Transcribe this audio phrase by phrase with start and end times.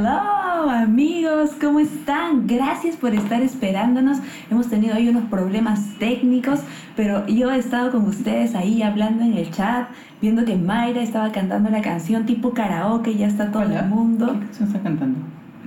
[0.00, 2.46] hello amigos, ¿cómo están?
[2.46, 4.18] Gracias por estar esperándonos.
[4.50, 6.60] Hemos tenido hoy unos problemas técnicos,
[6.96, 9.88] pero yo he estado con ustedes ahí hablando en el chat,
[10.22, 13.80] viendo que Mayra estaba cantando la canción tipo karaoke, ya está todo Hola.
[13.80, 14.26] el mundo.
[14.32, 15.18] ¿Qué canción está cantando?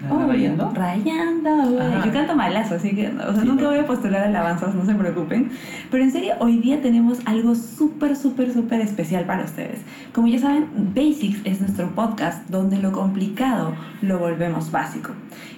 [0.03, 0.71] ¿La Oh, Rayando?
[0.73, 2.05] Rayando, güey.
[2.05, 4.93] Yo canto malazo, así que o sea, Sí, nunca voy a postular alabanzas, no se
[4.93, 5.49] preocupen.
[5.89, 9.79] Pero en serio, hoy día tenemos algo súper, súper, súper especial para ustedes.
[10.13, 15.11] Como ya saben, Basics es nuestro podcast donde lo complicado lo volvemos básico.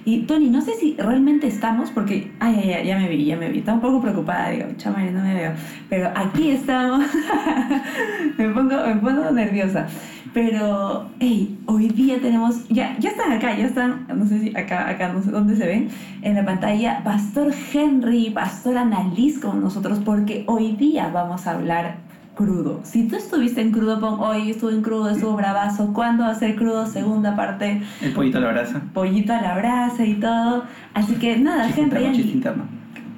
[0.04, 3.36] Y Tony, no sé si realmente estamos, porque, ay, ay, ay, ya me vi, ya
[3.36, 3.58] me vi.
[3.58, 5.52] Estaba un poco preocupada, digo, chamare, no me veo.
[5.90, 7.04] Pero aquí estamos.
[8.38, 9.88] me, pongo, me pongo nerviosa.
[10.32, 14.88] Pero, hey, hoy día tenemos, ya, ya están acá, ya están, no sé si acá,
[14.88, 15.88] acá, no sé dónde se ven,
[16.22, 21.96] en la pantalla, Pastor Henry, Pastor Annalise con nosotros, porque hoy día vamos a hablar
[22.34, 22.80] crudo.
[22.84, 26.34] Si tú estuviste en crudo, pon hoy estuve en crudo, estuvo bravazo, ¿cuándo va a
[26.34, 26.86] ser crudo?
[26.86, 28.82] Segunda parte, El pollito a la brasa.
[28.92, 30.64] pollito a la brasa y todo.
[30.94, 32.64] Así que nada, Henry, interno.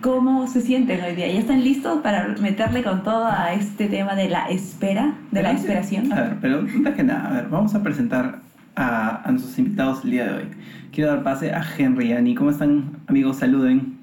[0.00, 1.26] ¿cómo se sienten hoy día?
[1.26, 5.50] ¿Ya están listos para meterle con todo a este tema de la espera, de la
[5.52, 6.12] esperación?
[6.12, 8.38] A ver, pero antes que nada, a ver, vamos a presentar
[8.78, 10.48] a, a nuestros invitados el día de hoy.
[10.92, 12.34] Quiero dar pase a Henry y Annie.
[12.34, 13.36] ¿Cómo están, amigos?
[13.38, 13.98] Saluden.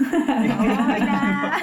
[0.00, 1.56] Hola.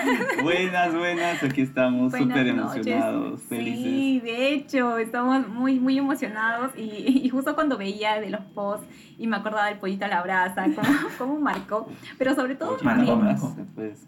[0.43, 3.83] Buenas, buenas, aquí estamos súper emocionados, felices.
[3.83, 8.85] Sí, de hecho, estamos muy, muy emocionados y, y justo cuando veía de los posts
[9.17, 13.15] y me acordaba del pollito a la brasa, cómo, cómo marcó, pero sobre todo, Marcó,
[13.15, 13.55] me- marcó.
[13.73, 14.05] Pues,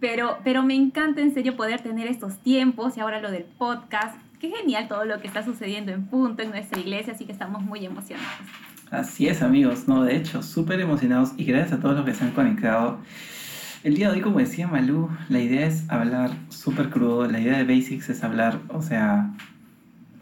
[0.00, 4.16] pero, pero me encanta en serio poder tener estos tiempos y ahora lo del podcast.
[4.48, 7.62] Qué genial todo lo que está sucediendo en punto en nuestra iglesia, así que estamos
[7.64, 8.30] muy emocionados.
[8.92, 9.88] Así es, amigos.
[9.88, 12.98] No, de hecho, súper emocionados y gracias a todos los que se han conectado.
[13.82, 17.26] El día de hoy, como decía Malú, la idea es hablar súper crudo.
[17.26, 19.32] La idea de Basics es hablar, o sea,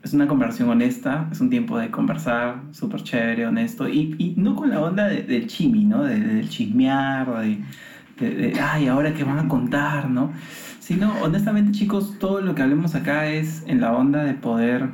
[0.03, 4.57] es una conversación honesta, es un tiempo de conversar, súper chévere, honesto, y, y no
[4.57, 6.03] con la onda de- del chimi, ¿no?
[6.03, 7.59] De- del chismear, de,
[8.21, 10.33] de, de, ay, ahora qué van a contar, ¿no?
[10.85, 14.91] Sino, honestamente, chicos, todo lo que hablemos acá es en la onda de poder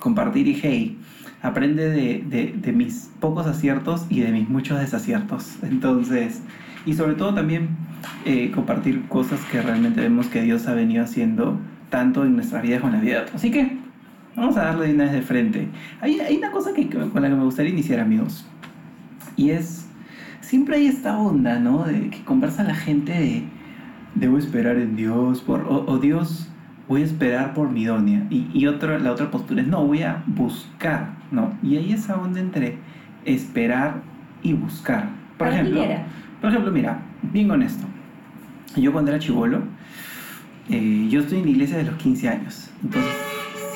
[0.00, 0.98] compartir y, hey,
[1.40, 5.56] aprende de, mis pocos aciertos y de mis muchos desaciertos.
[5.62, 6.42] Entonces,
[6.84, 7.70] y sobre todo también
[8.26, 11.58] eh, compartir cosas que realmente vemos que Dios ha venido haciendo
[11.88, 13.36] tanto en nuestra vida como en la vida de otros.
[13.36, 13.78] Así que
[14.36, 15.68] vamos a darle una vez de frente.
[16.02, 18.44] Hay, hay una cosa que, con la que me gustaría iniciar, amigos.
[19.36, 19.86] Y es,
[20.42, 21.84] siempre hay esta onda, ¿no?
[21.84, 23.57] De que conversa la gente de,
[24.18, 26.48] debo esperar en Dios, por, o, o Dios,
[26.88, 28.26] voy a esperar por mi donia.
[28.30, 31.56] Y, y otra, la otra postura es, no, voy a buscar, ¿no?
[31.62, 32.78] Y hay esa onda entre
[33.24, 34.02] esperar
[34.42, 35.10] y buscar.
[35.36, 36.04] Por ¿Para quién ejemplo,
[36.40, 37.84] por ejemplo, mira, bien honesto.
[38.76, 39.62] Yo cuando era chivolo,
[40.68, 42.70] eh, yo estoy en la iglesia de los 15 años.
[42.82, 43.10] Entonces,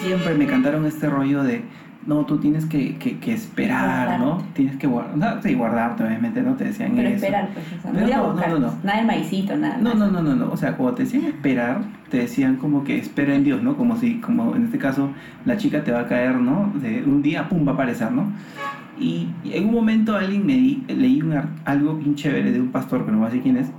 [0.01, 1.63] siempre me cantaron este rollo de,
[2.07, 4.43] no, tú tienes que, que- que esperar, ¿no?
[4.55, 7.17] Tienes que guardar, sí, guardarte, obviamente, no te decían Pero eso.
[7.17, 8.75] esperar, pues, o sea, no Pero no, no, buscar, no, no.
[8.83, 9.79] nada del maicito, nada.
[9.79, 10.51] No, no, no, no, no.
[10.51, 13.77] O sea, cuando te decían esperar, te decían como que espera en Dios, ¿no?
[13.77, 15.11] Como si, como en este caso,
[15.45, 16.73] la chica te va a caer, ¿no?
[16.81, 18.33] De un día, pum, va a aparecer, ¿no?
[18.99, 21.35] Y, en un momento alguien me di- leí un
[21.65, 23.71] algo bien chévere de un pastor, que no voy a decir quién es,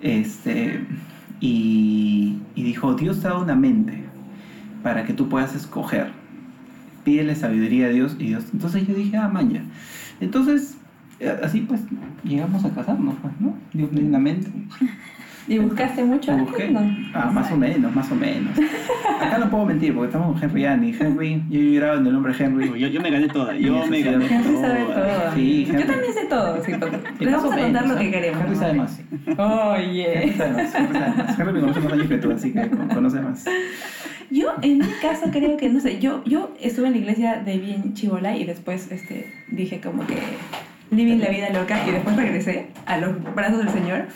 [0.00, 0.84] este,
[1.40, 4.02] y, y dijo, Dios te dado una mente
[4.82, 6.10] para que tú puedas escoger.
[7.06, 8.46] Pídele sabiduría a Dios y Dios.
[8.52, 9.62] Entonces yo dije, ah, man, ya.
[10.20, 10.76] Entonces,
[11.20, 11.80] eh, así pues,
[12.24, 13.54] llegamos a casarnos, pues, ¿no?
[13.72, 14.50] Dios mente.
[15.48, 16.36] ¿Y buscaste mucho?
[16.36, 16.68] Busqué.
[16.70, 16.80] No.
[17.14, 18.58] Ah, más o menos, más o menos.
[19.20, 20.96] Acá no puedo mentir porque estamos con Henry Annie.
[20.98, 22.68] Henry, yo he llorado en el nombre de Henry.
[22.80, 24.26] yo, yo me gané toda, yo me gané.
[24.26, 25.20] Henry sabe toda.
[25.20, 25.34] todo.
[25.36, 25.86] Sí, Yo Henry.
[25.86, 26.64] también sé todo.
[26.64, 26.90] Sí, les más
[27.44, 28.10] vamos a contar menos, lo que ¿eh?
[28.10, 28.42] queremos.
[28.42, 29.00] Henry sabe más.
[29.38, 30.22] Oye.
[30.24, 30.74] Henry sabe más.
[30.74, 31.38] Henry sabe más.
[31.38, 33.44] Henry me conoce más años que tú, así que con- conoce más.
[34.30, 37.58] Yo, en mi caso, creo que, no sé, yo, yo estuve en la iglesia de
[37.58, 40.16] bien chivola y después este, dije como que
[40.90, 44.06] living la vida loca y después regresé a los brazos del Señor.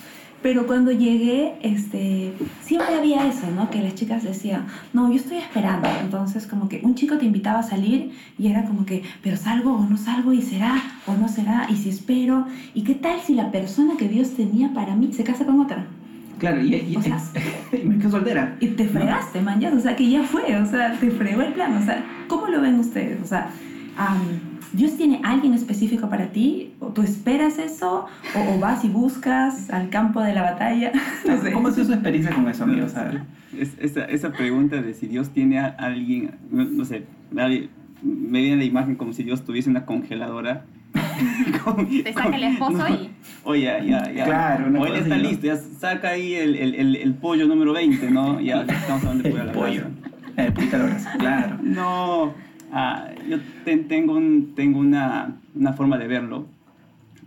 [0.43, 3.69] Pero cuando llegué, este, siempre había eso, ¿no?
[3.69, 5.87] Que las chicas decían, no, yo estoy esperando.
[6.01, 9.75] Entonces, como que un chico te invitaba a salir y era como que, pero salgo
[9.75, 12.47] o no salgo y será o no será y si espero.
[12.73, 15.87] ¿Y qué tal si la persona que Dios tenía para mí se casa con otra?
[16.41, 17.21] Claro, y, y, O sea-
[17.73, 18.57] y me quedo soltera.
[18.61, 21.53] Y te fregaste, man, ya, o sea, que ya fue, o sea, te fregó el
[21.53, 23.23] plan, o sea, ¿cómo lo ven ustedes?
[23.23, 23.51] O sea,
[23.97, 24.19] am,
[24.73, 26.75] ¿Dios tiene alguien específico para ti?
[26.81, 28.07] ¿O tú esperas eso?
[28.37, 30.93] ¿O, o vas y buscas al campo de la batalla?
[31.27, 31.53] No sé.
[31.53, 32.95] ¿Cómo sido su experiencia con eso, amigos?
[32.97, 33.23] A ver.
[33.59, 37.69] Es- esa, esa pregunta de si Dios tiene a alguien, no, no sé, nadie-
[38.03, 40.65] me viene la imagen como si Dios tuviese una congeladora.
[41.65, 42.89] Con- Te saca el esposo no.
[42.89, 43.11] y
[43.45, 44.25] Oye, ya, ya, ya.
[44.25, 45.29] Claro, o él está así, ¿no?
[45.31, 48.41] listo, ya saca ahí el, el, el, el pollo número 20, ¿no?
[48.43, 49.81] Ya estamos hablando de pollo a El la pollo.
[50.35, 50.47] brasa.
[50.47, 51.59] El pollo claro.
[51.63, 52.35] No,
[52.73, 56.47] Ah, yo te- tengo, un, tengo una, una forma de verlo.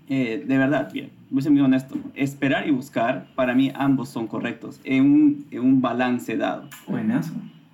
[0.07, 1.97] Eh, de verdad, bien, voy a ser muy honesto.
[2.15, 6.69] Esperar y buscar, para mí ambos son correctos, en un, en un balance dado.
[6.87, 7.33] Buenazo.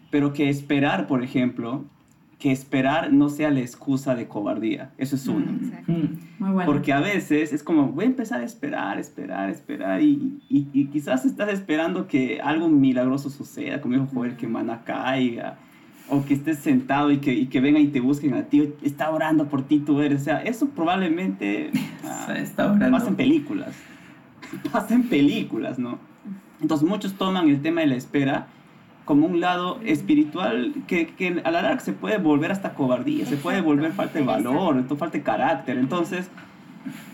[0.09, 1.85] Pero que esperar, por ejemplo,
[2.39, 4.91] que esperar no sea la excusa de cobardía.
[4.97, 5.51] Eso es uno.
[5.51, 5.63] Mm.
[5.65, 5.91] Exacto.
[5.91, 6.19] Mm.
[6.39, 6.71] Muy bueno.
[6.71, 10.85] Porque a veces es como, voy a empezar a esperar, esperar, esperar, y, y, y
[10.87, 15.57] quizás estás esperando que algo milagroso suceda, como dijo Joel, que mana caiga,
[16.09, 19.11] o que estés sentado y que, y que vengan y te busquen a ti, está
[19.11, 20.21] orando por ti, tú eres.
[20.21, 21.71] O sea, eso probablemente
[22.05, 22.97] ah, Se está orando.
[22.97, 23.75] pasa en películas.
[24.71, 25.99] Pasa en películas, ¿no?
[26.59, 28.47] Entonces muchos toman el tema de la espera
[29.09, 33.37] como un lado espiritual que, que a la larga se puede volver hasta cobardía, se
[33.37, 35.79] puede volver falta de valor, entonces falta de carácter.
[35.79, 36.29] Entonces,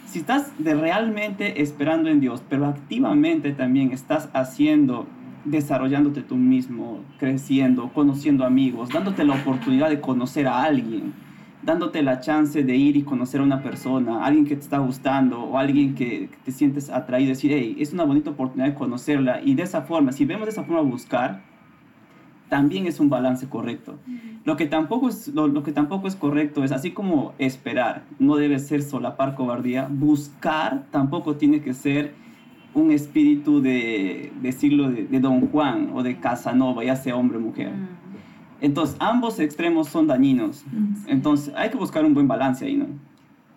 [0.06, 5.07] si estás de realmente esperando en Dios, pero activamente también estás haciendo,
[5.45, 11.13] desarrollándote tú mismo, creciendo, conociendo amigos, dándote la oportunidad de conocer a alguien,
[11.63, 15.39] dándote la chance de ir y conocer a una persona, alguien que te está gustando
[15.39, 19.39] o alguien que que te sientes atraído, decir, hey, es una bonita oportunidad de conocerla
[19.41, 21.54] y de esa forma, si vemos de esa forma buscar,
[22.50, 23.97] también es un balance correcto.
[24.44, 28.36] Lo que tampoco es, lo, lo que tampoco es correcto es, así como esperar, no
[28.36, 32.13] debe ser solapar cobardía, buscar tampoco tiene que ser
[32.74, 37.38] un espíritu de, de siglo de, de Don Juan o de Casanova, ya sea hombre
[37.38, 37.71] o mujer.
[38.62, 40.65] Entonces, ambos extremos son dañinos.
[41.07, 42.88] Entonces, hay que buscar un buen balance ahí, ¿no?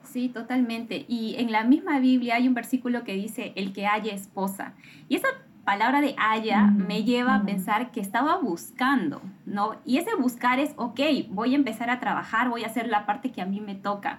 [0.02, 1.05] Sí, totalmente.
[1.08, 4.75] Y en la misma Biblia hay un versículo que dice, el que haya esposa.
[5.08, 5.29] Y esa
[5.69, 7.44] palabra de haya Mm, me lleva a mm.
[7.47, 9.75] pensar que estaba buscando, ¿no?
[9.85, 10.99] Y ese buscar es, ok,
[11.29, 14.19] voy a empezar a trabajar, voy a hacer la parte que a mí me toca.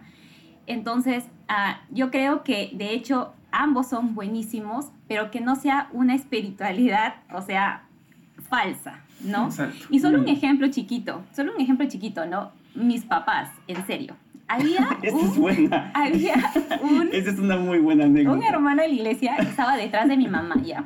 [0.67, 6.13] Entonces, ah, yo creo que de hecho ambos son buenísimos, pero que no sea una
[6.13, 7.81] espiritualidad, o sea,
[8.47, 9.47] falsa, ¿no?
[9.47, 9.87] Exacto.
[9.89, 10.37] Y solo un Mm.
[10.37, 12.51] ejemplo chiquito, solo un ejemplo chiquito, ¿no?
[12.75, 14.15] Mis papás, en serio.
[14.47, 15.91] Había Esa es un, buena.
[15.95, 16.35] había
[16.81, 18.37] un, Esa es una muy buena anécdota.
[18.37, 20.83] un hermano de la iglesia que estaba detrás de mi mamá ya.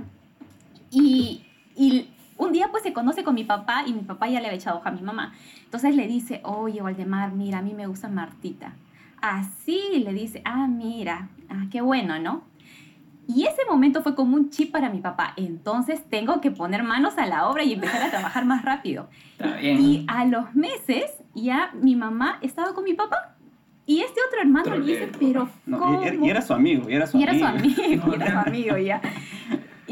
[0.93, 1.43] Y,
[1.75, 2.07] y
[2.37, 4.77] un día pues se conoce con mi papá y mi papá ya le había echado
[4.77, 5.33] ojo a mi mamá.
[5.65, 8.73] Entonces le dice, oye, Waldemar, mira, a mí me gusta Martita.
[9.21, 12.43] Así le dice, ah, mira, ah, qué bueno, ¿no?
[13.25, 15.33] Y ese momento fue como un chip para mi papá.
[15.37, 19.07] Entonces tengo que poner manos a la obra y empezar a trabajar más rápido.
[19.39, 19.79] Está bien.
[19.81, 23.35] Y a los meses ya mi mamá estaba con mi papá.
[23.85, 26.03] Y este otro hermano le dice, pero No, ¿cómo?
[26.03, 27.81] y, era- su amigo, y era su Y era su amigo.
[27.81, 29.01] amigo, y era su amigo ya.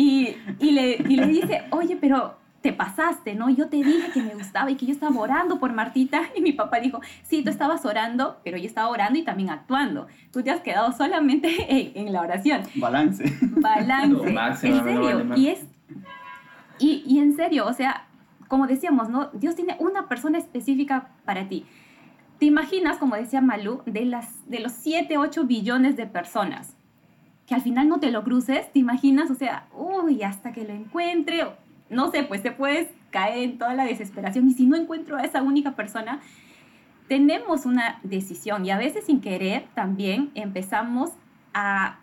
[0.01, 3.51] Y, y, le, y le dice, oye, pero te pasaste, ¿no?
[3.51, 6.23] Yo te dije que me gustaba y que yo estaba orando por Martita.
[6.35, 10.07] Y mi papá dijo, sí, tú estabas orando, pero yo estaba orando y también actuando.
[10.33, 12.63] Tú te has quedado solamente en, en la oración.
[12.75, 13.25] Balance.
[13.41, 14.31] Balance.
[14.31, 15.01] Máximo, en serio.
[15.01, 15.37] Valdemar.
[15.37, 15.65] Y es...
[16.79, 18.07] Y, y en serio, o sea,
[18.47, 19.29] como decíamos, ¿no?
[19.33, 21.63] Dios tiene una persona específica para ti.
[22.39, 26.75] ¿Te imaginas, como decía Malú, de, las, de los 7, 8 billones de personas?
[27.51, 29.29] Que al final no te lo cruces, ¿te imaginas?
[29.29, 31.45] O sea, uy, hasta que lo encuentre,
[31.89, 34.47] no sé, pues te puedes caer en toda la desesperación.
[34.47, 36.21] Y si no encuentro a esa única persona,
[37.09, 41.09] tenemos una decisión y a veces sin querer también empezamos
[41.53, 41.99] a,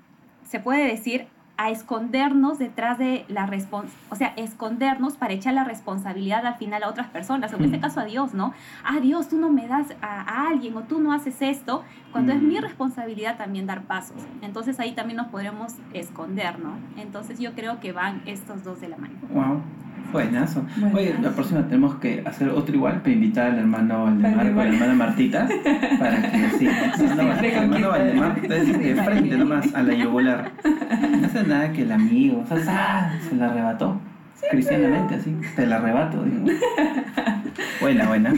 [0.46, 1.28] se puede decir,
[1.60, 6.84] a escondernos detrás de la responsabilidad, o sea, escondernos para echar la responsabilidad al final
[6.84, 7.80] a otras personas, en este Mm.
[7.80, 8.54] caso a Dios, ¿no?
[8.84, 12.32] Ah, Dios, tú no me das a, a alguien o tú no haces esto, cuando
[12.32, 12.46] es Mm.
[12.46, 14.16] mi responsabilidad también dar pasos.
[14.40, 16.78] Entonces ahí también nos podremos esconder, ¿no?
[16.96, 19.14] Entonces yo creo que van estos dos de la mano.
[19.28, 19.60] Wow.
[20.12, 20.64] Buenazo.
[20.76, 20.96] Buenazo.
[20.96, 24.66] Oye, la próxima tenemos que hacer otro igual para invitar al hermano Valdemar con Valdemar.
[24.66, 25.48] la hermana Martita
[25.98, 27.88] para que sí, de el hermano.
[27.88, 30.52] Valdemar de frente nomás a la yugular.
[30.64, 34.00] No hace nada que el amigo, o sea, se la arrebató.
[34.50, 36.46] Cristianamente así, te la arrebato, digo.
[37.80, 38.32] Buena, buena.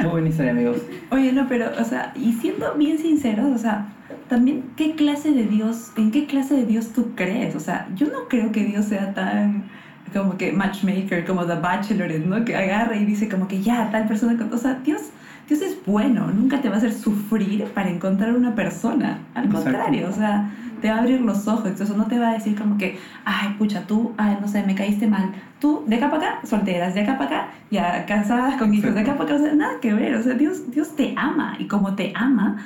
[0.00, 0.82] Muy buena historia, amigos.
[1.10, 3.88] Oye, no, pero, o sea, y siendo bien sinceros, o sea,
[4.28, 7.54] también, ¿qué clase de Dios, en qué clase de Dios tú crees?
[7.56, 9.64] O sea, yo no creo que Dios sea tan
[10.12, 12.44] como que matchmaker, como The Bachelorette, ¿no?
[12.44, 15.02] Que agarra y dice como que ya, tal persona, con- o sea, Dios,
[15.48, 19.64] Dios es bueno, nunca te va a hacer sufrir para encontrar una persona, al Exacto.
[19.64, 20.50] contrario, o sea,
[20.80, 23.54] te va a abrir los ojos, entonces no te va a decir como que, ay,
[23.58, 27.00] pucha, tú, ay, no sé, me caíste mal, tú, de acá para acá, solteras, de
[27.00, 29.92] acá para acá, ya casadas con hijos, de acá para acá, o sea, nada que
[29.94, 32.58] ver, o sea, Dios, Dios te ama, y como te ama,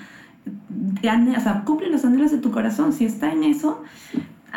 [1.01, 3.83] te o sea, cumple los anhelos de tu corazón, si está en eso,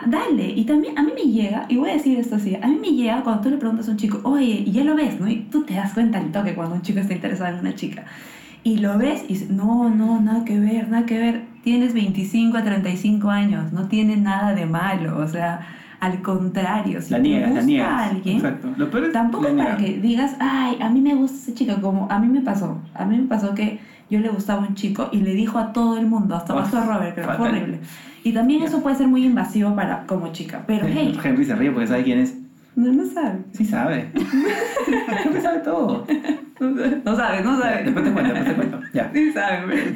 [0.08, 2.78] dale, y también a mí me llega, y voy a decir esto así, a mí
[2.82, 5.28] me llega cuando tú le preguntas a un chico, oye, y ya lo ves, ¿no?
[5.30, 8.06] Y tú te das cuenta al toque cuando un chico está interesado en una chica.
[8.64, 11.44] Y lo ves y dices, no, no, nada que ver, nada que ver.
[11.64, 15.18] Tienes 25 a 35 años, no tiene nada de malo.
[15.20, 15.60] O sea,
[16.00, 17.90] Al contrario, si la te niegas, gusta la niegas.
[17.92, 18.74] a alguien, Exacto.
[18.78, 21.74] Lo peor es tampoco es para que digas, ay, a mí me gusta ese chico,
[21.82, 22.80] como a mí me pasó.
[22.96, 25.98] A mí me pasó que yo le gustaba un chico y le dijo a todo
[25.98, 27.80] el mundo, hasta pasó a Robert, pero fue horrible.
[28.25, 31.72] Y también eso puede ser muy invasivo para como chica, pero hey, Henry se ríe
[31.72, 32.36] porque sabe quién es.
[32.75, 33.39] no, no sabe.
[33.53, 34.10] Sí sabe.
[35.25, 36.05] Henry sabe todo.
[36.60, 37.84] No sabe, no sabe.
[37.84, 38.79] Después te cuento, después te cuento.
[38.94, 39.12] Ya.
[39.13, 39.94] Sí sabe,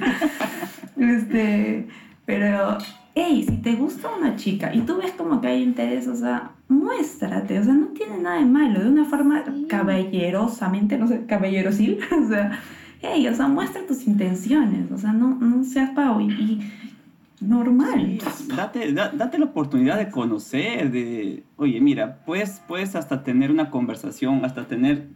[0.95, 1.88] pero, este,
[2.25, 2.77] pero,
[3.15, 6.51] hey, si te gusta una chica y tú ves como que hay interés, o sea,
[6.67, 9.65] muéstrate, o sea, no tiene nada de malo, de una forma Sí.
[9.67, 12.59] caballerosamente, no sé, caballerosil, o sea,
[13.01, 16.71] hey, o sea, muestra tus intenciones, o sea, no, no seas pavo y, y
[17.41, 18.19] normal.
[18.36, 23.51] Sí, date, da- date la oportunidad de conocer, de, oye, mira, pues, puedes hasta tener
[23.51, 25.08] una conversación, hasta tener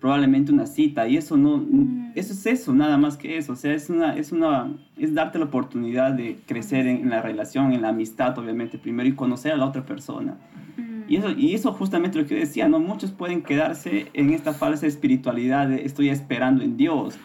[0.00, 2.12] probablemente una cita, y eso no, Mm.
[2.16, 5.38] eso es eso, nada más que eso, o sea, es una, es una, es darte
[5.38, 9.52] la oportunidad de crecer en, en la relación, en la amistad, obviamente, primero, y conocer
[9.52, 10.36] a la otra persona.
[10.76, 10.92] Mm.
[11.08, 12.80] Y eso, y eso justamente lo que yo decía, ¿no?
[12.80, 17.16] Muchos pueden quedarse en esta falsa espiritualidad de estoy esperando en Dios.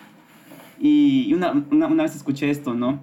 [0.79, 2.99] Y una, una, una vez escuché esto, ¿no?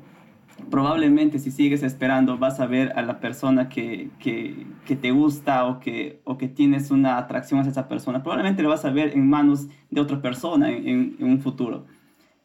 [0.70, 5.64] Probablemente si sigues esperando vas a ver a la persona que, que, que te gusta
[5.66, 8.22] o que, o que tienes una atracción hacia esa persona.
[8.22, 11.86] Probablemente lo vas a ver en manos de otra persona en, en- en un futuro.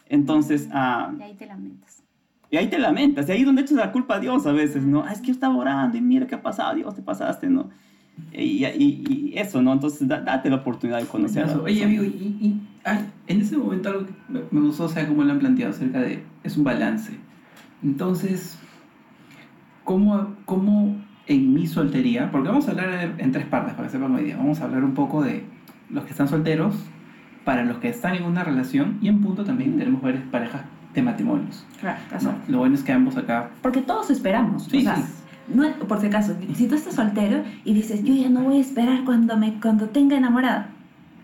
[0.08, 2.04] Entonces, ah, Y ahí te lamentas.
[2.52, 4.84] y ahí te lamentas, y ahí es donde echas la culpa a Dios a veces,
[4.84, 5.04] ¿no?
[5.04, 7.70] Ah, es que yo estaba orando y mira qué ha pasado, Dios, te pasaste, ¿no?
[8.34, 9.72] Y, y- y eso, ¿no?
[9.74, 13.42] Entonces, da- date la oportunidad de conocer a la Oye, amigo, y, y- ay, en
[13.42, 16.24] ese momento algo que me, me gustó, o sea, cómo lo han planteado acerca de.
[16.44, 17.14] Es un balance.
[17.84, 18.58] Entonces,
[19.84, 20.96] ¿cómo, cómo
[21.28, 22.32] en mi soltería?
[22.32, 24.38] Porque vamos a hablar en, tres partes para que sepan hoy día.
[24.38, 25.44] Vamos a hablar un poco de
[25.90, 26.76] los que están solteros,
[27.46, 30.62] para los que están en una relación, y en punto también tenemos varias parejas
[30.94, 31.66] de matrimonios.
[31.80, 32.36] Claro, ¿no?
[32.48, 33.50] Lo bueno es que ambos acá.
[33.62, 35.04] Porque todos esperamos, Sí, o sea, sí.
[35.54, 38.62] no, por si acaso, si tú estás soltero y dices, yo ya no voy a
[38.62, 40.70] esperar cuando, me, cuando tenga enamorada,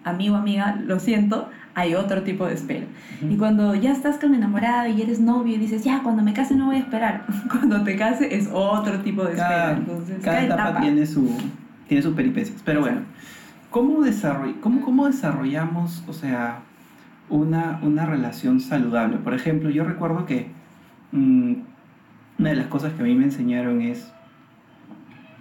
[0.04, 2.86] amigo, amiga, lo siento, hay otro tipo de espera.
[3.30, 6.56] Y cuando ya estás con enamorado y eres novio y dices, ya, cuando me case
[6.56, 9.50] no voy a esperar, cuando te case es otro tipo de espera.
[9.50, 11.30] cada, Entonces, cada etapa, tiene su
[11.88, 13.02] tiene sus peripecias pero bueno
[13.70, 16.62] cómo desarroll- cómo, cómo desarrollamos o sea
[17.30, 20.48] una, una relación saludable por ejemplo yo recuerdo que
[21.12, 21.54] mm,
[22.40, 24.12] una de las cosas que a mí me enseñaron es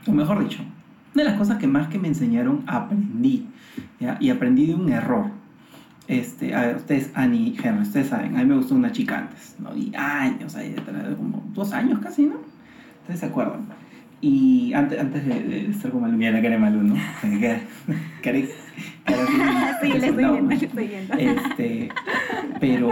[0.07, 0.63] o mejor dicho
[1.15, 3.47] una de las cosas que más que me enseñaron aprendí
[4.01, 4.19] ¿ya?
[4.21, 5.27] y aprendí de un error
[6.07, 9.19] este, a ver, ustedes, Annie y Henry, ustedes saben, a mí me gustó una chica
[9.19, 9.75] antes, ¿no?
[9.77, 12.37] Y años ahí detrás, como dos años casi, ¿no?
[13.03, 13.67] Ustedes se acuerdan.
[14.21, 16.95] Y antes, antes de, de estar con Malú, mira la cara de Malú, ¿no?
[17.41, 17.61] Cara,
[18.23, 18.39] cara,
[19.83, 21.15] Sí, le estoy viendo, le estoy viendo.
[21.15, 21.89] Este,
[22.61, 22.89] pero,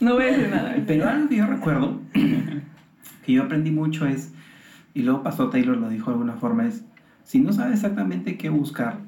[0.00, 0.76] No voy a decir nada.
[0.86, 2.00] pero algo que yo recuerdo,
[3.24, 4.32] que yo aprendí mucho es,
[4.94, 6.84] y luego pasó Taylor, lo dijo de alguna forma, es,
[7.22, 8.98] si no sabes exactamente qué buscar,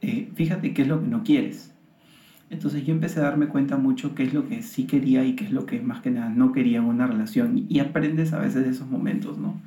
[0.00, 1.74] eh, fíjate qué es lo que no quieres.
[2.48, 5.44] Entonces yo empecé a darme cuenta mucho qué es lo que sí quería y qué
[5.44, 7.66] es lo que más que nada no quería en una relación.
[7.68, 9.60] Y aprendes a veces de esos momentos, ¿no?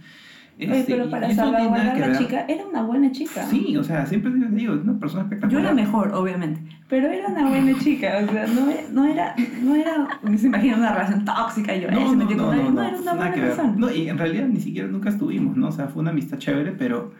[0.58, 3.46] Oye, Este, pero y para salvaguardar la ver- chica, era una buena chica.
[3.46, 5.64] Sí, o sea, siempre te digo, es una persona Yo espectacular.
[5.66, 6.60] era mejor, obviamente,
[6.90, 10.92] pero era una buena chica, o sea, no, no era, no era, se imagina una
[10.94, 13.74] relación tóxica yo, eh, No, se no, no, no, era una buena persona.
[13.78, 15.68] No, y en realidad ni siquiera nunca estuvimos, ¿no?
[15.70, 17.16] O sea, fue una amistad chévere, pero, pe-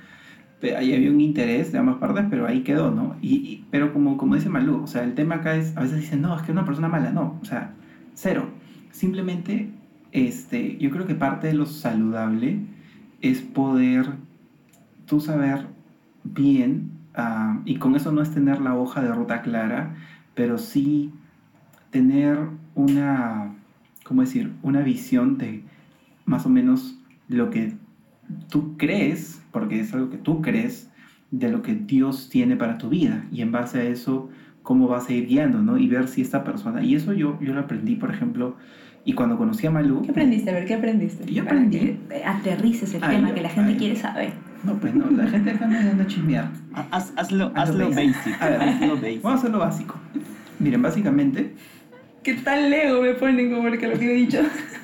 [0.62, 3.16] ahí había un interés de ambas partes, pero ahí quedó, ¿no?
[3.22, 6.22] Y, pero como, como dice Malú, o sea, el tema acá es, a veces dicen,
[6.22, 7.74] no, es que una persona mala, no, o sea,
[8.14, 8.50] cero.
[8.92, 9.70] Simplemente,
[10.12, 12.60] este, yo creo que parte de lo saludable
[13.22, 14.08] es poder
[15.06, 15.68] tú saber
[16.24, 19.96] bien, ah, y con eso no es tener la hoja de ruta clara,
[20.36, 21.12] pero sí
[21.90, 22.38] tener
[22.76, 23.56] una,
[24.04, 24.54] ¿cómo decir?
[24.62, 25.64] Una visión de
[26.26, 26.98] más o menos
[27.28, 27.74] lo que
[28.50, 30.90] tú crees, porque es algo que tú crees,
[31.32, 33.26] de lo que Dios tiene para tu vida.
[33.32, 34.30] Y en base a eso,
[34.64, 35.78] cómo vas a ir guiando, ¿no?
[35.78, 36.84] Y ver si esta persona...
[36.84, 38.56] Y eso yo, yo lo aprendí, por ejemplo,
[39.06, 40.02] y cuando conocí a Malú...
[40.02, 40.50] ¿Qué aprendiste?
[40.50, 41.32] A ver, ¿qué aprendiste?
[41.32, 43.78] Yo aprendí- aterrices el Ay, tema yo- que la gente ay.
[43.78, 44.32] quiere saber.
[44.64, 46.50] No, pues no, la gente acá no anda a chismear.
[46.92, 48.16] Haz- hazlo, Hazlo hazlo basic.
[48.16, 48.42] basic.
[48.42, 48.62] A ver.
[48.62, 49.22] hazlo basic.
[49.22, 49.96] Vamos a hacer lo básico.
[50.60, 51.54] Miren, básicamente...
[52.24, 54.40] ¿Qué tal Lego me ponen como que lo que he dicho?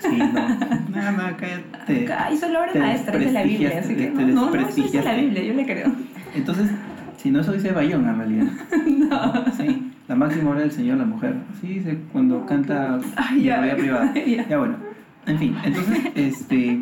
[0.10, 0.26] Sí, no.
[0.96, 2.14] Nada, nada, cállate.
[2.14, 5.14] Ay, solo te maestra, dice la Biblia, así que no, no, no, eso dice la.
[5.14, 5.92] Biblia, yo le creo.
[6.34, 6.70] Entonces,
[7.18, 8.48] si no, eso dice Bayón en realidad.
[8.86, 9.46] No.
[9.56, 11.36] Sí, la máxima obra del Señor, la mujer.
[11.60, 13.58] Sí, dice cuando canta Ay, ya.
[13.58, 14.14] la vida privada.
[14.26, 14.48] Ya.
[14.48, 14.78] Ya bueno,
[15.26, 16.82] en fin, entonces, este,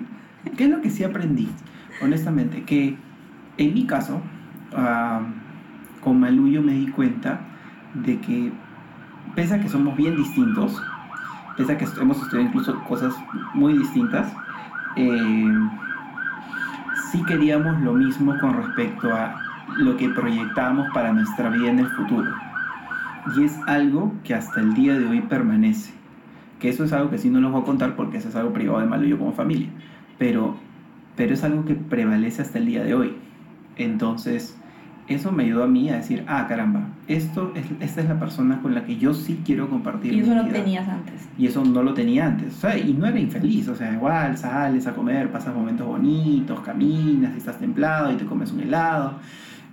[0.56, 1.50] ¿qué es lo que sí aprendí?
[2.02, 2.96] Honestamente, que
[3.58, 4.22] en mi caso,
[4.76, 5.22] ah,
[6.02, 7.42] con Malú yo me di cuenta
[7.94, 8.52] de que,
[9.36, 10.82] pese a que somos bien distintos,
[11.58, 13.14] pese a que hemos estudiado incluso cosas
[13.54, 14.32] muy distintas,
[14.96, 15.54] eh,
[17.12, 19.42] sí queríamos lo mismo con respecto a
[19.78, 22.32] lo que proyectábamos para nuestra vida en el futuro.
[23.36, 25.94] Y es algo que hasta el día de hoy permanece.
[26.60, 28.54] Que eso es algo que sí no los voy a contar porque eso es algo
[28.54, 29.70] privado de Malo y yo como familia.
[30.18, 30.58] Pero,
[31.16, 33.16] pero es algo que prevalece hasta el día de hoy.
[33.78, 34.58] Entonces,
[35.08, 38.62] eso me ayudó a mí a decir, ah, caramba, esto es, esta es la persona
[38.62, 40.14] con la que yo sí quiero compartir.
[40.14, 40.54] Y eso mi lo vida.
[40.54, 41.28] tenías antes.
[41.38, 42.56] Y eso no lo tenía antes.
[42.58, 43.68] O sea, y no era infeliz.
[43.68, 48.26] O sea, igual sales a comer, pasas momentos bonitos, caminas, y estás templado y te
[48.26, 49.16] comes un helado.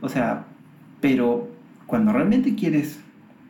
[0.00, 0.46] O sea,
[1.00, 1.48] pero
[1.86, 3.00] cuando realmente quieres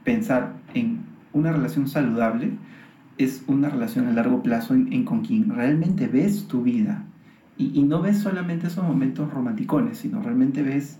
[0.04, 1.00] pensar en
[1.32, 2.52] una relación saludable,
[3.16, 7.04] es una relación a largo plazo en, en con quien realmente ves tu vida.
[7.56, 10.98] Y, y no ves solamente esos momentos romanticones, sino realmente ves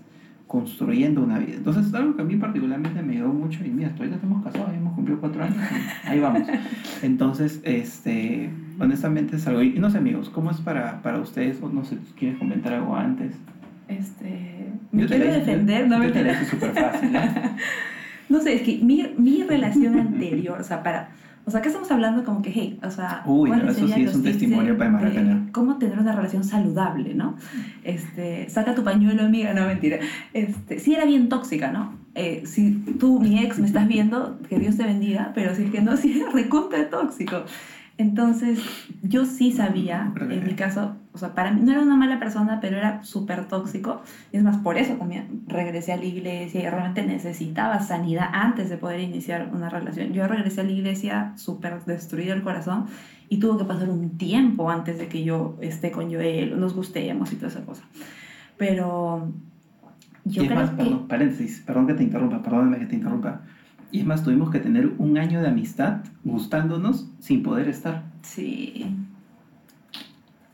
[0.51, 1.53] construyendo una vida.
[1.55, 4.69] Entonces es algo que a mí particularmente me ayudó mucho y mira, ahorita estamos casados,
[4.69, 5.55] ya hemos cumplido cuatro años
[6.03, 6.45] y ahí vamos.
[7.01, 11.61] Entonces, este, honestamente es algo, y no sé amigos, ¿cómo es para, para ustedes?
[11.61, 13.33] O no sé, ¿quieres comentar algo antes?
[13.87, 17.15] Este, me Yo te quiero la defender, no yo me te la hice súper fácil.
[17.15, 17.31] ¿eh?
[18.27, 21.11] No sé, es que mi, mi relación anterior, o sea, para...
[21.45, 23.23] O sea, acá estamos hablando como que, hey, o sea...
[23.25, 25.51] Uy, ¿cuáles eso sí es un testimonio para de.
[25.51, 27.35] Cómo tener una relación saludable, ¿no?
[27.83, 29.99] Este, saca tu pañuelo, amiga, no, mentira.
[30.33, 31.93] Este, sí era bien tóxica, ¿no?
[32.13, 35.71] Eh, si tú, mi ex, me estás viendo, que Dios te bendiga, pero si es
[35.71, 37.43] que no, sí era recontra tóxico.
[38.01, 38.59] Entonces,
[39.03, 42.59] yo sí sabía, en mi caso, o sea, para mí no era una mala persona,
[42.59, 44.01] pero era súper tóxico.
[44.31, 48.71] Y es más, por eso también regresé a la iglesia y realmente necesitaba sanidad antes
[48.71, 50.13] de poder iniciar una relación.
[50.13, 52.87] Yo regresé a la iglesia súper destruido el corazón
[53.29, 57.31] y tuvo que pasar un tiempo antes de que yo esté con Joel, nos gustemos
[57.31, 57.83] y toda esa cosa.
[58.57, 59.31] Pero
[60.25, 60.77] yo y es creo más, que...
[60.77, 63.41] perdón, paréntesis, perdón que te interrumpa, perdóname que te interrumpa.
[63.91, 68.03] Y es más, tuvimos que tener un año de amistad gustándonos sin poder estar.
[68.21, 68.95] Sí.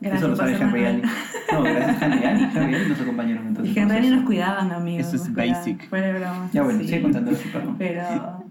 [0.00, 0.84] Eso lo sabe Henry.
[0.84, 1.02] Ali.
[1.52, 2.42] No, gracias a Henry Ali.
[2.54, 3.76] Henry Ali nos acompañaron entonces.
[3.76, 5.06] Y Henry entonces- nos cuidaban, amigos.
[5.06, 5.90] Eso es basic.
[5.90, 6.50] De broma.
[6.52, 6.86] Ya bueno, sí.
[6.86, 7.76] sigue contando así, perdón.
[7.78, 8.48] Pero...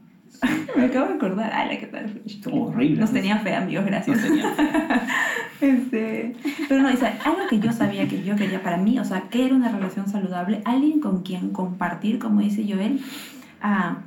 [0.75, 1.51] Me acabo de acordar.
[1.51, 2.22] Ay, ¿qué tal?
[2.51, 3.00] Horrible.
[3.00, 4.18] Nos tenían fe, amigos, gracias.
[4.18, 4.44] Nos fe.
[5.59, 6.35] Este,
[6.70, 9.22] pero no, o sea, algo que yo sabía que yo quería para mí, o sea,
[9.22, 13.01] que era una relación saludable, alguien con quien compartir, como dice Joel,
[13.59, 13.98] a,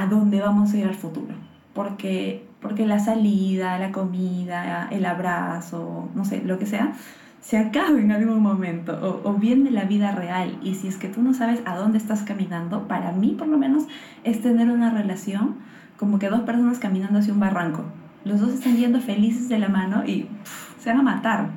[0.00, 1.34] a dónde vamos a ir al futuro.
[1.74, 6.92] Porque, porque la salida, la comida, el abrazo, no sé, lo que sea,
[7.40, 10.58] se acaba en algún momento o, o viene la vida real.
[10.62, 13.58] Y si es que tú no sabes a dónde estás caminando, para mí por lo
[13.58, 13.84] menos
[14.24, 15.56] es tener una relación
[15.96, 17.84] como que dos personas caminando hacia un barranco.
[18.24, 21.50] Los dos están yendo felices de la mano y pff, se van a matar.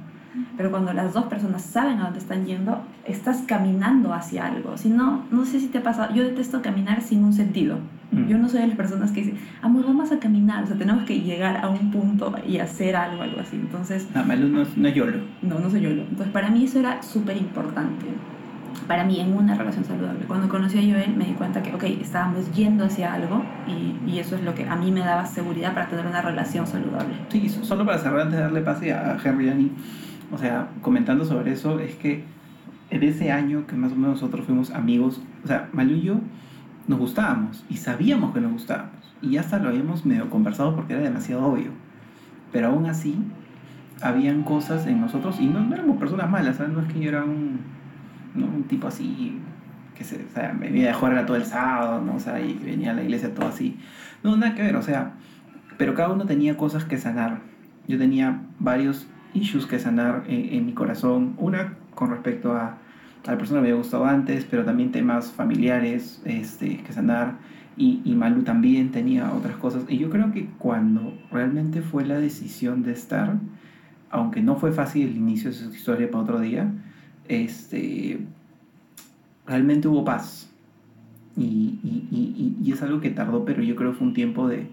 [0.55, 4.77] Pero cuando las dos personas saben a dónde están yendo, estás caminando hacia algo.
[4.77, 7.79] Si no, no sé si te ha pasado, yo detesto caminar sin un sentido.
[8.11, 8.27] Mm.
[8.27, 10.63] Yo no soy de las personas que dicen, amor, vamos a caminar.
[10.63, 13.55] O sea, tenemos que llegar a un punto y hacer algo, algo así.
[13.55, 15.17] Entonces, No, Malu no, no es YOLO.
[15.41, 15.89] no, no soy yo.
[15.89, 18.05] Entonces, para mí eso era súper importante.
[18.87, 20.25] Para mí, en una relación saludable.
[20.25, 24.19] Cuando conocí a Joel, me di cuenta que, ok, estábamos yendo hacia algo y, y
[24.19, 27.13] eso es lo que a mí me daba seguridad para tener una relación saludable.
[27.29, 29.71] Sí, so- solo para cerrar antes de darle pase a Henry Ali,
[30.31, 32.23] o sea, comentando sobre eso, es que
[32.89, 36.15] en ese año que más o menos nosotros fuimos amigos, o sea, Malu y yo
[36.87, 41.03] nos gustábamos y sabíamos que nos gustábamos y hasta lo habíamos medio conversado porque era
[41.03, 41.71] demasiado obvio,
[42.51, 43.17] pero aún así
[44.01, 46.73] habían cosas en nosotros y no, no éramos personas malas, ¿sabes?
[46.73, 47.59] no es que yo era un,
[48.33, 48.45] ¿no?
[48.45, 49.39] un tipo así
[49.95, 52.15] que se, o sea, venía de jugar todo el sábado, ¿no?
[52.15, 53.77] o sea, y venía a la iglesia todo así,
[54.23, 55.13] no, nada que ver, o sea,
[55.81, 57.39] pero cada uno tenía cosas que sanar.
[57.87, 61.33] Yo tenía varios issues que sanar en, en mi corazón.
[61.37, 62.77] Una con respecto a,
[63.27, 67.35] a la persona me había gustado antes, pero también temas familiares este, que sanar.
[67.77, 69.83] Y, y Malu también tenía otras cosas.
[69.87, 73.37] Y yo creo que cuando realmente fue la decisión de estar,
[74.09, 76.69] aunque no fue fácil el inicio de su historia para otro día,
[77.27, 78.19] este,
[79.47, 80.49] realmente hubo paz.
[81.37, 84.47] Y- y- y- y es algo que tardó, pero yo creo que fue un tiempo
[84.47, 84.67] de,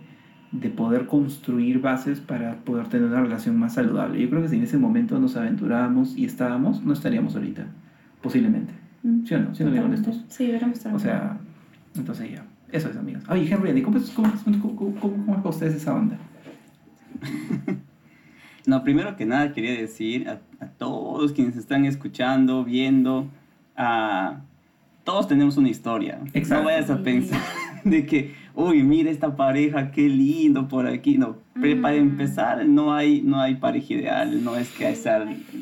[0.51, 4.21] de poder construir bases para poder tener una relación más saludable.
[4.21, 7.67] Yo creo que si en ese momento nos aventurábamos y estábamos, no estaríamos ahorita,
[8.23, 8.73] posiblemente.
[9.25, 9.55] ¿Sí o no?
[9.55, 10.25] ¿Sí o no digo honestos?
[10.29, 11.39] Sí, veremos O sea,
[11.97, 13.23] entonces ya, eso es, amigos.
[13.29, 16.17] Oye, Henry, ¿cómo es, cómo, es- cómo, cómo- cómo es para ustedes esa onda?
[18.67, 23.27] No, primero que nada quería decir a, a todos quienes están escuchando, viendo,
[23.77, 24.41] a
[25.05, 26.19] todos tenemos una historia.
[26.35, 26.65] Exacto.
[26.65, 27.41] No vayas a pensar
[27.85, 31.17] de que, uy, mira esta pareja, qué lindo por aquí.
[31.17, 31.99] No, pre- para Mm.
[32.01, 34.97] empezar, no hay, no hay pareja ideal, no es que hay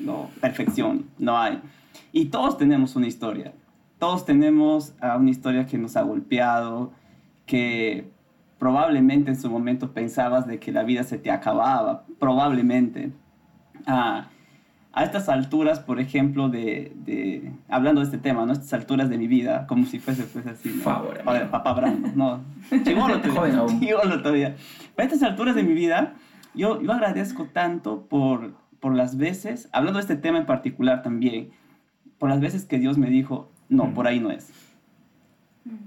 [0.05, 1.61] no, perfección, no hay.
[2.17, 3.53] Y todos tenemos una historia.
[3.99, 6.91] Todos tenemos ah, una historia que nos ha golpeado,
[7.45, 8.09] que
[8.59, 13.13] probablemente en su momento pensabas de que la vida se te acababa, probablemente.
[13.87, 14.29] Ah,
[14.95, 18.53] a estas alturas, por ejemplo, de, de, hablando de este tema, ¿no?
[18.53, 20.85] A estas alturas de mi vida, como si fuese pues así, ¿no?
[20.85, 22.41] Favor, Ahora, papá Brando, no,
[22.83, 24.57] chivolo todavía, chivolo todavía.
[24.97, 26.15] A estas alturas de mi vida,
[26.55, 31.51] yo, yo agradezco tanto por, por las veces, hablando de este tema en particular también,
[32.19, 33.95] por las veces que Dios me dijo, no, Mm.
[33.95, 34.51] por ahí no es.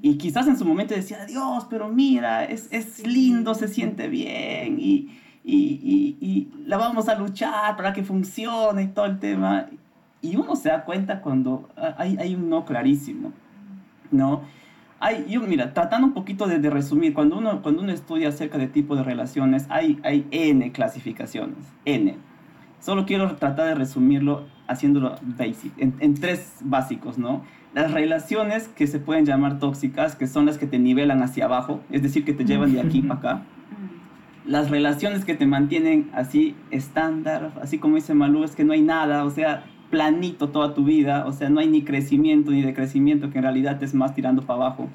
[0.01, 4.77] Y quizás en su momento decía, Dios, pero mira, es, es lindo, se siente bien
[4.77, 9.67] y, y, y, y la vamos a luchar para que funcione y todo el tema.
[10.21, 13.31] Y uno se da cuenta cuando hay, hay un no clarísimo,
[14.11, 14.41] ¿no?
[14.99, 18.57] Hay, yo, mira, tratando un poquito de, de resumir, cuando uno, cuando uno estudia acerca
[18.57, 22.17] de tipo de relaciones, hay, hay N clasificaciones, N.
[22.79, 27.43] Solo quiero tratar de resumirlo haciéndolo basic, en, en tres básicos, ¿no?
[27.73, 31.81] Las relaciones que se pueden llamar tóxicas, que son las que te nivelan hacia abajo,
[31.91, 33.41] es decir, que te llevan de aquí para acá.
[34.45, 38.81] Las relaciones que te mantienen así estándar, así como dice Malú, es que no hay
[38.81, 43.29] nada, o sea, planito toda tu vida, o sea, no hay ni crecimiento ni decrecimiento,
[43.29, 44.89] que en realidad es más tirando para abajo.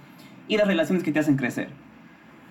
[0.48, 1.68] Y las relaciones que te hacen crecer.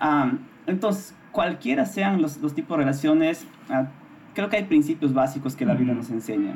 [0.00, 0.32] Ah,
[0.66, 3.88] entonces, cualquiera sean los, los tipos de relaciones, ah,
[4.34, 6.54] creo que hay principios básicos que la Biblia nos enseña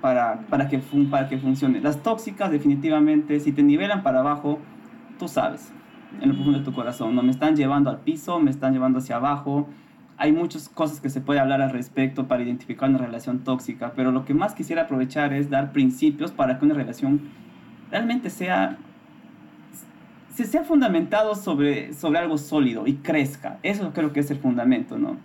[0.00, 1.80] para, para, que fun- para que funcione.
[1.80, 4.58] Las tóxicas, definitivamente, si te nivelan para abajo,
[5.18, 5.72] tú sabes,
[6.20, 8.98] en lo profundo de tu corazón, no me están llevando al piso, me están llevando
[8.98, 9.68] hacia abajo.
[10.18, 14.12] Hay muchas cosas que se puede hablar al respecto para identificar una relación tóxica, pero
[14.12, 17.20] lo que más quisiera aprovechar es dar principios para que una relación
[17.90, 18.78] realmente sea
[20.32, 23.58] se sea fundamentado sobre, sobre algo sólido y crezca.
[23.62, 25.16] Eso creo que es el fundamento, ¿no?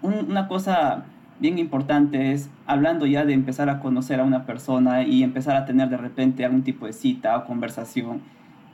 [0.00, 1.04] Un- una cosa
[1.42, 5.64] bien importante es, hablando ya de empezar a conocer a una persona y empezar a
[5.66, 8.20] tener de repente algún tipo de cita o conversación,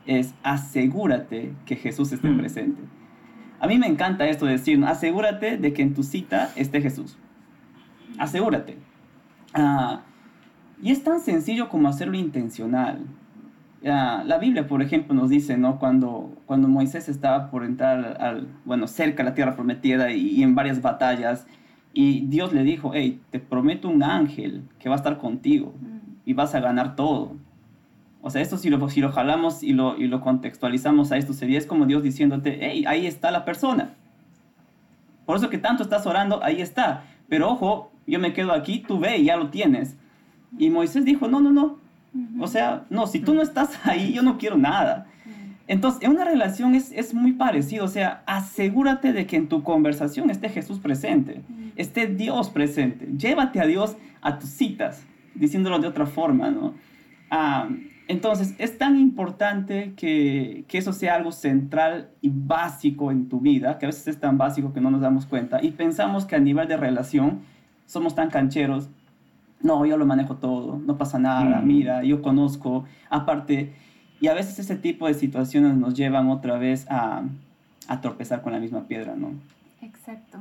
[0.07, 2.39] es asegúrate que Jesús esté Mm.
[2.39, 2.83] presente.
[3.59, 7.19] A mí me encanta esto de decir, asegúrate de que en tu cita esté Jesús.
[8.19, 8.77] Asegúrate.
[9.55, 10.03] Ah,
[10.83, 13.01] y es tan sencillo como hacerlo intencional.
[13.87, 15.79] Ah, la Biblia, por ejemplo, nos dice, ¿no?
[15.79, 20.43] Cuando, cuando Moisés estaba por entrar al, bueno, cerca a la tierra prometida y, y
[20.43, 21.47] en varias batallas,
[22.01, 25.75] y Dios le dijo, hey, te prometo un ángel que va a estar contigo
[26.25, 27.33] y vas a ganar todo.
[28.23, 31.33] O sea, esto si lo, si lo jalamos y lo, y lo contextualizamos a esto,
[31.33, 33.97] sería es como Dios diciéndote, hey, ahí está la persona.
[35.27, 37.03] Por eso que tanto estás orando, ahí está.
[37.29, 39.97] Pero ojo, yo me quedo aquí, tú ve y ya lo tienes.
[40.57, 41.79] Y Moisés dijo, no, no, no.
[42.39, 45.09] O sea, no, si tú no estás ahí, yo no quiero nada.
[45.69, 47.85] Entonces, en una relación es, es muy parecido.
[47.85, 51.69] O sea, asegúrate de que en tu conversación esté Jesús presente, Mm.
[51.77, 53.07] esté Dios presente.
[53.17, 55.05] Llévate a Dios a tus citas,
[55.35, 56.75] diciéndolo de otra forma, ¿no?
[57.31, 57.69] Ah,
[58.09, 63.79] entonces, es tan importante que, que eso sea algo central y básico en tu vida,
[63.79, 65.63] que a veces es tan básico que no nos damos cuenta.
[65.63, 67.41] Y pensamos que a nivel de relación
[67.85, 68.89] somos tan cancheros.
[69.61, 71.67] No, yo lo manejo todo, no pasa nada, Mm.
[71.67, 72.85] mira, yo conozco.
[73.11, 73.75] Aparte,
[74.21, 77.23] y a veces ese tipo de situaciones nos llevan otra vez a,
[77.89, 79.33] a tropezar con la misma piedra, ¿no?
[79.83, 80.39] Exacto,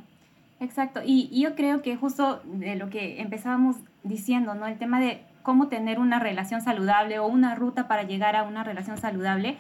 [0.60, 1.02] exacto.
[1.06, 4.66] Y, y yo creo que justo de lo que empezábamos diciendo, ¿no?
[4.68, 8.64] El tema de cómo tener una relación saludable o una ruta para llegar a una
[8.64, 9.56] relación saludable,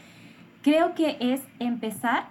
[0.64, 2.26] creo que es empezar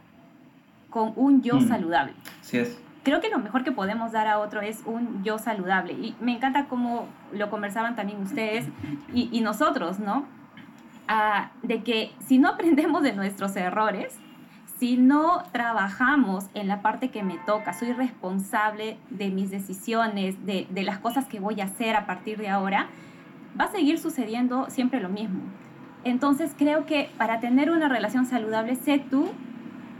[0.90, 1.68] con un yo Mm.
[1.68, 2.12] saludable.
[2.40, 2.78] Así es.
[3.02, 5.92] Creo que lo mejor que podemos dar a otro es un yo saludable.
[5.92, 8.66] Y me encanta cómo lo conversaban también ustedes
[9.14, 10.24] y, y nosotros, ¿no?
[11.62, 14.18] De que si no aprendemos de nuestros errores,
[14.78, 20.66] si no trabajamos en la parte que me toca, soy responsable de mis decisiones, de,
[20.68, 22.88] de las cosas que voy a hacer a partir de ahora,
[23.58, 25.40] va a seguir sucediendo siempre lo mismo.
[26.04, 29.30] Entonces creo que para tener una relación saludable, sé tú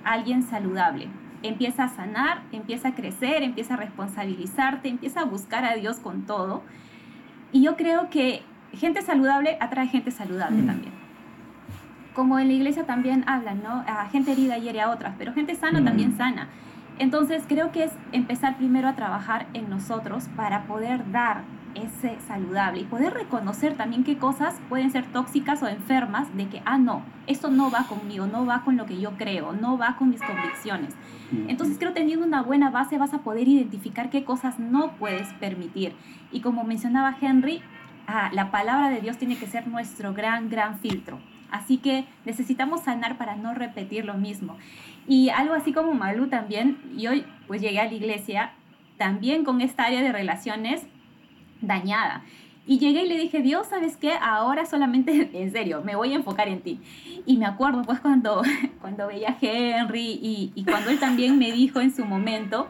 [0.05, 1.09] alguien saludable.
[1.43, 6.27] Empieza a sanar, empieza a crecer, empieza a responsabilizarte, empieza a buscar a Dios con
[6.27, 6.63] todo.
[7.51, 10.67] Y yo creo que gente saludable atrae gente saludable Mm.
[10.67, 10.93] también.
[12.15, 13.85] Como en la iglesia también hablan, ¿no?
[13.87, 15.85] A gente herida hiere a otras, pero gente sana Mm.
[15.85, 16.49] también sana.
[16.99, 21.43] Entonces creo que es empezar primero a trabajar en nosotros para poder dar
[21.75, 26.63] ese saludable y poder reconocer también qué cosas pueden ser tóxicas o enfermas de que,
[26.65, 29.97] ah, no, esto no va conmigo, no va con lo que yo creo, no va
[29.97, 30.95] con mis convicciones.
[31.49, 35.95] Entonces creo teniendo una buena base vas a poder identificar qué cosas no puedes permitir.
[36.33, 37.61] Y como mencionaba Henry,
[38.07, 41.19] ah, la palabra de Dios tiene que ser nuestro gran, gran filtro.
[41.51, 44.57] Así que necesitamos sanar para no repetir lo mismo.
[45.07, 48.53] Y algo así como Malú también, y hoy pues llegué a la iglesia
[48.99, 50.83] también con esta área de relaciones
[51.61, 52.23] dañada.
[52.69, 54.15] Y llegué y le dije, Dios, ¿sabes qué?
[54.21, 56.81] Ahora solamente, en serio, me voy a enfocar en ti.
[57.25, 58.43] Y me acuerdo pues cuando,
[58.81, 60.19] cuando veía a Henry
[60.55, 62.69] y cuando él también me dijo en su momento,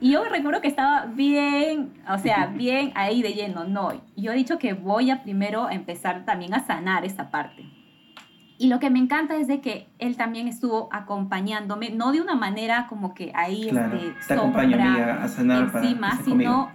[0.00, 3.64] Y yo recuerdo que estaba bien, o sea, bien ahí de lleno.
[3.64, 7.64] No, yo he dicho que voy a primero empezar también a sanar esta parte.
[8.58, 12.34] Y lo que me encanta es de que él también estuvo acompañándome, no de una
[12.34, 16.70] manera como que ahí Claro, este, te acompaño, amiga, a sanar para encima, sino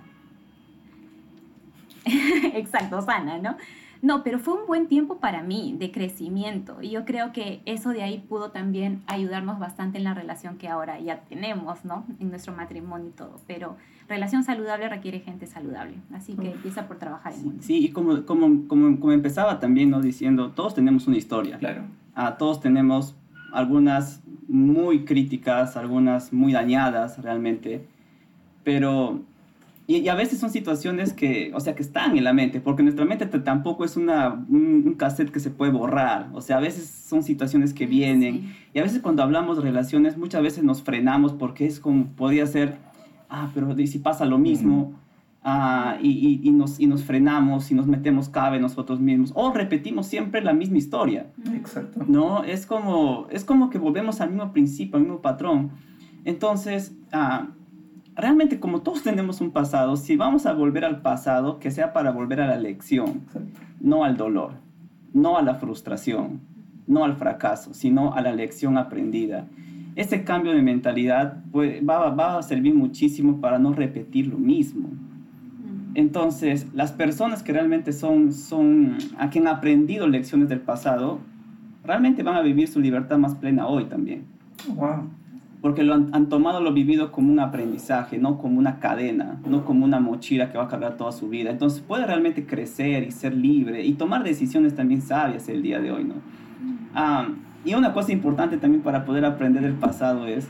[2.54, 3.58] exacto, sana, ¿no?
[4.02, 7.90] No, pero fue un buen tiempo para mí de crecimiento y yo creo que eso
[7.90, 12.06] de ahí pudo también ayudarnos bastante en la relación que ahora ya tenemos, ¿no?
[12.20, 13.78] En nuestro matrimonio y todo, pero
[14.10, 16.56] relación saludable requiere gente saludable, así que Uf.
[16.56, 17.58] empieza por trabajar en uno.
[17.62, 20.02] Sí, y como, como, como, como empezaba también, ¿no?
[20.02, 21.60] Diciendo, todos tenemos una historia.
[21.60, 21.84] Claro.
[22.16, 23.16] Ah, todos tenemos
[23.54, 27.86] algunas muy críticas, algunas muy dañadas realmente,
[28.64, 29.22] pero...
[29.92, 32.84] Y, y a veces son situaciones que, o sea, que están en la mente, porque
[32.84, 36.62] nuestra mente tampoco es una, un, un cassette que se puede borrar, o sea, a
[36.62, 38.54] veces son situaciones que vienen, Sí.
[38.76, 42.46] y a veces cuando hablamos de relaciones, muchas veces nos frenamos porque es como, podría
[42.46, 42.78] ser,
[43.30, 44.94] ah, pero ¿y si pasa lo mismo,
[45.44, 49.52] ah, y, y- y nos, y nos frenamos y nos metemos cabe nosotros mismos, o
[49.54, 51.32] repetimos siempre la misma historia.
[51.54, 52.06] Exacto.
[52.08, 52.44] ¿no?
[52.44, 55.72] Es como, es como que volvemos al mismo principio, al mismo patrón.
[56.24, 57.48] Entonces, ah,
[58.16, 62.12] realmente como todos tenemos un pasado, si vamos a volver al pasado, que sea para
[62.12, 63.60] volver a la lección, Exacto.
[63.80, 64.54] no al dolor,
[65.14, 66.42] no a la frustración,
[66.88, 69.48] no al fracaso, sino a la lección aprendida.
[69.96, 74.90] Ese cambio de mentalidad pues, va, va a servir muchísimo para no repetir lo mismo.
[75.94, 81.20] Entonces, las personas que realmente son, son a quien han aprendido lecciones del pasado,
[81.84, 84.24] realmente van a vivir su libertad más plena hoy también.
[84.76, 85.10] Wow.
[85.62, 89.64] Porque lo han, han tomado lo vivido como un aprendizaje, no como una cadena, no
[89.64, 91.52] como una mochila que va a cargar toda su vida.
[91.52, 95.92] Entonces puede realmente crecer y ser libre y tomar decisiones también sabias el día de
[95.92, 96.16] hoy, ¿no?
[96.96, 97.28] Ah,
[97.64, 100.48] y una cosa importante también para poder aprender del pasado es,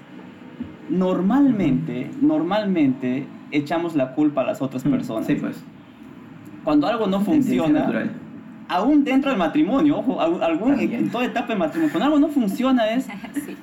[0.89, 5.25] normalmente, normalmente echamos la culpa a las otras personas.
[5.27, 5.61] Sí, pues.
[6.63, 7.81] Cuando algo no funciona,
[8.69, 12.33] aún dentro del matrimonio, ojo, al- algún, en toda etapa del matrimonio, cuando algo no
[12.33, 13.57] funciona es, Sí.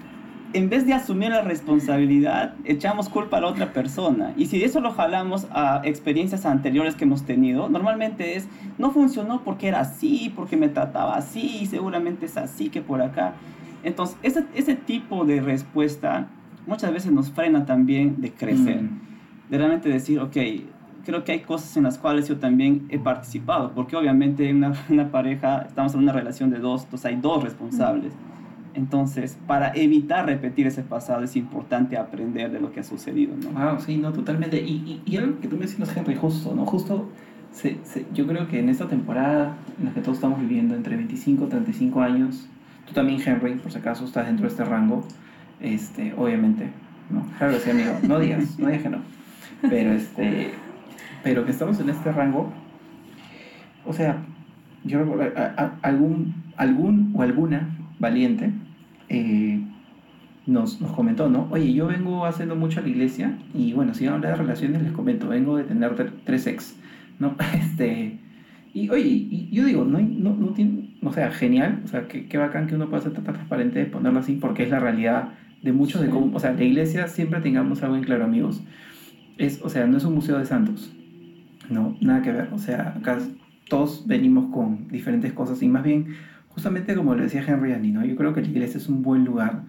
[0.52, 4.32] En vez de asumir la responsabilidad, echamos culpa a la otra persona.
[4.36, 9.42] Y si eso lo jalamos a experiencias anteriores que hemos tenido, normalmente es, no funcionó
[9.44, 13.34] porque era así, porque me trataba así, seguramente es así que por acá.
[13.84, 16.28] Entonces, ese, ese tipo de respuesta
[16.66, 19.00] muchas veces nos frena también de crecer Mm.
[19.50, 20.36] de realmente decir, ok,
[21.04, 24.72] creo que hay cosas en las cuales yo también he participado, porque obviamente en una,
[24.90, 28.12] una pareja, estamos en una relación de dos, entonces hay dos responsables.
[28.74, 33.50] Entonces, para evitar repetir ese pasado es importante aprender de lo que ha sucedido, ¿no?
[33.50, 34.60] Wow, sí, no, totalmente.
[34.62, 36.64] Y, y, y algo que tú mencionas, Henry, justo, ¿no?
[36.66, 37.08] Justo,
[37.52, 40.96] se, se- yo creo que en esta temporada en la que todos estamos viviendo entre
[40.96, 42.46] 25 y 35 años,
[42.86, 45.02] tú también, Henry, por si acaso estás dentro de este rango,
[45.60, 46.68] este, obviamente,
[47.10, 47.24] ¿no?
[47.38, 48.98] Claro sí, amigo, no digas, no digas que no.
[49.62, 50.50] Pero, este,
[51.24, 52.52] pero que estamos en este rango,
[53.84, 54.18] o sea,
[54.84, 55.32] yo recuerdo,
[55.82, 58.52] algún, algún o alguna valiente
[59.08, 59.60] eh,
[60.46, 61.48] nos, nos comentó, ¿no?
[61.50, 64.38] Oye, yo vengo haciendo mucho a la iglesia y bueno, si van a hablar de
[64.38, 66.76] relaciones, les comento, vengo de tener tre- tres ex,
[67.18, 67.34] ¿no?
[67.54, 68.18] Este,
[68.74, 72.26] y oye, y yo digo, no, no, no tiene, o sea, genial, o sea, qué,
[72.26, 75.30] qué bacán que uno pueda ser tan transparente, ponerlo así, porque es la realidad
[75.62, 78.62] de muchos de cómo, o sea, la iglesia siempre tengamos algo en claro, amigos,
[79.38, 80.92] es, o sea, no es un museo de santos,
[81.70, 83.18] no, nada que ver, o sea, acá
[83.68, 86.14] todos venimos con diferentes cosas y más bien,
[86.58, 88.04] justamente como lo decía Henry Andy, ¿no?
[88.04, 89.62] Yo creo que la iglesia es un buen lugar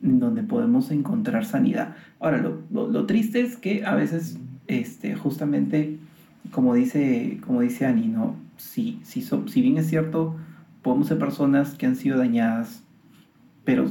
[0.00, 1.96] donde podemos encontrar sanidad.
[2.20, 5.98] Ahora, lo, lo, lo triste es que a veces, este, justamente,
[6.52, 8.36] como dice, como dice Annie, ¿no?
[8.58, 10.36] Si, si, so- si bien es cierto,
[10.82, 12.84] podemos ser personas que han sido dañadas,
[13.64, 13.90] pero,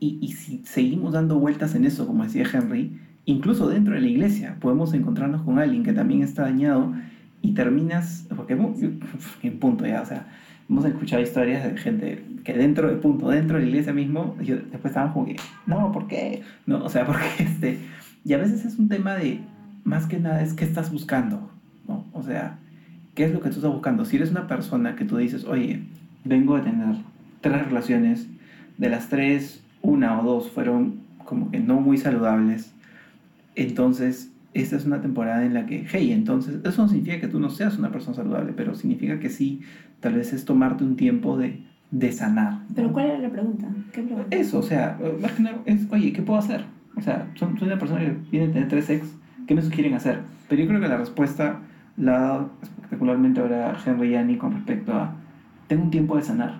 [0.00, 4.08] y, y si seguimos dando vueltas en eso, como decía Henry, incluso dentro de la
[4.08, 6.92] iglesia podemos encontrarnos con alguien que también está dañado
[7.40, 8.54] y terminas, porque
[9.42, 10.26] en punto ya, o sea,
[10.72, 14.56] hemos escuchado historias de gente que dentro de punto, dentro de la iglesia mismo, yo,
[14.56, 16.42] después estaban como que, no, ¿por qué?
[16.64, 17.78] No, o sea, porque este,
[18.24, 19.40] y a veces es un tema de,
[19.84, 21.50] más que nada, es qué estás buscando,
[21.86, 22.06] ¿no?
[22.14, 22.58] O sea,
[23.14, 24.06] ¿qué es lo que tú estás buscando?
[24.06, 25.82] Si eres una persona que tú dices, oye,
[26.24, 26.96] vengo a tener
[27.42, 28.26] tres relaciones,
[28.78, 32.72] de las tres, una o dos fueron como que no muy saludables,
[33.56, 37.40] entonces esta es una temporada en la que, hey, entonces eso no significa que tú
[37.40, 39.60] no seas una persona saludable, pero significa que sí,
[40.02, 42.58] tal vez es tomarte un tiempo de, de sanar.
[42.74, 42.92] Pero.
[42.92, 43.68] ¿cuál era la pregunta?
[43.92, 44.36] ¿Qué pregunta?
[44.36, 44.98] Eso, o sea,
[45.38, 46.64] nada es, oye, ¿qué puedo hacer?
[46.96, 49.06] O sea, son- soy una persona que viene a tener tres ex,
[49.46, 50.18] ¿qué me sugieren hacer?
[50.48, 51.60] Pero yo creo que la respuesta
[51.96, 55.14] la ha dado espectacularmente ahora Henry Yanni con respecto a,
[55.68, 56.58] tengo un tiempo de sanar,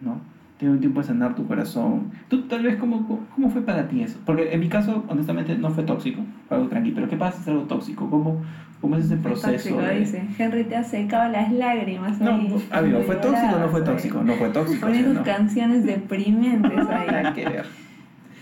[0.00, 0.18] ¿no?
[0.58, 2.12] Tener un tiempo de sanar tu corazón.
[2.28, 4.18] Tú, tal vez, ¿cómo, ¿cómo fue para ti eso?
[4.24, 6.94] Porque en mi caso, honestamente, no fue tóxico, fue algo tranquilo.
[6.96, 8.08] Pero ¿qué pasa si es algo tóxico?
[8.08, 8.42] ¿Cómo,
[8.80, 9.48] cómo es ese proceso?
[9.50, 10.24] Tóxico, de- dice.
[10.38, 12.20] Henry te ha secado las lágrimas.
[12.20, 12.64] No, ahí.
[12.70, 14.22] amigo, ¿fue tóxico o no fue tóxico?
[14.22, 14.80] No fue tóxico.
[14.86, 15.38] Poniendo o sea, no.
[15.38, 17.32] canciones deprimentes ahí.
[17.34, 17.66] que ver.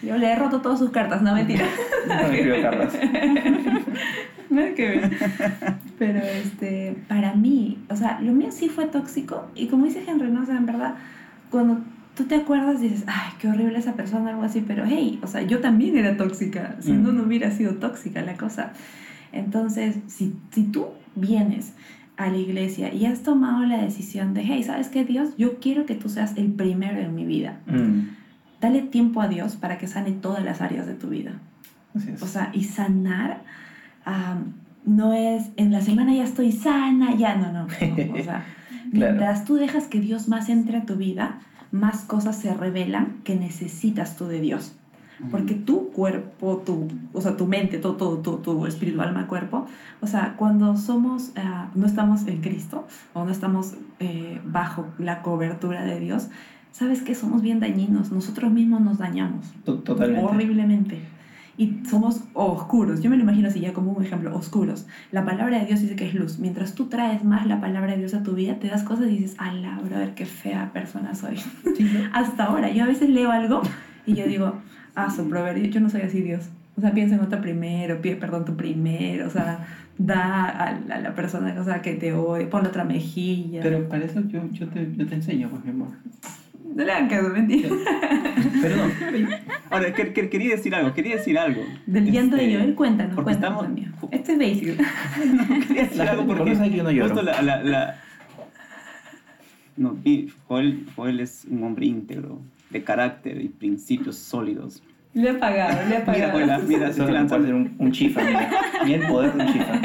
[0.02, 1.64] Yo le he roto todas sus cartas, no mentira.
[2.08, 2.92] No me escribió Carlos.
[4.50, 5.10] Nada que ver.
[5.98, 9.46] Pero este, para mí, o sea, lo mío sí fue tóxico.
[9.54, 10.94] Y como dice Henry, no, o sea, en verdad,
[11.50, 11.78] cuando
[12.16, 15.42] tú te acuerdas dices, ay, qué horrible esa persona, algo así, pero hey, o sea,
[15.42, 16.76] yo también era tóxica.
[16.80, 17.16] Si no, Mm.
[17.16, 18.72] no hubiera sido tóxica la cosa.
[19.32, 21.72] Entonces, si, si tú vienes
[22.18, 25.30] a la iglesia y has tomado la decisión de, hey, ¿sabes qué, Dios?
[25.38, 27.60] Yo quiero que tú seas el primero en mi vida.
[27.66, 28.08] Mm,
[28.60, 31.32] Dale tiempo a Dios para que sane todas las áreas de tu vida.
[31.96, 32.22] así es.
[32.22, 33.42] O sea, y sanar
[34.84, 37.66] no es en la semana ya estoy sana, ya no, no.
[37.66, 38.14] no.
[38.20, 38.44] O sea,
[38.92, 39.12] Claro.
[39.14, 41.38] mientras tú dejas que Dios más entre a tu vida,
[41.72, 44.76] más cosas se revelan que necesitas tú de Dios.
[45.30, 49.66] Porque tu cuerpo, tu, o sea, tu mente, todo, todo, todo, tu espíritu, alma, cuerpo,
[50.00, 55.22] o sea, cuando somos, ah, no estamos en Cristo o no estamos eh, bajo la
[55.22, 56.26] cobertura de Dios,
[56.72, 60.24] sabes que somos bien dañinos, nosotros mismos nos dañamos To- Totalmente.
[60.26, 61.00] horriblemente.
[61.56, 63.02] Y somos oscuros.
[63.02, 64.86] Yo me lo imagino así, ya como un ejemplo, oscuros.
[65.10, 66.38] La palabra de Dios dice que es luz.
[66.38, 69.18] Mientras tú traes más la palabra de Dios a tu vida, te das cosas y
[69.18, 71.36] dices, ala, brother, qué fea persona soy.
[71.76, 72.08] Sí, ¿no?
[72.12, 73.62] Hasta ahora, yo a veces leo algo
[74.06, 74.54] y yo digo,
[74.94, 76.48] ah, su proverbio, yo no soy así, Dios.
[76.76, 79.66] O sea, piensa en otro primero, pide perdón tú primero, o sea,
[79.98, 83.60] da a la, a la persona o sea, que te odia, ponle otra mejilla.
[83.62, 85.72] Pero para eso yo, yo, te, yo te enseño, pues, mi
[86.74, 87.68] no le hagan caso, mentira.
[88.60, 88.82] Pero no.
[89.70, 91.62] Ahora, que- que- quería decir algo, quería decir algo.
[91.86, 94.08] Del llanto de Este, Joel, cuéntanos, porque cuéntanos, estamos- amigo.
[94.10, 94.76] Este es basic.
[95.68, 97.08] Quería decir La algo porque no que yo no lloro.
[97.08, 98.00] justo la, la, la-
[99.76, 104.82] No, vi- Joel, Joel es un hombre íntegro, de carácter y principios sólidos.
[105.14, 106.32] Le he pagado, le he Mira, pagado.
[106.32, 108.50] Joel, mira, se te ser un, un chifa, mira.
[108.84, 109.80] Mira el poder de un chifa.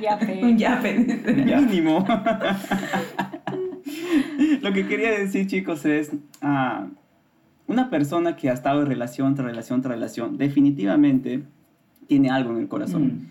[0.00, 0.40] Ya, pe.
[0.42, 1.44] Un yape.
[1.46, 1.60] Ya.
[1.60, 2.06] mínimo.
[4.62, 6.86] Lo que quería decir, chicos, es ah,
[7.66, 11.42] una persona que ha estado en relación tras relación tras relación, definitivamente
[12.06, 13.28] tiene algo en el corazón.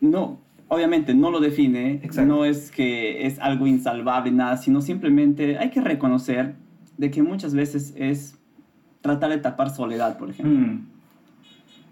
[0.00, 0.10] Mm.
[0.10, 2.26] No, obviamente no lo define, Exacto.
[2.26, 6.54] no es que es algo insalvable, nada, sino simplemente hay que reconocer
[6.98, 8.36] de que muchas veces es
[9.00, 10.66] tratar de tapar soledad, por ejemplo.
[10.66, 10.86] Mm.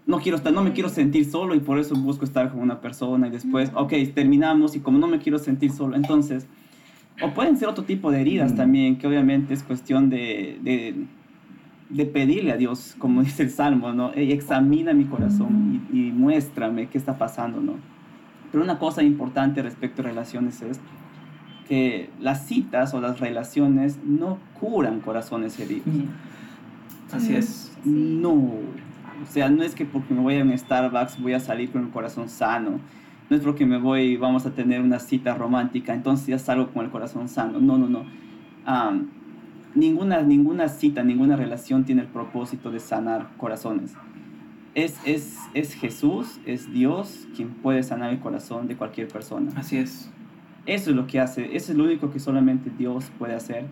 [0.05, 2.79] No, quiero estar, no me quiero sentir solo y por eso busco estar con una
[2.79, 6.47] persona y después, ok, terminamos y como no me quiero sentir solo, entonces,
[7.21, 8.55] o pueden ser otro tipo de heridas Mm.
[8.57, 10.95] también, que obviamente es cuestión de, de,
[11.89, 14.13] de pedirle a Dios, como dice el Salmo, ¿no?
[14.13, 17.73] Ey, examina mi corazón y, y muéstrame qué está pasando, ¿no?
[18.51, 20.79] Pero una cosa importante respecto a relaciones es
[21.67, 25.87] que las citas o las relaciones no curan corazones heridos.
[25.87, 27.15] Mm.
[27.15, 27.71] Así es.
[27.83, 28.31] No.
[28.31, 31.83] O sea, no es que porque me voy a un Starbucks voy a salir con
[31.83, 32.79] el corazón sano.
[33.29, 36.67] No es porque me voy y vamos a tener una cita romántica, entonces ya salgo
[36.67, 37.59] con el corazón sano.
[37.59, 38.05] No, no, no.
[38.65, 39.09] Am,
[39.75, 43.93] ninguna, ninguna cita, ninguna relación tiene el propósito de sanar corazones.
[44.75, 49.51] Es, es, es Jesús, es Dios quien puede sanar el corazón de cualquier persona.
[49.55, 50.09] Así es.
[50.65, 53.65] Eso es lo que hace, eso es lo único que solamente Dios puede hacer.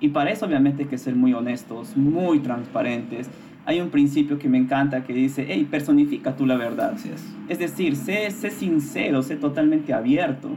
[0.00, 3.28] Y para eso obviamente hay que ser muy honestos, muy transparentes.
[3.66, 6.92] Hay un principio que me encanta que dice, hey, personifica tú la verdad.
[6.94, 7.22] Así es.
[7.48, 10.50] Es decir, sé, sé sincero, sé totalmente abierto.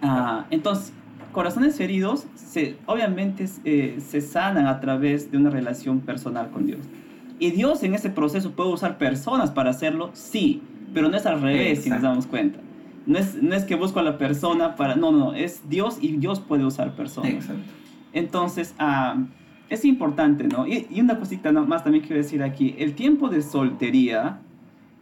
[0.00, 0.92] Ah, entonces,
[1.32, 6.80] corazones heridos se, obviamente eh, se sanan a través de una relación personal con Dios.
[7.38, 10.62] Y Dios en ese proceso puede usar personas para hacerlo, sí,
[10.94, 12.06] pero no es al revés, si nos Exacto.
[12.06, 12.58] damos cuenta.
[13.04, 14.94] No es, no es que busco a la persona para...
[14.94, 17.32] No, no, es Dios y Dios puede usar personas.
[17.32, 17.62] Exacto.
[18.12, 19.16] Entonces, ah,
[19.72, 20.66] es importante, ¿no?
[20.66, 22.74] Y, y una cosita más también quiero decir aquí.
[22.78, 24.38] El tiempo de soltería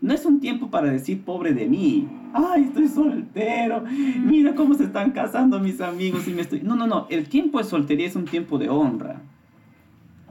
[0.00, 2.08] no es un tiempo para decir, pobre de mí.
[2.32, 3.82] Ay, estoy soltero.
[4.24, 6.60] Mira cómo se están casando mis amigos y me estoy...
[6.62, 7.06] No, no, no.
[7.10, 9.20] El tiempo de soltería es un tiempo de honra.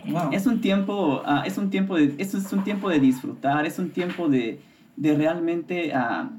[0.09, 0.29] Wow.
[0.31, 3.77] Es un tiempo, ah, es un tiempo de, eso es un tiempo de disfrutar, es
[3.77, 4.61] un tiempo de,
[4.95, 6.29] de realmente ah,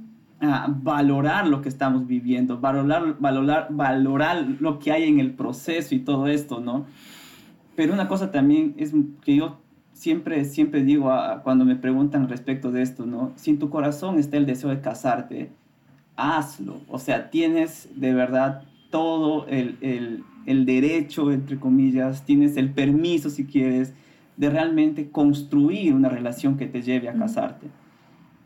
[0.68, 5.98] valorar lo que estamos viviendo, valorar, valorar, valorar lo que hay en el proceso y
[5.98, 6.86] todo esto, ¿no?
[7.76, 8.92] Pero una cosa también es
[9.24, 9.58] que yo
[9.92, 13.32] siempre, siempre digo a- cuando me preguntan respecto de esto, ¿no?
[13.36, 15.50] Si en tu corazón está el deseo de casarte,
[16.16, 16.80] hazlo.
[16.88, 23.30] O sea, tienes de verdad todo el, el, el derecho, entre comillas, tienes el permiso,
[23.30, 23.94] si quieres,
[24.36, 27.66] de realmente construir una relación que te lleve a casarte.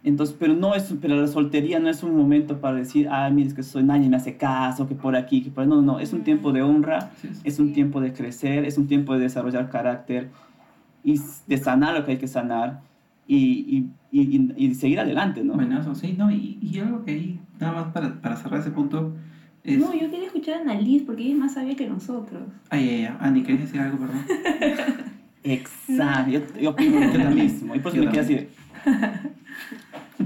[0.05, 3.48] Entonces, pero no es, pero la soltería no es un momento para decir, ah, mira,
[3.48, 6.12] es que soy nadie me hace caso, que por aquí, que por no, no, es
[6.12, 7.40] un tiempo de honra, Sí, sí.
[7.42, 10.28] es un tiempo de crecer, es un tiempo de desarrollar carácter
[11.02, 12.80] y de sanar lo que hay que sanar
[13.26, 15.55] y, y, y, y seguir adelante, ¿no?
[15.55, 19.14] Buenazo, sí, no, y, y algo que ahí, nada más para, para cerrar ese punto,
[19.62, 19.78] es...
[19.78, 22.42] No, yo quería escuchar a Annalise porque ella es más sabia que nosotros.
[22.68, 24.18] Ay, ay, ay, Andy, ¿querías decir algo, perdón?
[25.44, 28.48] Exacto, yo, yo opino lo mismo y por eso me quedé así,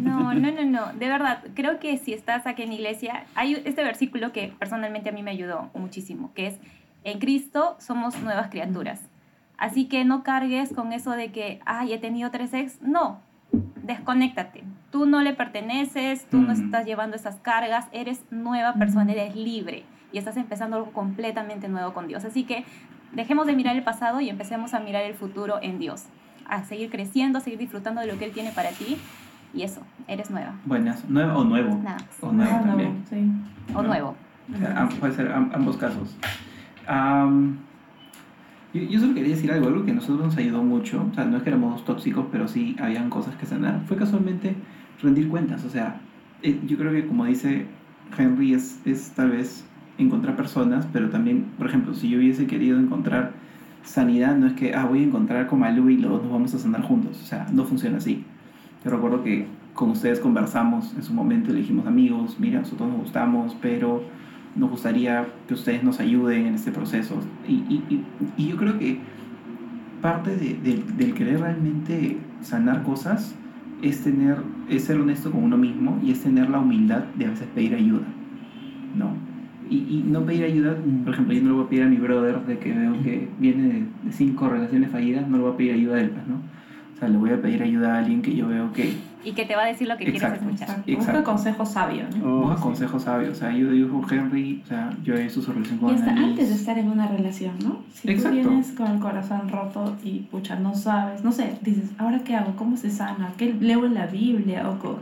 [0.03, 0.93] No, no, no, no.
[0.95, 5.13] De verdad, creo que si estás aquí en iglesia, hay este versículo que personalmente a
[5.13, 6.59] mí me ayudó muchísimo, que es,
[7.05, 9.01] en Cristo somos nuevas criaturas.
[9.57, 12.81] Así que no cargues con eso de que, ay, he tenido tres ex.
[12.83, 13.21] No,
[13.83, 14.63] desconéctate.
[14.91, 16.65] Tú no le perteneces, tú no Mm.
[16.65, 21.93] estás llevando esas cargas, eres nueva persona, eres libre y estás empezando algo completamente nuevo
[21.93, 22.25] con Dios.
[22.25, 22.65] Así que
[23.13, 26.05] dejemos de mirar el pasado y empecemos a mirar el futuro en Dios,
[26.47, 28.99] a seguir creciendo, a seguir disfrutando de lo que Él tiene para ti
[29.55, 31.71] y eso, eres nueva Buenazo, nuevo o nuevo.
[31.83, 32.05] Nada más.
[32.21, 33.03] O nuevo Ah, no, también.
[33.09, 33.17] sí.
[33.75, 33.89] o No.
[33.89, 34.17] nuevo.
[34.55, 36.17] O sea, am- puede ser am- ambos casos.
[36.87, 37.57] Am,
[38.75, 41.07] yo, yo solo quería decir algo, algo que a nosotros nos ayudó mucho.
[41.11, 43.81] O sea, no es que éramos tóxicos, pero sí habían cosas que sanar.
[43.87, 44.55] Fue casualmente
[45.03, 45.65] rendir cuentas.
[45.65, 46.01] O sea,
[46.43, 47.67] eh, yo creo que como dice
[48.17, 49.65] Henry, es, es tal vez
[49.99, 53.33] encontrar personas, pero también, por ejemplo, si yo hubiese querido encontrar
[53.83, 56.55] sanidad, no es que, ah, voy a encontrar con Malú y los dos nos vamos
[56.55, 57.21] a sanar juntos.
[57.23, 58.25] O sea, no funciona así.
[58.85, 62.89] Yo recuerdo que con ustedes conversamos en su momento y le dijimos, amigos, mira, nosotros
[62.89, 64.03] nos gustamos, pero
[64.57, 67.17] nos gustaría que ustedes nos ayuden en este proceso.
[67.47, 68.05] Y, y, y,
[68.37, 68.99] y yo creo que
[70.03, 73.35] parte de, de- del querer realmente sanar cosas
[73.83, 74.37] es tener
[74.69, 77.75] es ser honesto con uno mismo y es tener la humildad de a veces pedir
[77.75, 78.07] ayuda
[78.97, 79.11] no
[79.71, 81.97] y, y no pedir ayuda por ejemplo yo no le voy a pedir a mi
[81.97, 85.57] brother de que veo que viene de, de cinco relaciones fallidas no le voy a
[85.57, 86.37] pedir ayuda a él pues, no
[86.99, 88.93] o sea le voy a pedir ayuda a alguien que yo veo que
[89.25, 90.39] Y que te va a decir lo que Exacto.
[90.41, 90.83] quieres escuchar.
[90.87, 90.97] Exacto.
[91.13, 92.25] Busca consejo sabio, ¿no?
[92.27, 92.63] Oh, busca sí.
[92.63, 95.91] consejos sabios o sea yo digo Henry o sea yo he visto su relación con
[95.91, 96.31] Y hasta Annalise.
[96.31, 97.79] antes de estar en una relación, ¿no?
[97.93, 98.39] Si Exacto.
[98.43, 102.35] tú vienes con el corazón roto y pucha, no sabes, no sé, dices, ¿ahora qué
[102.37, 102.55] hago?
[102.57, 103.33] ¿Cómo se sana?
[103.37, 104.69] ¿Qué leo en la Biblia?
[104.71, 104.99] O co-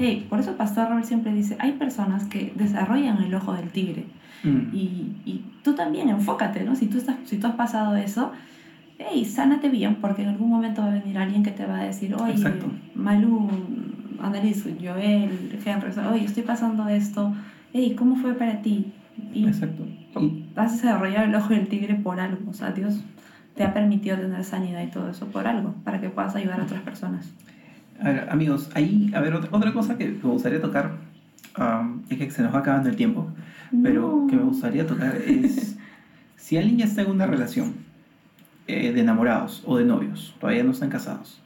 [0.00, 4.04] Hey, por eso Pastor Robert siempre dice, hay personas que desarrollan el ojo del tigre.
[4.44, 4.72] Mm.
[4.72, 6.76] Y, y tú también enfócate, ¿no?
[6.76, 8.30] Si tú, estás, si tú has pasado eso,
[8.98, 11.84] hey, sánate bien, porque en algún momento va a venir alguien que te va a
[11.84, 12.70] decir, oye, Exacto.
[12.94, 13.48] Malú,
[14.20, 17.32] Annalise, Joel, Henry, oye, estoy pasando esto,
[17.72, 18.92] hey, ¿cómo fue para ti?
[19.32, 19.84] Y exacto
[20.20, 23.00] y, vas a desarrollar el ojo del tigre por algo, o sea, Dios
[23.54, 26.64] te ha permitido tener sanidad y todo eso por algo, para que puedas ayudar a
[26.64, 27.28] otras personas.
[28.00, 30.92] A ver, amigos, ahí, a ver, otra, otra cosa que me gustaría tocar,
[31.58, 33.28] um, es que se nos va acabando el tiempo,
[33.82, 34.26] pero No.
[34.28, 35.76] que me gustaría tocar es,
[36.36, 37.87] si alguien ya está en una relación
[38.68, 41.40] eh, de enamorados o de novios, todavía no están casados,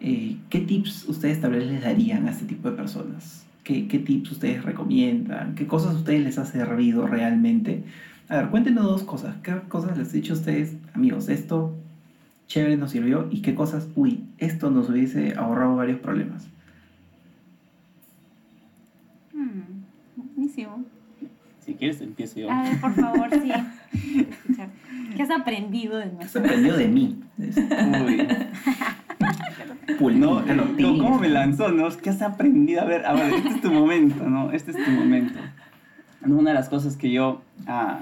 [0.00, 3.46] eh, ¿qué tips ustedes tal vez les darían a este tipo de personas?
[3.64, 5.54] ¿Qué, ¿Qué tips ustedes recomiendan?
[5.54, 7.84] ¿Qué cosas ustedes les ha servido realmente?
[8.28, 9.36] A ver, cuéntenos dos cosas.
[9.42, 11.28] ¿Qué cosas les he dicho a ustedes, amigos?
[11.28, 11.76] Esto
[12.46, 16.48] chévere nos sirvió y qué cosas, uy, esto nos hubiese ahorrado varios problemas.
[19.32, 19.84] Hmm,
[20.16, 20.84] buenísimo.
[21.64, 22.50] Si quieres, empiezo yo.
[22.50, 23.52] A ver, por favor, sí.
[23.92, 24.68] Escuchar.
[25.16, 26.44] ¿Qué has aprendido de ¿Qué has nosotros?
[26.44, 27.20] aprendido de mí?
[30.00, 30.14] Uy.
[30.14, 31.88] No, a los ¿cómo, me lanzó, no?
[31.96, 32.80] ¿Qué has aprendido?
[32.80, 34.50] A ver, a ver, este es tu momento, ¿no?
[34.52, 35.38] Este es tu momento.
[36.24, 37.42] Una de las cosas que yo...
[37.66, 38.00] ah,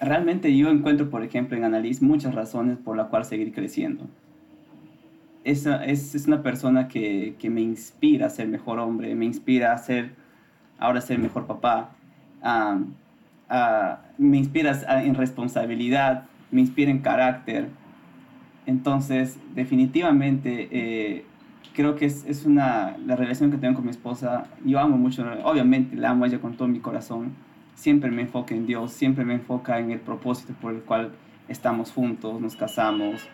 [0.00, 4.06] realmente yo encuentro, por ejemplo, en Annalise muchas razones por la cual seguir creciendo.
[5.44, 9.72] Esa, es, es una persona que, que me inspira a ser mejor hombre, me inspira
[9.72, 10.10] a ser,
[10.78, 11.90] ahora ser mejor papá,
[12.42, 12.80] ah,
[13.48, 17.68] ah, me inspira a- en responsabilidad, me inspira en carácter.
[18.66, 21.24] Entonces, definitivamente, eh,
[21.74, 25.96] creo que es, una, la relación que tengo con mi esposa, yo amo mucho, obviamente
[25.96, 27.32] la amo a ella con todo mi corazón,
[27.74, 31.12] siempre me enfoca en Dios, siempre me enfoca en el propósito por el cual
[31.48, 33.26] estamos juntos, nos casamos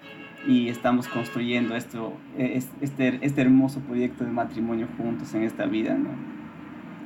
[0.46, 5.94] y estamos construyendo esto, es- este, este hermoso proyecto de matrimonio juntos en esta vida,
[5.94, 6.33] ¿no?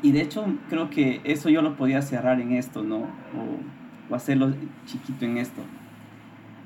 [0.02, 2.98] Y de hecho creo que eso yo lo podía cerrar en esto, ¿no?
[2.98, 4.52] O, o hacerlo
[4.86, 5.62] chiquito en esto.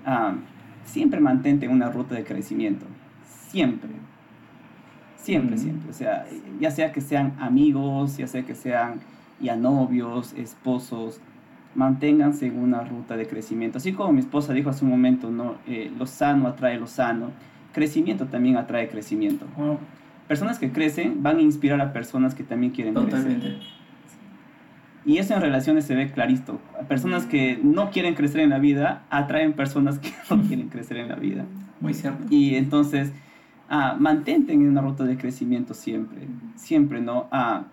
[0.04, 0.34] Ah,
[0.84, 2.86] siempre mantente en una ruta de crecimiento,
[3.24, 3.90] siempre.
[5.16, 5.62] Siempre, Ujú.
[5.62, 5.90] siempre.
[5.90, 6.26] O sea,
[6.60, 9.00] ya sea que sean amigos, ya sea que sean
[9.40, 11.20] ya novios, esposos,
[11.74, 13.78] manténganse en una ruta de crecimiento.
[13.78, 15.56] Así como mi esposa dijo hace un momento, ¿no?
[15.66, 17.30] Eh, lo sano atrae lo sano.
[17.72, 19.46] Crecimiento también atrae crecimiento.
[19.56, 19.78] Wow,
[20.32, 23.10] Personas que crecen van a inspirar a personas que también quieren crecer.
[23.10, 23.58] totalmente.
[25.04, 26.58] Y eso en relaciones se ve clarito.
[26.88, 31.10] Personas que no quieren crecer en la vida atraen personas que no quieren crecer en
[31.10, 31.44] la vida.
[31.82, 32.24] Muy cierto.
[32.30, 33.12] Y entonces,
[33.68, 36.22] ah, mantente en una ruta de crecimiento siempre,
[36.56, 37.28] siempre, ¿no?
[37.30, 37.64] Ah,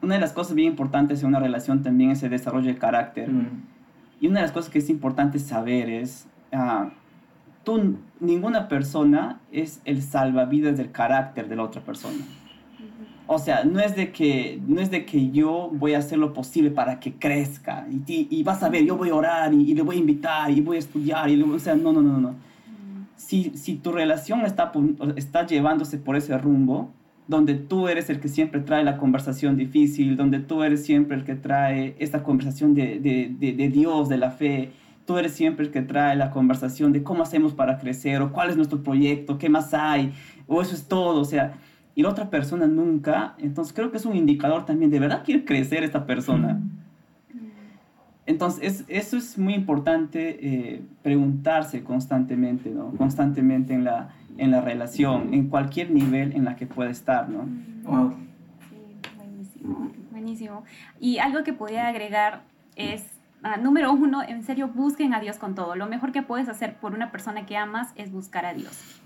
[0.00, 3.30] una de las cosas bien importantes en una relación también es el desarrollo de carácter.
[3.30, 3.64] Mm.
[4.22, 6.88] Y una de las cosas que es importante saber es, ah,
[7.68, 12.24] tú, ninguna persona es el salvavidas del carácter de la otra persona.
[13.26, 16.32] O sea, no es de que, no es de que yo voy a hacer lo
[16.32, 19.70] posible para que crezca y, ti- y vas a ver, yo voy a orar y,
[19.70, 22.00] y le voy a invitar y voy a estudiar y le o sea, no, no,
[22.00, 22.34] no, no.
[23.16, 24.72] Si, si tu relación está,
[25.16, 26.90] está llevándose por ese rumbo,
[27.26, 31.24] donde tú eres el que siempre trae la conversación difícil, donde tú eres siempre el
[31.24, 34.70] que trae esta conversación de, de, de, de Dios, de la fe,
[35.08, 38.50] tú eres siempre el que trae la conversación de cómo hacemos para crecer o cuál
[38.50, 40.12] es nuestro proyecto, qué más hay,
[40.46, 41.54] o eso es todo, o sea,
[41.94, 45.46] y la otra persona nunca, entonces creo que es un indicador también, ¿de verdad quiere
[45.46, 46.60] crecer esta persona?
[48.26, 52.90] Entonces, es- eso es muy importante eh, preguntarse constantemente, ¿no?
[52.98, 57.46] Constantemente en la, en la relación, en cualquier nivel en la que pueda estar, ¿no?
[57.84, 58.12] Wow.
[58.68, 58.76] Sí,
[59.16, 60.64] buenísimo, buenísimo.
[61.00, 62.42] Y algo que podría agregar
[62.76, 63.06] es,
[63.42, 65.76] ah, número uno, en serio, busquen a Dios con todo.
[65.76, 69.00] Lo mejor que puedes hacer por una persona que amas es buscar a Dios.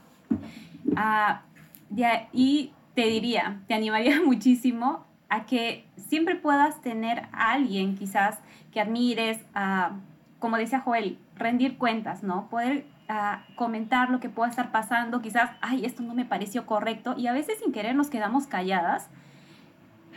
[0.97, 1.43] Ah,
[1.91, 8.39] de- y te diría, te animaría muchísimo a que siempre puedas tener a alguien quizás
[8.72, 9.93] que admires, ah,
[10.39, 12.49] como decía Joel, rendir cuentas, ¿no?
[12.49, 17.14] Poder ah, comentar lo que pueda estar pasando, quizás, ay, esto no me pareció correcto,
[17.16, 19.09] y a veces sin querer nos quedamos calladas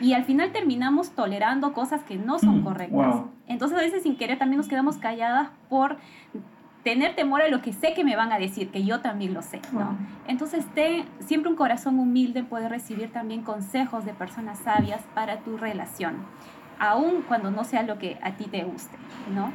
[0.01, 2.91] y al final terminamos tolerando cosas que no son Mm, correctas.
[3.15, 3.29] wow.
[3.47, 5.97] Entonces a veces sin querer también nos quedamos calladas por
[6.83, 9.41] tener temor a lo que sé que me van a decir, que yo también lo
[9.41, 9.79] sé, ¿no?
[9.85, 9.97] Wow.
[10.27, 15.57] Entonces, ten siempre un corazón humilde, puede recibir también consejos de personas sabias para tu
[15.57, 16.17] relación,
[16.77, 18.95] aun cuando no sea lo que a ti te guste,
[19.33, 19.51] ¿no?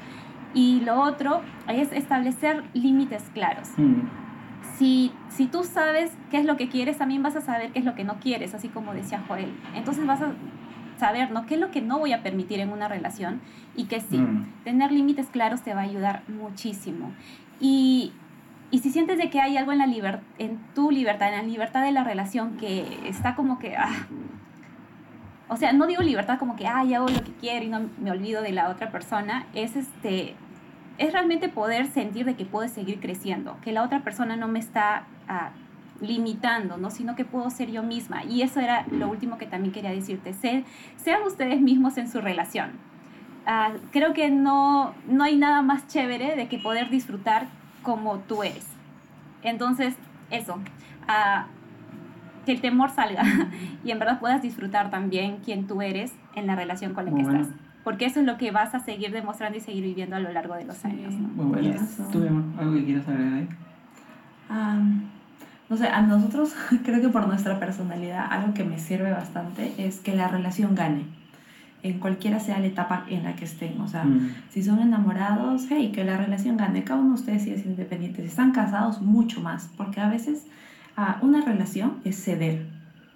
[0.55, 3.69] Y lo otro es establecer límites claros.
[3.77, 4.01] Mm.
[4.81, 7.85] Si, si tú sabes qué es lo que quieres, también vas a saber qué es
[7.85, 9.53] lo que no quieres, así como decía Joel.
[9.75, 10.33] Entonces vas a
[10.99, 11.45] saber, ¿no?
[11.45, 13.43] ¿Qué es lo que no voy a permitir en una relación
[13.77, 14.17] y que sí?
[14.17, 14.65] Mm.
[14.65, 17.13] Tener límites claros te va a ayudar muchísimo.
[17.61, 18.13] Y,
[18.71, 21.43] y si sientes de que hay algo en, la liber- en tu libertad, en la
[21.43, 23.77] libertad de la relación que está como que...
[23.77, 24.07] ah,
[25.49, 28.11] o sea, no digo libertad como que, ay, hago lo que quiero y no me
[28.13, 29.45] olvido de la otra persona.
[29.53, 30.37] Es este...
[31.01, 34.59] Es realmente poder sentir de que puedes seguir creciendo, que la otra persona no me
[34.59, 35.51] está ah,
[36.01, 36.91] limitando, ¿no?
[36.91, 38.23] sino que puedo ser yo misma.
[38.25, 40.35] Y eso era lo último que también quería decirte.
[40.35, 40.65] Se-
[40.97, 42.73] sean ustedes mismos en su relación.
[43.47, 47.47] Ah, creo que no, no hay nada más chévere de que poder disfrutar
[47.83, 48.67] como tú eres.
[49.43, 49.95] Entonces,
[50.31, 50.59] eso,
[51.09, 51.47] ah,
[52.45, 53.23] que el temor salga
[53.85, 57.21] y en verdad puedas disfrutar también quién tú eres en la relación con la Muy
[57.23, 57.41] que bueno.
[57.45, 57.57] estás.
[57.85, 60.55] Porque eso es lo que vas a seguir demostrando y seguir viviendo a lo largo
[60.55, 60.89] de los Sí.
[60.89, 61.15] años.
[61.15, 61.29] ¿no?
[61.29, 61.73] Muy bueno.
[61.73, 61.97] Yes.
[62.13, 62.23] ¿Tú,
[62.59, 63.49] algo que quieras agregar ahí?
[64.49, 65.03] Am,
[65.69, 66.55] no sé, a nosotros
[66.85, 71.05] creo que por nuestra personalidad algo que me sirve bastante es que la relación gane,
[71.83, 73.81] en cualquiera sea la etapa en la que estén.
[73.81, 74.31] O sea, Mm.
[74.51, 78.21] si son enamorados, hey, que la relación gane, cada uno de ustedes sigue siendo independiente.
[78.23, 80.47] Si están casados, mucho más, porque a veces
[80.97, 82.67] ah, una relación es ceder.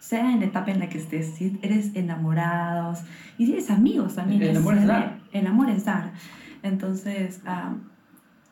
[0.04, 2.98] Sea en la etapa en la que estés, si eres enamorados
[3.38, 4.42] y si eres amigos también.
[4.42, 5.18] El amor es dar.
[5.32, 6.12] El amor es dar.
[6.62, 7.72] Entonces, ah,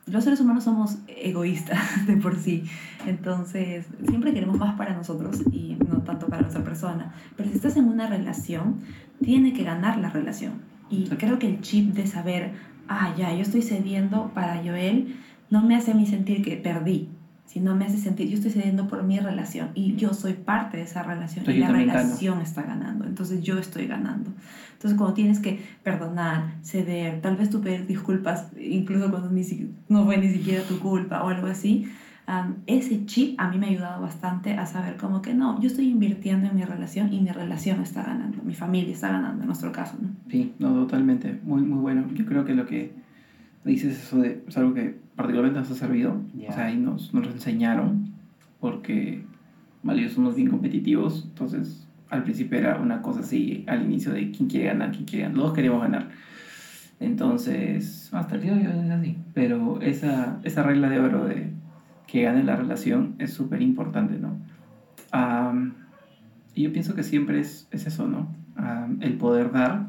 [0.06, 2.64] los seres humanos somos egoístas de por sí.
[3.06, 7.12] Entonces, siempre queremos más para nosotros y no tanto para nuestra persona.
[7.36, 8.80] Pero si estás en una relación,
[9.22, 10.54] tiene que ganar la relación.
[10.88, 12.52] Y creo que el chip de saber,
[12.88, 15.16] ah, ya, yo estoy cediendo para Joel,
[15.50, 17.10] no me hace a mí sentir que perdí,
[17.52, 20.84] sino me hace sentir, yo estoy cediendo por mi relación y yo soy parte de
[20.84, 22.00] esa relación Entonces y la también gano.
[22.00, 23.04] relación está ganando.
[23.04, 24.32] Entonces yo estoy ganando.
[24.72, 29.70] Entonces cuando tienes que perdonar, ceder, tal vez tú pedir disculpas, incluso cuando ni si-
[29.88, 31.86] no fue ni siquiera tu culpa o algo así,
[32.26, 35.66] am, ese chip a mí me ha ayudado bastante a saber como que no, yo
[35.66, 39.46] estoy invirtiendo en mi relación y mi relación está ganando, mi familia está ganando en
[39.46, 40.08] nuestro caso, ¿no?
[40.30, 41.38] Sí, no, totalmente.
[41.44, 42.04] Muy, muy bueno.
[42.14, 42.92] Yo creo que lo que
[43.64, 46.20] dices eso de, es algo que particularmente nos ha servido.
[46.34, 46.50] Ya.
[46.50, 48.12] O sea, ahí nos, nos enseñaron
[48.60, 49.24] porque
[49.82, 51.24] vale, somos bien competitivos.
[51.28, 55.24] Entonces, al principio era una cosa así, al inicio de quién quiere ganar, quién quiere
[55.24, 55.36] ganar.
[55.36, 56.08] Los dos queremos ganar.
[57.00, 59.16] Entonces, hasta el día de hoy es así.
[59.34, 61.50] Pero esa, esa regla de oro de
[62.06, 64.36] que gane la relación es súper importante, ¿no?
[65.10, 65.74] Am,
[66.54, 68.28] y yo pienso que siempre es, es eso, ¿no?
[68.56, 69.86] Am, el poder dar,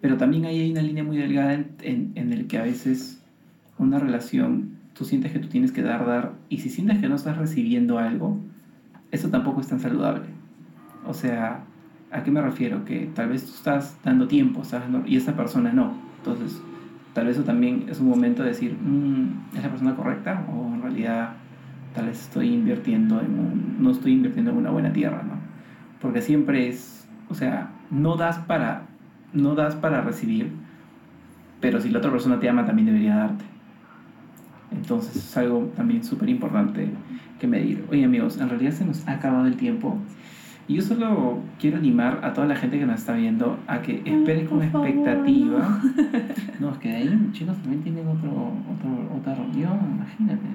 [0.00, 3.23] pero también ahí hay una línea muy delgada en, en, en el que a veces
[3.78, 7.16] una relación, tú sientes que tú tienes que dar, dar, y si sientes que no
[7.16, 8.38] estás recibiendo algo,
[9.10, 10.24] eso tampoco es tan saludable.
[11.06, 11.64] O sea,
[12.10, 12.84] ¿a qué me refiero?
[12.84, 15.92] Que tal vez tú estás dando tiempo, estás dando- y esta persona no.
[16.18, 16.60] Entonces,
[17.12, 20.44] tal vez eso también es un momento de decir, "Mm, ¿es la persona correcta?
[20.52, 21.34] O en realidad
[21.94, 25.34] tal vez estoy invirtiendo en un, no estoy invirtiendo en una buena tierra, ¿no?
[26.00, 28.82] Porque siempre es, o sea, no das para,
[29.32, 30.50] no das para recibir,
[31.60, 33.44] pero si la otra persona te ama también debería darte.
[34.74, 36.88] Entonces es algo también súper importante
[37.38, 37.84] que medir.
[37.90, 39.98] Oye amigos, en realidad se nos ha acabado el tiempo.
[40.66, 44.00] Y yo solo quiero animar a toda la gente que nos está viendo a que
[44.02, 45.80] espere con favor, expectativa.
[46.60, 50.46] No, es que de ahí chicos también tienen otro, otro, otra reunión, imagínate.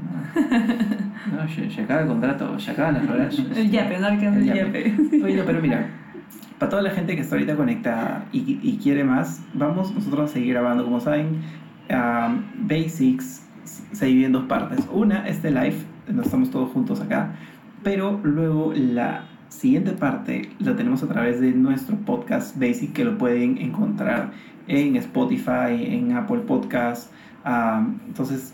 [1.30, 3.38] No, no se, se acaba el contrato, se acaban las horas.
[3.56, 4.96] El yape, no El yape.
[5.24, 5.88] Oye, no, pero mira,
[6.58, 10.34] para toda la gente que está ahorita conectada y, y quiere más, vamos nosotros a
[10.34, 10.86] seguir grabando.
[10.86, 11.42] Como saben,
[11.90, 13.46] um, Basics
[13.92, 14.88] se divide en dos partes.
[14.92, 15.78] Una, este live,
[16.08, 17.36] donde estamos todos juntos acá,
[17.84, 23.18] pero luego la siguiente parte la tenemos a través de nuestro podcast Basic, que lo
[23.18, 24.32] pueden encontrar
[24.68, 27.12] en Spotify, en Apple Podcast.
[27.46, 28.54] um, entonces,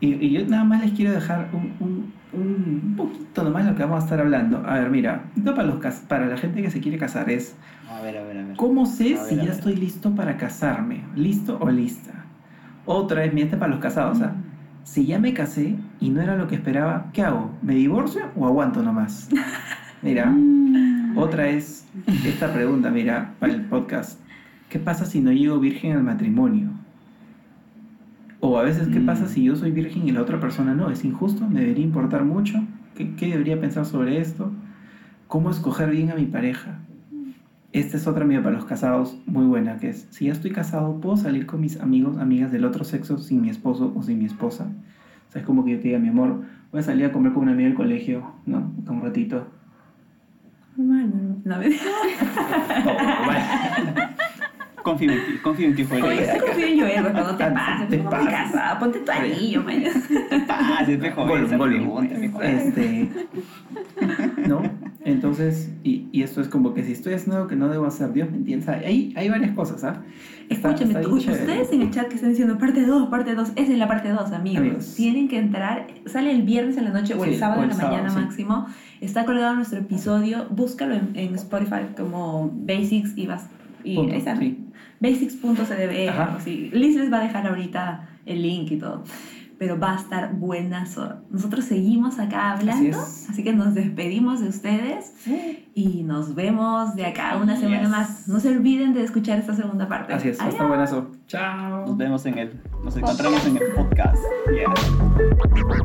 [0.00, 3.82] y, y yo nada más les quiero dejar un, un, un poquito nomás lo que
[3.82, 4.62] vamos a estar hablando.
[4.64, 7.56] A ver, mira, para, los, para la gente que se quiere casar es,
[7.90, 8.56] A ver, a ver, a ver.
[8.56, 9.52] ¿cómo sé A ver, si a ya ver.
[9.54, 11.00] estoy listo para casarme?
[11.16, 12.12] ¿Listo o lista?
[12.86, 14.34] Otra es, mira, este para los casados, sea,
[14.90, 17.50] si ya me casé y no era lo que esperaba, ¿qué hago?
[17.62, 19.28] ¿Me divorcio o aguanto nomás?
[20.02, 21.16] Mira, Mm.
[21.18, 21.86] otra es
[22.24, 24.20] esta pregunta, mira, para el podcast.
[24.68, 26.68] ¿Qué pasa si no llego virgen al matrimonio?
[28.40, 29.06] O a veces, ¿qué Mm.
[29.06, 30.90] pasa si yo soy virgen y la otra persona no?
[30.90, 31.46] ¿Es injusto?
[31.48, 32.62] ¿Me debería importar mucho?
[32.94, 34.52] ¿Qué, qué debería pensar sobre esto?
[35.26, 36.78] ¿Cómo escoger bien a mi pareja?
[37.78, 41.00] Esta es otra mía para los casados muy buena, que es, si ya estoy casado,
[41.00, 44.24] ¿puedo salir con mis amigos, amigas del otro sexo sin mi esposo o sin mi
[44.24, 44.66] esposa?
[45.28, 47.32] O sea, es como que yo te diga, mi amor, voy a salir a comer
[47.32, 48.72] con una amiga del colegio, ¿no?
[48.88, 49.46] Un ratito.
[50.76, 51.40] Normal, normal.
[51.44, 51.68] No, me
[52.86, 54.08] Oh.
[54.82, 56.24] Confío en ti, confío en ti, Oye, Joel.
[56.32, 58.28] sí confío en Joel, pero no te Te pases, te pases.
[58.30, 59.82] casada, ponte tu anillo, man.
[61.58, 62.08] Gollum.
[62.08, 62.54] pregunta, pe, Joel.
[62.56, 63.10] Este,
[64.48, 64.62] ¿no?
[65.04, 68.12] Entonces, y, y esto es como que si estoy haciendo algo que no debo hacer,
[68.12, 68.70] Dios me entiende.
[68.72, 70.02] Hay, hay varias cosas, ¿ah?
[70.48, 73.78] Escúchame, está ustedes en el chat que están diciendo parte 2, parte 2, esa es
[73.78, 74.60] la parte 2, amigos.
[74.60, 74.94] Amigos.
[74.96, 77.74] Tienen que entrar, sale el viernes en la noche o el Sí, sábado en la
[77.74, 78.16] sábado, mañana sí.
[78.20, 78.66] máximo.
[79.00, 83.46] Está colgado nuestro episodio, búscalo en, en Spotify como Basics y vas.
[83.84, 84.58] Y Punto, sí.
[85.00, 86.72] Basics.cdb.
[86.74, 89.04] Liz les va a dejar ahorita el link y todo.
[89.58, 91.16] Pero va a estar buenazo.
[91.30, 92.96] Nosotros seguimos acá hablando,
[93.28, 95.12] así que nos despedimos de ustedes
[95.74, 97.90] y nos vemos de acá una semana Yes.
[97.90, 98.28] más.
[98.28, 100.12] No se olviden de escuchar esta segunda parte.
[100.12, 100.68] Así es, Adiós.
[100.68, 101.10] buenazo.
[101.26, 101.86] Chao.
[101.86, 104.22] Nos vemos en el, nos encontramos en el podcast.
[104.52, 105.78] Yeah.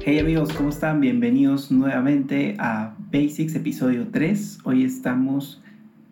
[0.00, 1.00] Hey amigos, ¿cómo están?
[1.00, 4.58] Bienvenidos nuevamente a Basics episodio 3.
[4.64, 5.62] Hoy estamos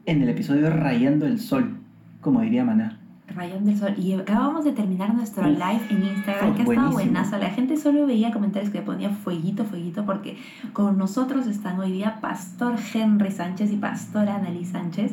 [0.07, 1.77] en el episodio Rayando el Sol,
[2.21, 2.99] como diría Maná.
[3.35, 3.95] Rayón del Sol.
[3.99, 5.59] Y acabamos de terminar nuestro Uf.
[5.59, 7.39] live en Instagram, que ha estado buenazo.
[7.39, 10.37] La gente solo veía comentarios que ponía fueguito, fueguito, porque
[10.73, 15.13] con nosotros están hoy día Pastor Henry Sánchez y Pastora Annalise Sánchez,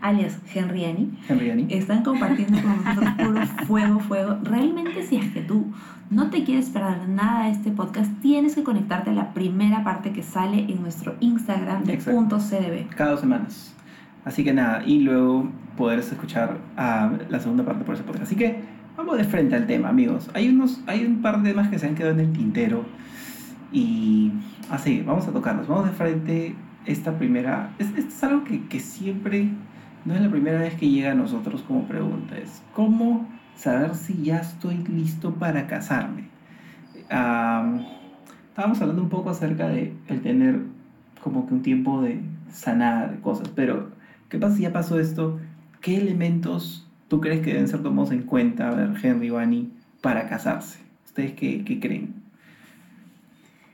[0.00, 1.10] alias Henriani.
[1.28, 1.66] Henriani.
[1.70, 4.38] Están compartiendo con nosotros puro fuego, fuego.
[4.42, 5.66] Realmente, si es que tú
[6.08, 10.12] no te quieres perder nada de este podcast, tienes que conectarte a la primera parte
[10.12, 12.18] que sale en nuestro Instagram de Exacto.
[12.18, 12.88] punto .cdb.
[12.96, 13.74] Cada dos semanas.
[14.24, 18.24] Así que nada, y luego poder escuchar la segunda parte por ese podcast.
[18.24, 18.60] Así que
[18.96, 20.30] vamos de frente al tema, amigos.
[20.34, 22.84] Hay, unos, hay un par de temas que se han quedado en el tintero.
[23.72, 24.32] Y
[24.70, 25.66] así, vamos a tocarlos.
[25.68, 26.54] Vamos de frente
[26.86, 27.70] esta primera...
[27.78, 29.48] es- Esto es algo que, que siempre...
[30.04, 32.34] No es la primera vez que llega a nosotros como pregunta.
[32.74, 36.24] Cómo saber si ya estoy listo para casarme.
[37.10, 37.82] Am,
[38.48, 40.60] estábamos hablando un poco acerca de el tener
[41.22, 43.90] como que un tiempo de sanar cosas, pero
[44.30, 45.38] ¿qué pasa si ya pasó esto?
[45.82, 49.70] ¿Qué elementos tú crees que deben ser tomados en cuenta, a ver, Henry, Vani,
[50.00, 50.78] para casarse?
[51.06, 52.14] ¿Ustedes qué, qué creen?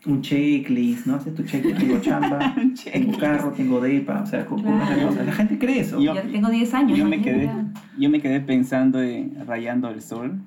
[0.06, 1.16] Un checklist, ¿no?
[1.16, 2.54] Haces tu checklist, tengo chamba,
[2.92, 5.08] tengo carro, tengo depa, o sea, ¿cómo cómo es la Claro.
[5.10, 5.24] cosa?
[5.24, 6.00] La gente cree eso.
[6.00, 6.96] Yo- Ya tengo 10 años.
[6.96, 7.10] yo ¿no?
[7.10, 7.50] me quedé-.
[7.98, 10.38] Yo me quedé pensando en rayando el sol.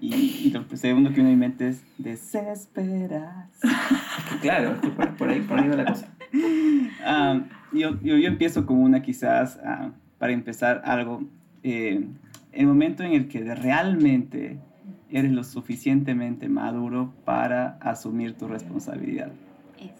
[0.00, 3.48] Y, y lo segundo que viene a mi mente es desesperas.
[4.42, 6.08] Claro, es que por, por ahí, por ahí va la cosa.
[7.08, 7.40] Ah,
[7.72, 11.22] yo, yo, yo empiezo con una quizás ah, para empezar algo.
[11.62, 12.04] eh,
[12.52, 14.58] el momento en el que realmente
[15.10, 19.30] eres lo suficientemente maduro para asumir tu responsabilidad.
[19.78, 19.92] Es.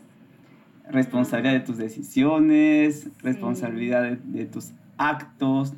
[0.91, 5.74] Responsabilidad de tus decisiones, responsabilidad de, de tus actos,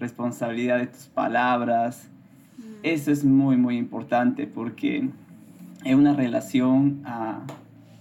[0.00, 2.10] responsabilidad de tus palabras.
[2.82, 5.08] Eso es muy, muy importante porque
[5.84, 7.40] en una relación, ah,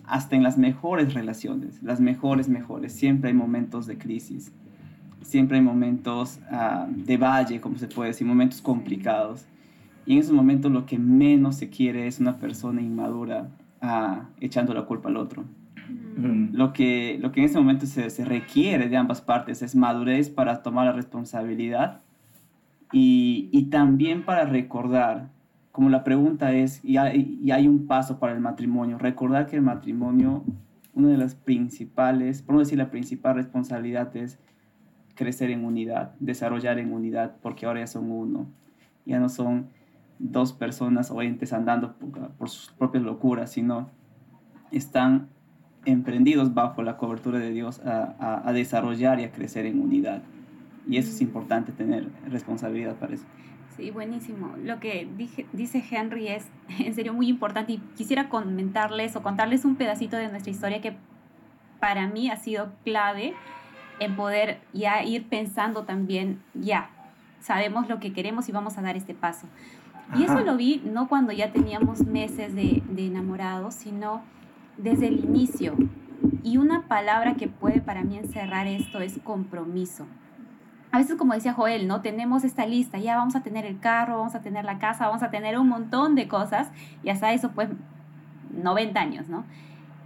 [0.09, 4.51] hasta en las mejores relaciones, las mejores, mejores, siempre hay momentos de crisis.
[5.21, 9.45] siempre hay momentos ah, de valle, como se puede decir, momentos complicados.
[10.05, 13.49] Y en esos momentos lo que menos se quiere es una persona inmadura
[13.81, 15.43] ah, echando la culpa al otro.
[16.17, 16.55] Mm.
[16.55, 20.29] Lo que, lo que en ese momento se, se requiere de ambas partes es madurez
[20.29, 22.01] para tomar la responsabilidad
[22.91, 25.29] y, y también para recordar,
[25.71, 30.43] como la pregunta es, y hay, un paso para el matrimonio, recordar que el matrimonio,
[30.93, 34.39] una de las principales, por no decir la principal responsabilidad es
[35.15, 38.47] crecer en unidad, desarrollar en unidad, porque ahora ya son uno,
[39.05, 39.67] ya no son
[40.17, 41.95] dos personas o entes andando
[42.37, 43.89] por, sus propias locuras, sino
[44.71, 45.29] están
[45.85, 50.23] emprendidos bajo la cobertura de Dios a desarrollar y a crecer en unidad.
[50.89, 53.25] Y eso es importante tener responsabilidad para eso.
[53.77, 54.55] Sí, buenísimo.
[54.63, 56.47] Lo que dije- dice Henry es
[56.79, 60.95] en serio muy importante y quisiera comentarles o contarles un pedacito de nuestra historia que
[61.79, 63.33] para mí ha sido clave
[63.99, 66.89] en poder ya ir pensando también, ya,
[67.41, 69.47] sabemos lo que queremos y vamos a dar este paso.
[70.17, 70.41] Y eso Ajá.
[70.41, 74.23] lo vi no cuando ya teníamos meses de, de enamorados, sino
[74.77, 75.75] desde el inicio.
[76.43, 80.05] Y una palabra que puede para mí encerrar esto es compromiso.
[80.91, 82.01] A veces, como decía Joel, ¿no?
[82.01, 85.21] Tenemos esta lista, ya vamos a tener el carro, vamos a tener la casa, vamos
[85.21, 86.69] a tener un montón de cosas,
[87.03, 87.69] y hasta eso, pues,
[88.51, 89.43] 90 años, ¿no?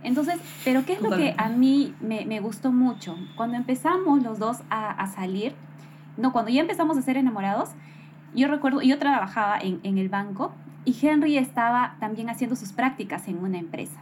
[0.04, 3.18] Entonces, pero ¿qué es lo que a mí me, me gustó mucho?
[3.38, 5.56] Cuando empezamos los dos a, a salir,
[6.18, 7.70] no, cuando ya empezamos a ser enamorados,
[8.36, 10.54] yo recuerdo, yo trabajaba en, en el banco
[10.86, 14.02] y Henry estaba también haciendo sus prácticas en una empresa.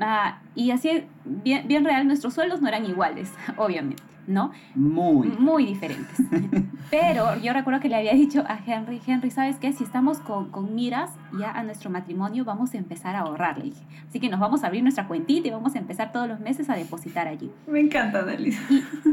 [0.00, 4.52] Ah, y así, bien, bien real, nuestros sueldos no eran iguales, obviamente, ¿no?
[4.74, 5.28] Muy.
[5.28, 6.16] Muy diferentes.
[6.90, 9.72] Pero yo recuerdo que le había dicho a Henry, Henry, ¿sabes qué?
[9.72, 13.64] Si estamos con, con miras ya a nuestro matrimonio, vamos a empezar a ahorrar, le
[13.64, 13.84] dije.
[14.08, 16.68] Así que nos vamos a abrir nuestra cuentita y vamos a empezar todos los meses
[16.70, 17.50] a depositar allí.
[17.66, 18.60] Me encanta, Annalise.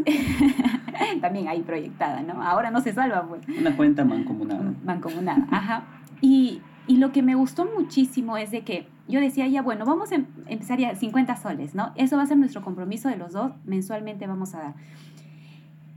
[1.22, 2.42] También ahí proyectada, ¿no?
[2.44, 3.42] Ahora no se salva, pues.
[3.58, 4.74] Una cuenta mancomunada.
[4.84, 5.48] mancomunada.
[5.52, 5.84] Ajá.
[6.22, 10.12] Y, y lo que me gustó muchísimo es de que yo decía, ya bueno, vamos
[10.12, 11.94] a em- empezar ya 50 soles, ¿no?
[11.96, 14.74] Eso va a ser nuestro compromiso de los dos, mensualmente vamos a dar.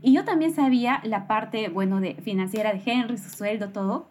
[0.03, 4.07] Y yo también sabía la parte, bueno, de financiera de Henry, su sueldo, todo.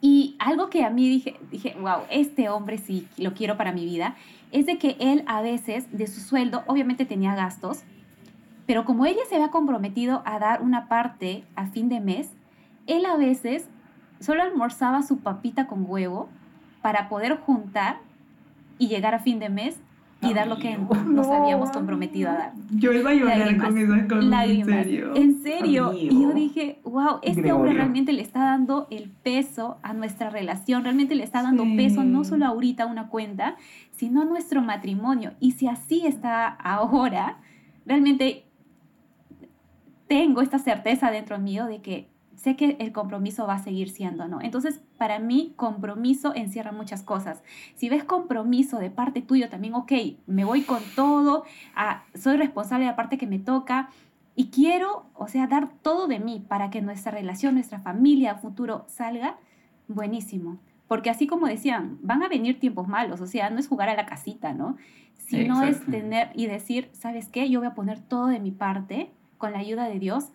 [0.00, 3.84] Y algo que a mí dije, dije, wow, este hombre sí lo quiero para mi
[3.84, 4.16] vida,
[4.50, 7.82] es de que él a veces de su sueldo, obviamente tenía gastos,
[8.64, 12.30] pero como ella se había comprometido a dar una parte a fin de mes,
[12.86, 13.68] él a veces
[14.22, 16.28] solo almorzaba su papita con huevo
[16.80, 17.98] para poder juntar
[18.78, 19.78] y llegar a fin de mes
[20.20, 22.52] y dar lo que nos habíamos comprometido a dar.
[22.70, 24.24] Yo iba a llorar Lágrimas, con esas cosas.
[24.24, 24.68] Lágrimas.
[24.68, 25.16] En serio.
[25.16, 25.86] En serio.
[25.88, 26.14] Amigo.
[26.14, 30.84] Y yo dije, wow, este hombre realmente le está dando el peso a nuestra relación,
[30.84, 31.76] realmente le está dando Sí.
[31.76, 33.56] peso no solo ahorita a una cuenta,
[33.90, 35.32] sino a nuestro matrimonio.
[35.40, 37.38] Y si así está ahora,
[37.84, 38.44] realmente
[40.06, 42.11] tengo esta certeza dentro mío de que
[42.42, 44.40] sé que el compromiso va a seguir siendo, ¿no?
[44.40, 47.40] Entonces, para mí, compromiso encierra muchas cosas.
[47.76, 49.92] Si ves compromiso de parte tuyo también, ok,
[50.26, 51.44] me voy con todo,
[52.16, 53.90] soy responsable de la parte que me toca
[54.34, 58.86] y quiero, o sea, dar todo de mí para que nuestra relación, nuestra familia, futuro
[58.88, 59.36] salga
[59.86, 60.58] buenísimo.
[60.88, 63.94] Porque así como decían, van a venir tiempos malos, o sea, no es jugar a
[63.94, 64.76] la casita, ¿no?
[65.14, 65.92] Sino es Exacto.
[65.92, 67.48] tener y decir, ¿sabes qué?
[67.48, 70.32] Yo voy a poner todo de mi parte con la ayuda de Dios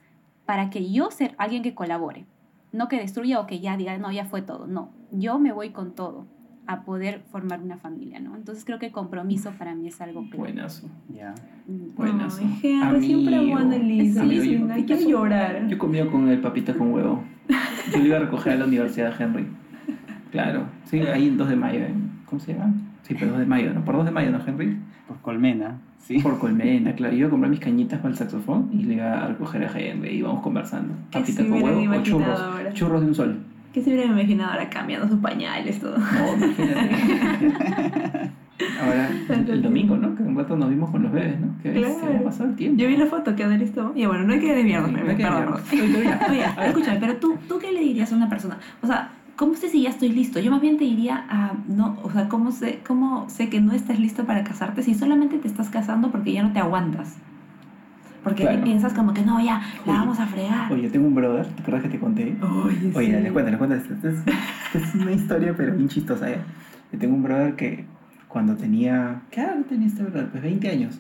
[0.48, 2.26] para que yo ser alguien que colabore.
[2.72, 4.66] No que destruya o que ya diga, no, ya fue todo.
[4.66, 6.26] No, yo me voy con todo
[6.66, 8.36] a poder formar una familia, ¿no?
[8.36, 10.38] Entonces creo que compromiso para mí es algo clave.
[10.38, 10.90] Buenazo.
[11.14, 11.34] Ya.
[11.68, 11.96] Mm.
[11.96, 12.42] Buenazo.
[12.44, 13.76] Ay, Henry, siempre amo a Amigo.
[13.76, 14.20] Annalise.
[14.20, 15.68] Amigo, Sí, yo- no, quiero llorar.
[15.68, 17.24] Yo comía con el papita con huevo.
[17.94, 19.48] Yo lo iba a recoger a la universidad Henry.
[20.32, 20.68] Claro.
[20.86, 21.80] Sí, ahí en 2 de mayo.
[21.80, 21.94] ¿eh?
[22.26, 22.74] ¿Cómo se llama?
[23.08, 23.86] Sí, pero 2 de mayo, ¿no?
[23.86, 24.78] Por 2 de mayo, ¿no, Henry?
[25.08, 26.20] Por colmena, sí.
[26.20, 27.14] Por Colmena, claro.
[27.14, 29.72] Yo iba a comprar mis cañitas para el saxofón y le iba a recoger a
[29.80, 30.94] Henry y íbamos conversando.
[31.12, 32.40] ¿Qué Papita se con huevo o imaginado churros.
[32.42, 32.74] ahora?
[32.74, 33.38] Churros de un sol.
[33.74, 35.98] ¿Qué se hubiera imaginado ahora cambiando sus pañales, todo?
[35.98, 38.32] No, imagínate.
[38.82, 40.16] Ahora, el domingo, ¿no?
[40.16, 41.56] Que un rato nos vimos con los bebés, ¿no?
[41.62, 41.94] Que Claro.
[42.00, 42.82] se va a pasar el tiempo.
[42.82, 43.92] Yo vi la foto que Annalise tomó.
[43.96, 45.62] Y bueno, no hay que desviarnos, No hay que desviarnos.
[46.30, 48.58] Oye, escúchame, pero tú, ¿tú qué le dirías a una persona?
[48.82, 50.40] O sea, ¿cómo sé si ya estoy listo?
[50.42, 53.72] Yo más bien te diría, a no, o sea, ¿cómo sé, ¿cómo sé que no
[53.72, 57.16] estás listo para casarte si solamente te estás casando porque ya no te aguantas?
[58.24, 58.62] Porque Claro.
[58.64, 60.74] piensas como que no, ya, la Oye, vamos a fregar.
[60.74, 62.36] Oye, tengo un brother, ¿te acuerdas que te conté?
[62.42, 63.12] Oye, Oye, sí.
[63.14, 63.82] dale, cuéntale, cuéntale.
[63.82, 64.18] Esta es,
[64.84, 66.30] es una historia, pero bien chistosa.
[66.30, 66.40] ¿eh?
[66.92, 67.86] Yo tengo un brother que
[68.28, 69.22] cuando tenía.
[69.32, 70.28] ¿Qué edad tenía este brother?
[70.30, 71.00] Pues 20 años.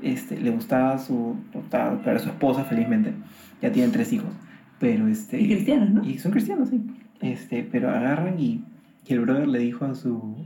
[0.00, 1.34] Este, le gustaba su.
[1.70, 3.14] Claro, su esposa, felizmente.
[3.60, 4.30] Ya tienen tres hijos.
[4.78, 5.40] Pero este.
[5.40, 6.04] Y cristianos, ¿no?
[6.04, 6.80] Y son cristianos, sí.
[7.20, 8.64] Este, pero agarran y,
[9.06, 10.36] y el brother le dijo a su.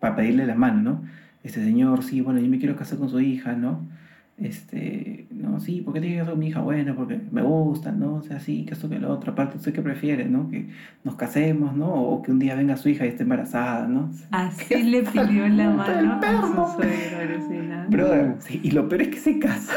[0.00, 1.02] para pedirle la mano, ¿no?
[1.42, 3.80] Este señor, sí, bueno, yo me quiero casar con su hija, ¿no?
[4.38, 6.60] este, no, sí, ¿por qué te que con mi hija?
[6.60, 8.14] Bueno, porque me gusta, ¿no?
[8.14, 9.32] O sea, sí, que esto que lo otro.
[9.32, 10.48] Aparte, ¿usted qué prefiere, no?
[10.50, 10.68] Que
[11.04, 11.92] nos casemos, ¿no?
[11.92, 14.10] O que un día venga su hija y esté embarazada, ¿no?
[14.30, 17.86] Así le pidió la mano a su suegro.
[17.88, 19.74] Brother, sí, y lo peor es que se casa.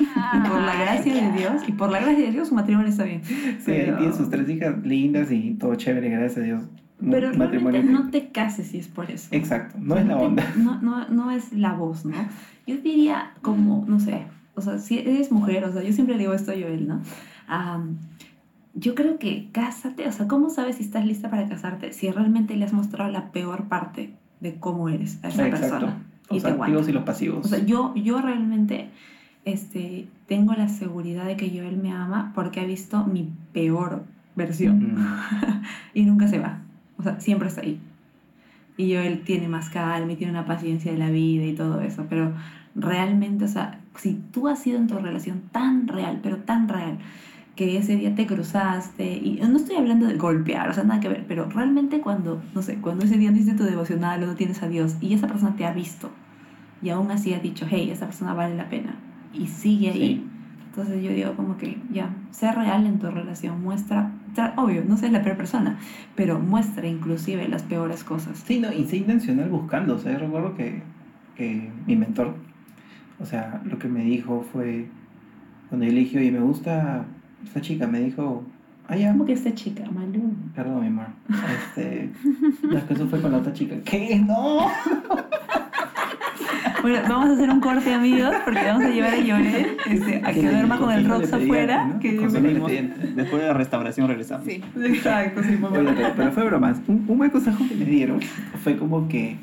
[0.00, 0.04] Y
[0.48, 3.22] por la gracia de Dios, y por la gracia de Dios, su matrimonio está bien.
[3.24, 3.34] Sí,
[3.66, 6.62] Pero- tiene sus tres hijas lindas y todo chévere, gracias a Dios.
[7.10, 9.28] Pero matrimonio realmente no te cases si es por eso.
[9.32, 10.52] Exacto, no es la te- onda.
[10.56, 12.14] No, no, no es la voz, ¿no?
[12.66, 14.22] Yo diría como, no sé,
[14.54, 17.02] o sea, si eres mujer, o sea, yo siempre digo esto a Joel, ¿no?
[17.48, 17.96] Am,
[18.74, 21.92] yo creo que cásate, o sea, ¿cómo sabes si estás lista para casarte?
[21.92, 25.68] Si realmente le has mostrado la peor parte de cómo eres a esa Exacto.
[25.76, 26.02] persona.
[26.30, 26.90] Y Los te activos aguanta.
[26.90, 27.44] y los pasivos.
[27.44, 28.88] O sea, yo, yo realmente
[29.44, 34.04] este, tengo la seguridad de que Joel me ama porque ha visto mi peor
[34.36, 35.62] versión Mm.
[35.94, 36.58] y nunca se va.
[36.98, 37.80] O sea, siempre está ahí.
[38.76, 42.06] Y Joel tiene más calma y tiene una paciencia de la vida y todo eso.
[42.08, 42.32] Pero
[42.74, 46.98] realmente, o sea, si tú has sido en tu relación tan real, pero tan real,
[47.54, 51.08] que ese día te cruzaste, y no estoy hablando de golpear, o sea, nada que
[51.08, 54.34] ver, pero realmente cuando, no sé, cuando ese día no hiciste tu devocional o no
[54.34, 56.10] tienes a Dios y esa persona te ha visto
[56.82, 58.96] y aún así ha dicho, hey, esa persona vale la pena
[59.38, 59.98] y sigue ahí.
[59.98, 60.26] Sí.
[60.70, 64.96] Entonces yo digo como que ya, sé real en tu relación, muestra, tra- obvio, no
[64.96, 65.78] seas la peor persona,
[66.16, 68.42] pero muestra inclusive las peores cosas.
[68.44, 69.94] Sí, no, y sé intencional buscando.
[69.94, 70.82] O sea, yo recuerdo que,
[71.36, 72.34] que mi mentor,
[73.20, 74.88] o sea, lo que me dijo fue,
[75.68, 77.04] cuando yo le dije, oye, me gusta
[77.44, 78.42] esta chica, me dijo,
[78.88, 80.32] ah, ya, ¿Cómo que esta chica, Malu?
[80.56, 81.06] perdón, mi amor.
[81.68, 82.10] Este,
[82.64, 83.76] no, es que eso fue con la otra chica.
[83.84, 84.18] ¿Qué?
[84.26, 84.66] No.
[86.84, 90.34] Bueno, vamos a hacer un corte, amigos, porque vamos a llevar a Joel este, a
[90.34, 91.98] que duerma con el Rox afuera.
[91.98, 94.44] Que después de la restauración regresamos.
[94.44, 94.62] Sí.
[94.84, 95.94] Exacto, sí, favor.
[96.14, 96.82] pero, fue bromas.
[96.86, 98.20] Un, un buen consejo que me dieron
[98.62, 99.38] fue como que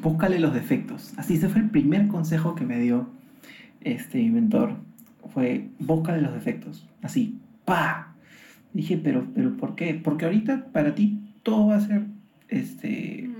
[0.00, 1.12] búscale los defectos.
[1.18, 3.10] Así, ese fue el primer consejo que me dio
[3.82, 4.72] este, mi mentor.
[5.34, 6.88] Fue búscale los defectos.
[7.02, 8.14] Así, pa.
[8.72, 10.00] Dije, pero, pero ¿por qué?
[10.02, 12.04] Porque ahorita para ti todo va a ser
[12.48, 13.33] este.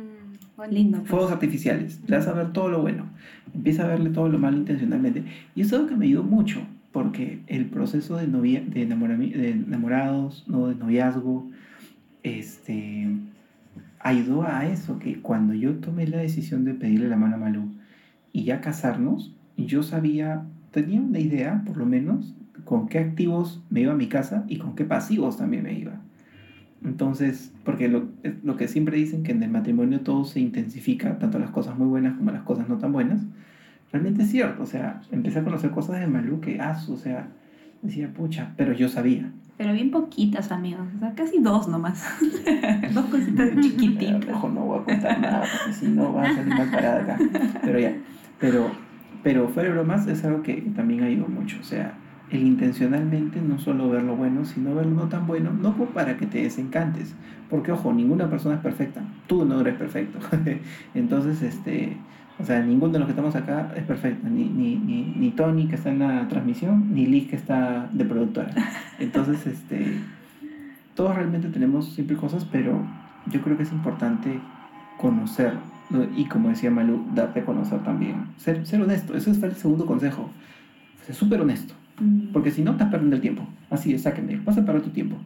[0.57, 0.71] Pues.
[1.07, 2.01] fuegos artificiales.
[2.07, 3.07] Le vas a ver todo lo bueno.
[3.55, 5.25] Empieza a verle todo lo malo intencionalmente.
[5.55, 6.61] Y eso es algo que me ayudó mucho.
[6.93, 11.51] Porque el proceso de, novia, de, enamorados, de noviazgo,
[12.23, 13.09] este,
[13.99, 14.99] ayudó a eso.
[15.01, 17.73] Que cuando yo tomé la decisión de pedirle la mano a Malú
[18.33, 22.35] y ya casarnos, yo sabía, tenía una idea, por lo menos,
[22.65, 26.01] con qué activos me iba a mi casa y con qué pasivos también me iba.
[26.85, 28.09] Entonces, porque lo,
[28.43, 31.89] lo que siempre dicen que en el matrimonio todo se intensifica, tanto las cosas muy
[31.89, 33.22] buenas como las cosas no tan buenas,
[33.91, 34.62] realmente es cierto.
[34.62, 37.28] O sea, empecé a conocer cosas de Malú que, ah, o sea,
[37.80, 39.32] decía, pucha, pero yo sabía.
[39.57, 40.87] Pero bien poquitas, amigos.
[40.97, 42.05] O sea, casi dos nomás.
[42.93, 44.35] dos cositas chiquititas.
[44.35, 47.18] Ojo, no voy a contar nada, porque si no va a salir mal parada acá.
[47.62, 47.97] Pero ya,
[48.41, 48.70] pero,
[49.22, 51.57] pero fuera de bromas es algo que también ayudó mucho.
[51.61, 51.95] O sea,
[52.31, 56.16] el intencionalmente no solo ver lo bueno, sino ver lo no tan bueno, no para
[56.16, 57.14] que te desencantes.
[57.51, 59.03] Porque, ojo, ninguna persona es perfecta.
[59.27, 60.18] Tú no eres perfecto.
[60.95, 61.97] Entonces, este,
[62.39, 64.29] o sea, ninguno de los que estamos acá es perfecto.
[64.29, 68.05] Ni, ni, ni, ni Tony, que está en la transmisión, ni Liz, que está de
[68.05, 68.53] productora.
[68.99, 69.99] Entonces, este,
[70.95, 72.85] todos realmente tenemos siempre cosas, pero
[73.27, 74.41] yo creo que es importante
[74.99, 75.55] conocer.
[75.91, 76.05] ¿no?
[76.16, 78.25] Y como decía Malu, darte a conocer también.
[78.39, 79.14] Ser, ser honesto.
[79.14, 80.31] Ese fue el segundo consejo.
[81.07, 81.75] Ser súper honesto.
[82.01, 82.33] Mm.
[82.33, 83.47] Porque si no, estás perdiendo el tiempo.
[83.71, 84.37] Así es, sáquenme.
[84.45, 85.17] Vas a perder tu tiempo.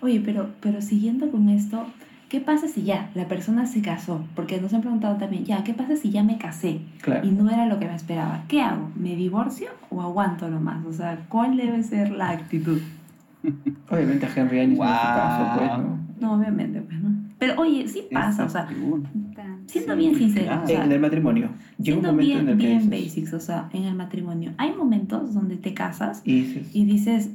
[0.00, 1.84] Oye, pero, pero siguiendo con esto,
[2.28, 4.24] ¿qué pasa si ya la persona se casó?
[4.36, 7.26] Porque nos han preguntado también, ya, ¿qué pasa si ya me casé Claro.
[7.26, 8.44] y no era lo que me esperaba?
[8.48, 8.90] ¿Qué hago?
[8.94, 10.84] ¿Me divorcio o aguanto nomás?
[10.86, 12.78] O sea, ¿cuál debe ser la actitud?
[13.90, 14.86] Obviamente a Henry en Wow.
[14.86, 15.98] caso, pues, ¿no?
[16.20, 17.10] No, obviamente, pues, ¿no?
[17.38, 18.68] Pero oye, sí pasa, o sea,
[19.66, 20.64] siendo Sí, bien sincera, claro.
[20.64, 21.50] o sea, en el matrimonio.
[21.78, 24.52] Llega un momento en bien, el que bien dices, basics, o sea, en el matrimonio,
[24.58, 27.30] hay momentos donde te casas y dices, y dices,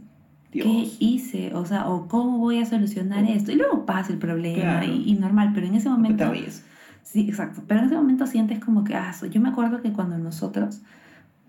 [0.52, 1.54] ¿qué hice?
[1.56, 3.52] O sea, o cómo voy a solucionar esto.
[3.52, 4.92] Y luego pasa el problema Claro.
[4.92, 6.26] y, y normal, pero en ese ¿por qué momento...
[6.26, 6.66] te ríes?
[7.04, 7.62] Sí, exacto.
[7.68, 10.82] Pero en ese momento sientes como que, ah, yo me acuerdo que cuando nosotros,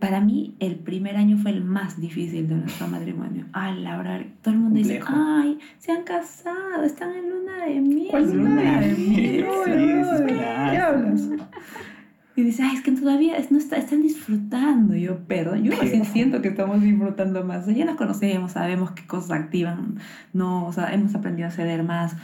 [0.05, 3.47] para mí el primer año fue el más difícil de nuestro matrimonio.
[3.53, 5.23] Al hablar, todo el mundo dice, Complejo.
[5.27, 8.09] ay, se han casado, están en luna de miel.
[8.11, 9.47] ¿Cuál luna de miel?
[9.65, 9.73] Sí,
[10.19, 10.25] sí.
[10.27, 11.29] ¿Qué hablas?
[12.37, 14.97] Y dice, ay, es que todavía es- no está, están disfrutando.
[14.97, 17.63] Y yo, perdón, yo recién siento que estamos disfrutando más.
[17.63, 19.99] O sea, ya nos conocemos, sabemos qué cosas activan,
[20.33, 22.17] no, o sea, hemos aprendido a ceder más.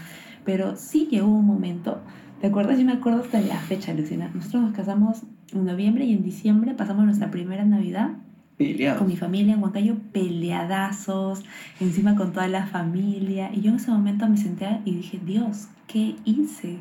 [0.45, 2.01] Pero sí llegó un momento,
[2.41, 2.79] ¿te acuerdas?
[2.79, 4.29] Yo me acuerdo hasta la fecha, Lucina.
[4.35, 5.23] Nosotros nos casamos
[5.53, 8.11] en noviembre y en diciembre pasamos nuestra primera Navidad
[8.57, 8.99] Peleados.
[8.99, 11.45] con mi familia en Huancayo, peleadazos,
[11.81, 13.51] encima con toda la familia.
[13.55, 16.79] Y yo en ese momento me senté y dije, Dios, ¿qué hice?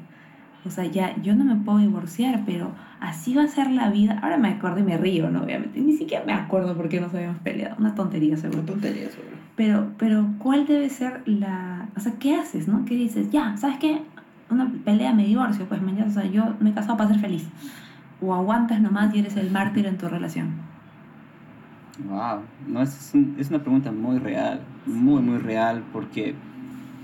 [0.66, 4.20] O sea, ya yo no me puedo divorciar, pero así va a ser la vida.
[4.22, 5.44] Ahora me acuerdo y me río, ¿no?
[5.44, 5.80] Obviamente.
[5.80, 7.78] Ni siquiera me acuerdo por qué nos habíamos peleado.
[7.80, 8.64] Una tontería, seguro.
[8.64, 9.38] Una tontería, seguro.
[9.56, 11.88] Pero, pero, ¿cuál debe ser la...
[11.96, 12.84] O sea, ¿qué haces, no?
[12.84, 13.32] ¿Qué dices?
[13.32, 14.02] Ya, ¿sabes qué?
[14.50, 15.66] Una pelea, me divorcio.
[15.66, 17.48] Pues, mañana, o sea, yo me he casado para ser feliz.
[18.22, 20.48] O aguantas nomás y eres el mártir en tu relación.
[22.08, 26.34] Wow, no, es, un- es una pregunta muy real, muy, muy real, porque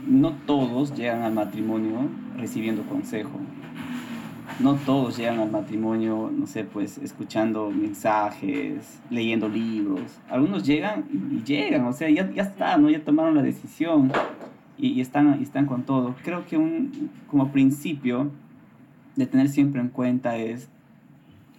[0.07, 3.31] no todos llegan al matrimonio recibiendo consejo.
[4.59, 10.19] No todos llegan al matrimonio, no sé, pues escuchando mensajes, leyendo libros.
[10.29, 12.89] Algunos llegan y, llegan, o sea, ya, ya está, ¿no?
[12.89, 14.11] Ya tomaron la decisión
[14.77, 16.15] y, y están, y están con todo.
[16.23, 18.31] Creo que un, como principio
[19.17, 20.69] de tener siempre en cuenta es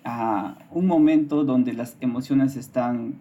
[0.06, 3.16] ah, un momento donde las emociones están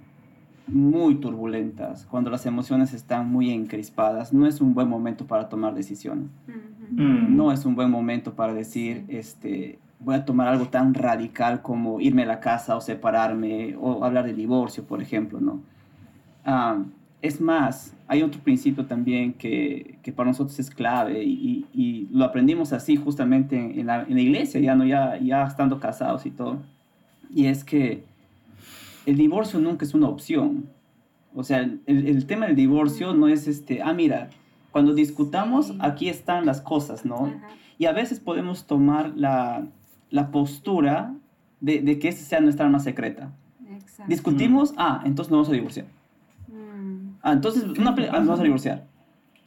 [0.67, 5.75] muy turbulentas, cuando las emociones están muy encrispadas, no es un buen momento para tomar
[5.75, 6.29] decisiones.
[6.91, 7.35] Mm.
[7.35, 11.99] No es un buen momento para decir, este, voy a tomar algo tan radical como
[11.99, 15.61] irme a la casa o separarme o hablar de divorcio, por ejemplo, ¿no?
[16.45, 16.83] Ah,
[17.21, 22.23] es más, hay otro principio también que, que para nosotros es clave y, y lo
[22.23, 24.85] aprendimos así justamente en, en la, en la iglesia, ya, ¿no?
[24.85, 26.59] ya, ya estando casados y todo.
[27.35, 28.03] Y es que
[29.05, 30.69] el divorcio nunca es una opción.
[31.35, 34.29] O sea, el, el tema del divorcio no es este, ah, mira,
[34.71, 35.77] cuando discutamos, Sí.
[35.81, 37.25] aquí están las cosas, ¿no?
[37.27, 37.49] Ajá.
[37.77, 39.67] Y a veces podemos tomar la,
[40.09, 41.13] la postura
[41.59, 43.33] de, de que esa sea nuestra arma secreta.
[43.69, 44.05] Exacto.
[44.07, 45.85] Discutimos, ah, entonces nos vamos a divorciar.
[46.47, 47.15] Mm.
[47.21, 48.85] Ah, entonces una pelea, ah, nos vamos a divorciar.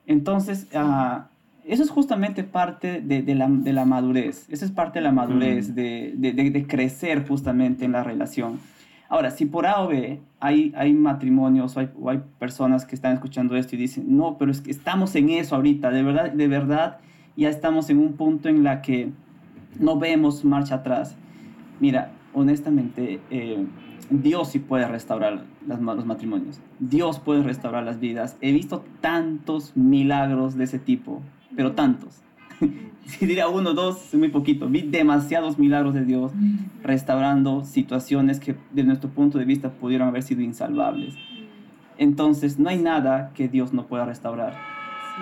[0.06, 1.28] Entonces, ah,
[1.68, 4.48] eso es justamente parte de, de la, de la madurez.
[4.48, 5.74] Eso es parte de la madurez, Mm.
[5.74, 8.58] de, de, crecer justamente en la relación.
[9.08, 12.94] Ahora, si por A o B hay, hay matrimonios o hay, o hay personas que
[12.94, 16.30] están escuchando esto y dicen, no, pero es que estamos en eso ahorita, de verdad,
[16.32, 16.98] de verdad,
[17.36, 19.10] ya estamos en un punto en la que
[19.78, 21.16] no vemos marcha atrás.
[21.80, 23.64] Mira, honestamente, eh,
[24.10, 26.60] Dios sí puede restaurar las los matrimonios.
[26.78, 28.36] Dios puede restaurar las vidas.
[28.40, 31.22] He visto tantos milagros de ese tipo,
[31.58, 32.22] pero tantos.
[33.08, 34.68] Si diría uno, dos, muy poquito.
[34.68, 36.30] Vi demasiados milagros de Dios
[36.82, 41.14] restaurando situaciones que desde nuestro punto de vista pudieron haber sido insalvables.
[41.96, 44.52] Entonces, no hay nada que Dios no pueda restaurar.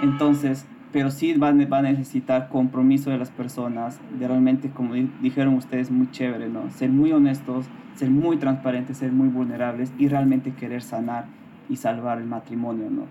[0.03, 5.11] Entonces, pero sí va, va a necesitar compromiso de las personas, de realmente, como di-
[5.23, 6.69] dijeron ustedes, muy chévere, ¿no?
[6.73, 11.27] Ser muy honestos, ser muy transparentes, ser muy vulnerables y realmente querer sanar
[11.69, 13.03] y salvar el matrimonio, ¿no?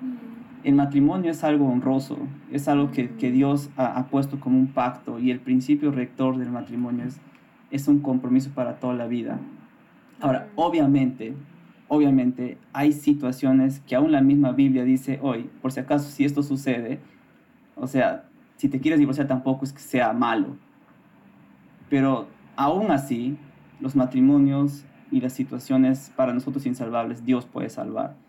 [0.66, 2.18] El matrimonio es algo honroso,
[2.52, 6.40] es algo que, que Dios ha, ha puesto como un pacto y el principio rector
[6.40, 7.22] del matrimonio es,
[7.70, 9.40] es un compromiso para toda la vida.
[10.20, 11.36] Ahora, obviamente,
[11.88, 16.42] obviamente hay situaciones que aún la misma Biblia dice hoy, por si acaso si esto
[16.42, 17.00] sucede,
[17.76, 20.58] o sea, si te quieres divorciar tampoco es que sea malo,
[21.92, 23.38] pero aún así,
[23.80, 28.25] los matrimonios y las situaciones para nosotros insalvables, Dios puede salvar.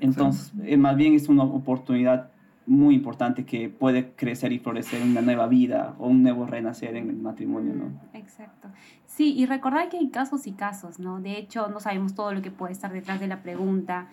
[0.00, 2.30] Entonces, eh, más bien es una oportunidad
[2.66, 7.10] muy importante que puede crecer y florecer una nueva vida o un nuevo renacer en
[7.10, 7.90] el matrimonio, ¿no?
[8.12, 8.68] Exacto.
[9.06, 11.20] Sí, y recordar que hay casos y casos, ¿no?
[11.20, 14.06] De hecho, no sabemos todo lo que puede estar detrás de la pregunta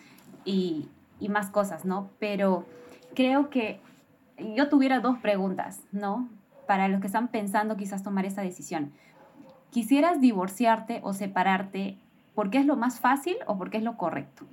[0.45, 0.87] y,
[1.19, 2.09] y más cosas, ¿no?
[2.19, 2.65] Pero
[3.13, 3.79] creo que
[4.55, 6.27] yo tuviera dos preguntas, ¿no?
[6.67, 8.91] Para los que están pensando quizás tomar esta decisión.
[9.69, 11.97] ¿Quisieras divorciarte o separarte
[12.33, 14.45] porque es lo más fácil o porque es lo correcto?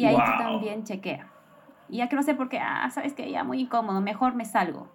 [0.00, 0.38] Y ahí tú Wow.
[0.38, 1.26] también chequea.
[1.88, 4.44] Y ya que no sé por qué, ah, sabes que ya muy incómodo, mejor me
[4.44, 4.88] salgo.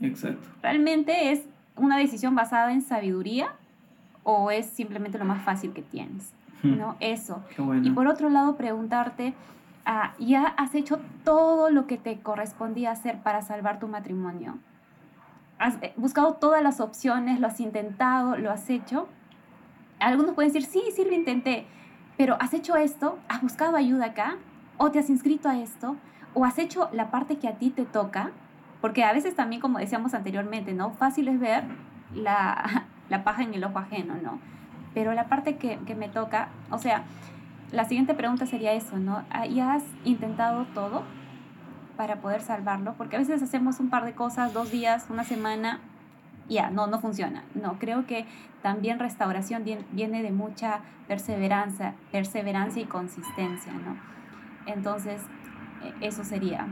[0.00, 0.46] Exacto.
[0.62, 1.42] ¿Realmente es
[1.76, 3.52] una decisión basada en sabiduría
[4.22, 6.32] o es simplemente lo más fácil que tienes?
[6.62, 6.78] Hmm.
[6.78, 6.96] ¿No?
[7.00, 7.42] Eso.
[7.54, 7.86] Qué bueno.
[7.86, 9.34] Y por otro lado, preguntarte,
[9.86, 14.58] ah, ¿ya has hecho todo lo que te correspondía hacer para salvar tu matrimonio?
[15.58, 17.40] ¿Has eh, buscado todas las opciones?
[17.40, 18.36] ¿Lo has intentado?
[18.36, 19.08] ¿Lo has hecho?
[20.00, 21.66] Algunos pueden decir, sí, sí lo intenté,
[22.16, 23.18] pero ¿has hecho esto?
[23.28, 24.36] ¿Has buscado ayuda acá?
[24.76, 25.96] ¿O te has inscrito a esto?
[26.32, 28.30] ¿O has hecho la parte que a ti te toca?
[28.80, 30.90] Porque a veces también, como decíamos anteriormente, ¿no?
[30.90, 31.64] Fácil es ver
[32.14, 34.38] la, la paja en el ojo ajeno, ¿no?
[34.94, 37.04] Pero la parte que, que me toca, o sea,
[37.72, 39.24] la siguiente pregunta sería eso, ¿no?
[39.30, 41.02] Ah, ¿Ya has intentado todo
[41.96, 42.94] para poder salvarlo?
[42.94, 45.80] Porque a veces hacemos un par de cosas, dos días, una semana,
[46.48, 47.44] ya, no, no funciona.
[47.54, 48.26] No, creo que
[48.62, 53.96] también restauración vien- viene de mucha perseverancia, perseverancia y consistencia, ¿no?
[54.66, 55.20] Entonces,
[55.82, 56.66] eh, eso sería.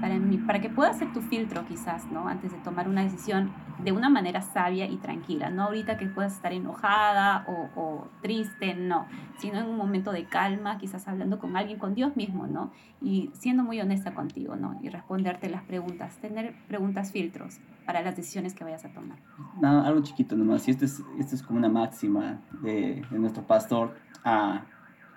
[0.00, 2.28] para, mí, para que pueda ser tu filtro quizás, ¿no?
[2.28, 3.50] Antes de tomar una decisión
[3.82, 8.74] de una manera sabia y tranquila, no ahorita que puedas estar enojada o, o, triste,
[8.74, 9.06] no,
[9.38, 12.72] sino en un momento de calma, quizás hablando con alguien, con Dios mismo, ¿no?
[13.00, 14.78] Y siendo muy honesta contigo, ¿no?
[14.82, 19.18] Y responderte las preguntas, tener preguntas filtros para las decisiones que vayas a tomar.
[19.60, 23.44] No, algo chiquito nomás, y esto es, esto es como una máxima de, de nuestro
[23.44, 24.62] pastor, ah,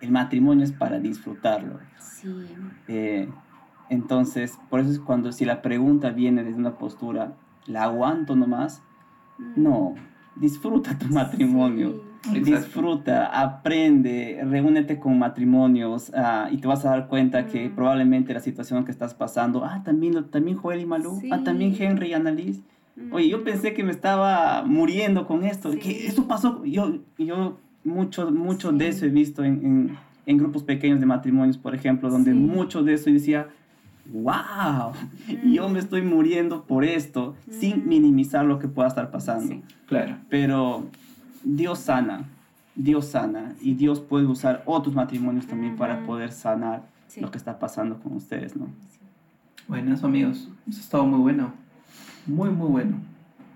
[0.02, 1.80] el matrimonio es para disfrutarlo.
[2.00, 2.46] Sí.
[2.88, 3.30] Eh,
[3.90, 7.34] entonces, por eso es cuando si la pregunta viene desde una postura,
[7.68, 8.82] ¿la aguanto nomás?
[9.38, 9.62] Mm.
[9.64, 9.96] No,
[10.36, 12.10] disfruta tu matrimonio.
[12.24, 12.40] Sí.
[12.40, 17.76] Disfruta, aprende, reúnete con matrimonios ah, y te vas a dar cuenta que Mm.
[17.76, 21.44] probablemente la situación que estás pasando, ah, también, lo- también Joel y Malú, ah, Sí.
[21.44, 22.62] también Henry y Annalise.
[22.96, 23.14] Mm.
[23.14, 25.80] Oye, yo pensé que me estaba muriendo con esto, Sí.
[25.80, 29.98] que eso pasó, yo, yo mucho, mucho de eso he visto en, en,
[30.28, 33.48] en grupos pequeños de matrimonios, por ejemplo, donde mucho de eso y decía,
[34.12, 34.94] wow,
[35.28, 35.52] Mm.
[35.54, 39.48] yo me estoy muriendo por esto, sin minimizar lo que pueda estar pasando.
[39.54, 39.64] Sí.
[39.88, 40.18] Claro.
[40.30, 40.86] Pero
[41.44, 42.24] Dios sana,
[42.76, 47.20] Dios sana, y Dios puede usar otros matrimonios también para poder sanar Sí.
[47.22, 48.68] lo que está pasando con ustedes, ¿no?
[49.68, 51.54] Bueno, eso amigos, eso ha estado muy bueno.
[52.26, 52.98] Muy, muy bueno.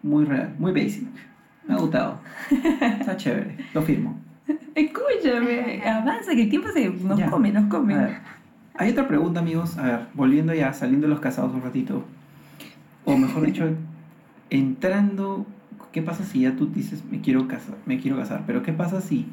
[0.04, 1.08] Muy real, muy basic.
[1.68, 2.20] Me ha gustado.
[3.00, 4.20] Está chévere, lo firmo.
[4.76, 7.30] Escúchame, avanza, que el tiempo se nos Ya.
[7.30, 7.96] come, nos come.
[7.96, 8.18] A ver,
[8.78, 9.78] hay otra pregunta, amigos.
[9.78, 12.04] A ver, volviendo ya, saliendo de los casados un ratito.
[13.06, 13.70] O mejor dicho,
[14.50, 15.46] entrando.
[15.92, 17.76] ¿Qué pasa si ya tú dices, me quiero casar?
[17.86, 18.44] Me quiero casar.
[18.46, 19.28] Pero ¿qué pasa si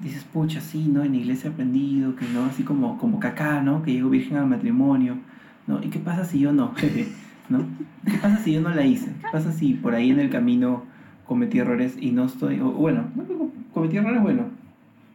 [0.00, 1.02] dices, pucha, sí, ¿no?
[1.02, 3.82] En la iglesia he aprendido que no, así como, como cacá, ¿no?
[3.82, 5.16] Que llego virgen al matrimonio.
[5.66, 5.82] ¿No?
[5.82, 6.74] ¿Y qué pasa si yo no?
[7.48, 7.64] ¿No?
[8.04, 9.12] ¿Qué pasa si yo no la hice?
[9.20, 10.82] ¿Qué pasa si por ahí en el camino
[11.32, 12.60] cometí errores y no estoy.
[12.60, 13.24] O, bueno, no
[13.72, 14.44] cometí errores, bueno.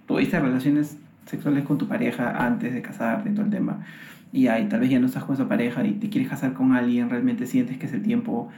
[0.07, 0.97] Tuviste relaciones
[1.27, 3.85] sexuales con tu pareja antes de casarte, todo el tema.
[4.31, 6.73] Y ahí tal vez ya no estás con esa pareja y te quieres casar con
[6.73, 8.49] alguien, realmente sientes que es el tiempo,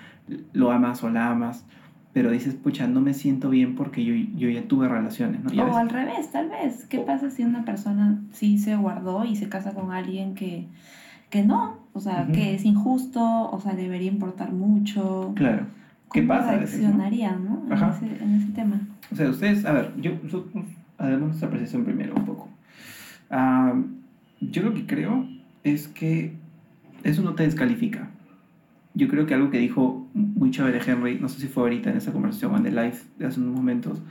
[0.54, 1.66] lo amas o la amas,
[2.12, 5.64] pero dices, pucha, no me siento bien porque yo, yo ya tuve relaciones, ¿no?
[5.64, 6.86] O al revés, tal vez.
[6.86, 10.68] ¿Qué pasa si una persona sí se guardó y se casa con alguien que,
[11.30, 11.78] que no?
[11.94, 15.34] O sea, que es injusto, o sea, debería importar mucho.
[15.36, 15.68] Claro.
[16.12, 16.88] ¿Qué ¿Cómo pasa veces, no?
[16.88, 17.76] reaccionarían, no?
[17.76, 18.80] En ese, en ese tema.
[19.12, 20.66] O sea, ustedes, a ver, yo, nosotros,
[20.98, 22.49] hagamos nuestra apreciación primero un poco.
[23.30, 23.76] Ah,
[24.42, 25.28] yo lo que creo
[25.64, 26.34] es que
[27.04, 28.10] eso no te descalifica.
[28.94, 31.98] Yo creo que algo que dijo muy chévere Henry, no sé si fue ahorita en
[31.98, 34.02] esa conversación en el live de hace unos momentos,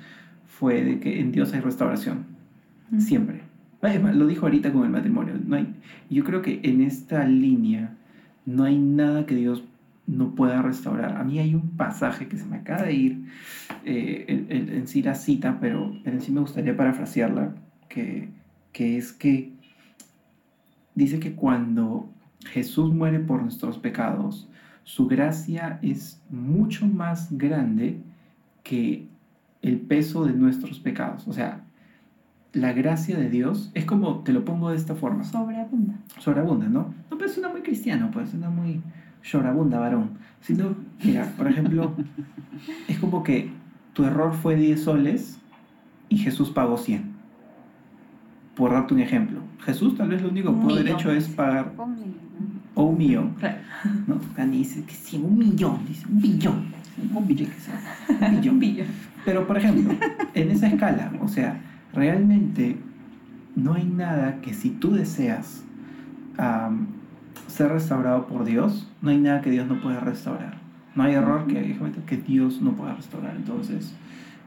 [0.46, 2.26] fue de que en Dios hay restauración.
[2.92, 3.00] Ujú.
[3.00, 3.42] Siempre.
[4.14, 5.34] Lo dijo ahorita con el matrimonio.
[5.46, 5.74] No hay,
[6.10, 7.94] yo creo que en esta línea
[8.46, 9.64] no hay nada que Dios
[10.06, 11.16] no pueda restaurar.
[11.16, 13.24] A mí hay un pasaje que se me acaba de ir
[13.84, 17.54] eh, el- el- en sí la cita, pero, pero en sí me gustaría parafrasearla,
[17.88, 18.28] que,
[18.78, 19.52] que es que
[20.94, 22.08] dice que cuando
[22.46, 24.48] Jesús muere por nuestros pecados,
[24.84, 28.00] su gracia es mucho más grande
[28.62, 29.08] que
[29.62, 31.26] el peso de nuestros pecados.
[31.26, 31.64] O sea,
[32.52, 35.94] la gracia de Dios es como, te lo pongo de esta forma, Sobreabunda.
[36.20, 36.94] sobreabunda, ¿no?
[37.10, 38.80] No, pero suena muy cristiano, pues suena muy
[39.22, 40.10] sobreabunda, varón.
[40.40, 41.96] Sino, mira, por ejemplo,
[42.86, 43.50] es como que
[43.92, 45.40] tu error fue 10 soles
[46.08, 47.17] y Jesús pagó 100.
[48.58, 49.38] Por darte un ejemplo.
[49.64, 51.72] Jesús tal vez lo único que pudo haber hecho es pagar,
[52.74, 53.58] o un millón, Claro.
[54.50, 56.64] dice que sí, un millón, dice, un billón.
[57.14, 58.54] Un billón, que sea, un billón.
[58.54, 58.86] Un billón.
[59.24, 59.94] Pero, por ejemplo,
[60.34, 61.60] en esa escala, o sea,
[61.92, 62.76] realmente
[63.56, 65.64] no hay nada que si tú deseas
[67.46, 70.58] ser restaurado por Dios, no hay nada que Dios no pueda restaurar.
[70.94, 73.36] No hay error que, que Dios no pueda restaurar.
[73.36, 73.94] Entonces,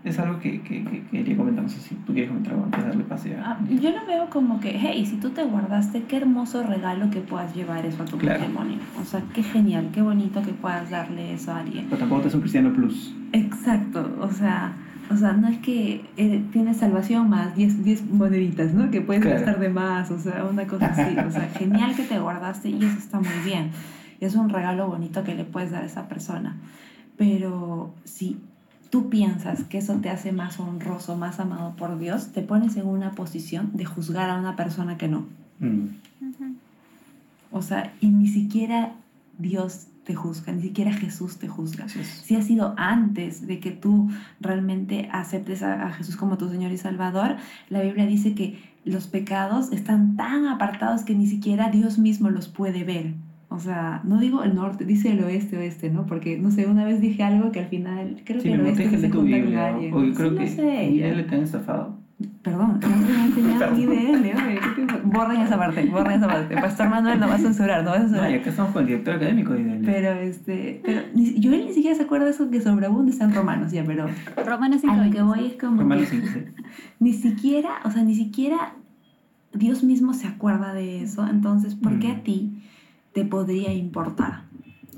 [0.04, 1.64] es algo que, que- que quería comentar.
[1.64, 3.52] No sé si tú quieres comentar algo antes de darle pase a...
[3.52, 7.20] Ah, yo lo veo como que, hey, si tú te guardaste, qué hermoso regalo que
[7.22, 8.40] puedas llevar eso a tu Claro.
[8.40, 8.78] matrimonio.
[9.00, 11.86] O sea, qué genial, qué bonito que puedas darle eso a alguien.
[11.86, 13.14] Pero tampoco te es un cristiano plus.
[13.34, 14.74] Exacto, o sea,
[15.12, 18.90] o sea, no es que eh, tienes salvación más 10 10 moneditas, ¿no?
[18.90, 19.38] Que puedes Claro.
[19.38, 21.16] gastar de más, o sea, una cosa así.
[21.20, 23.72] O sea, genial que te guardaste y eso está muy bien.
[24.20, 26.56] Es un regalo bonito que le puedes dar a esa persona.
[27.18, 28.38] Pero si
[28.92, 32.86] tú piensas que eso te hace más honroso, más amado por Dios, te pones en
[32.86, 35.26] una posición de juzgar a una persona que no.
[35.60, 35.88] Mm.
[37.52, 38.94] O sea, y ni siquiera
[39.40, 44.10] Dios te juzga, ni siquiera Jesús te juzga si ha sido antes de que tú
[44.40, 47.38] realmente aceptes a, a Jesús como tu Señor y Salvador,
[47.70, 52.48] la Biblia dice que los pecados están tan apartados que ni siquiera Dios mismo los
[52.48, 53.14] puede ver.
[53.54, 56.06] O sea, no digo el norte, dice el oeste, oeste, ¿no?
[56.06, 58.90] Porque, no sé, una vez dije algo que al final creo Sí, que el oeste
[58.90, 59.94] se de tu junta con alguien.
[59.94, 61.16] O yo Sí, creo no que sé, Miguel ya.
[61.18, 62.00] le te han estafado.
[62.44, 64.16] Perdón, no me ha enseñado mi DL.
[64.16, 66.56] oye, ¿qué te- Borren esa parte, borren esa parte.
[66.56, 68.34] Pastor Manuel no va a censurar, no va a No, censurar.
[68.34, 69.86] acá estamos con el director académico de IDL.
[69.86, 73.26] Pero este, pero ni, yo él ni siquiera se acuerda de eso que sobreabunda está
[73.26, 74.06] en romanos ya, pero
[74.46, 74.96] Romanos a 5.
[75.04, 76.40] lo que voy es como Romanos que 5, sí.
[77.00, 78.76] ni siquiera, o sea, ni siquiera
[79.54, 82.12] Dios mismo se acuerda de eso, entonces, ¿por qué Mm.
[82.12, 82.61] a ti
[83.14, 84.44] te podría importar?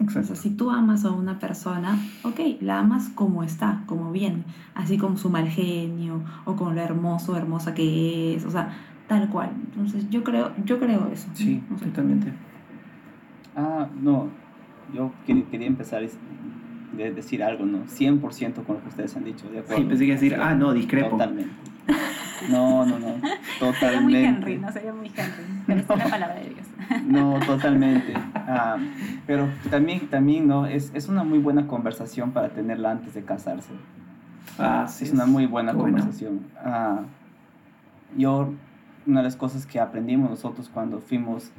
[0.05, 0.35] O sea, Exacto.
[0.35, 4.43] si tú amas a una persona, ok, la amas como está, como viene,
[4.75, 8.75] así como su mal genio o con lo hermoso, hermosa que es, o sea,
[9.07, 9.51] tal cual.
[9.65, 11.29] Entonces, yo creo, yo creo eso.
[11.33, 12.33] Sí, O sea, totalmente.
[13.55, 14.27] Ah, no,
[14.93, 16.17] yo quería, quería empezar es-
[16.97, 17.87] de decir algo, ¿no?
[17.87, 19.81] 100% con lo que ustedes han dicho, de acuerdo.
[19.83, 21.11] Sí, pensé que decir, ah, no, discrepo.
[21.11, 21.51] Totalmente.
[22.49, 23.15] No, no, no,
[23.59, 23.79] totalmente.
[23.79, 25.63] Sería muy Henry, no sería muy Henry.
[25.65, 26.67] Pero es la palabra de Dios.
[27.05, 28.13] No, totalmente.
[28.35, 28.77] Ah,
[29.25, 30.65] pero también, también ¿no?
[30.65, 33.71] Es, es una muy buena conversación para tenerla antes de casarse.
[34.59, 35.05] Ah, sí.
[35.05, 35.97] es una muy buena bueno.
[35.97, 36.41] conversación.
[36.63, 37.01] Ah,
[38.17, 38.49] yo,
[39.07, 41.49] una de las cosas que aprendimos nosotros cuando fuimos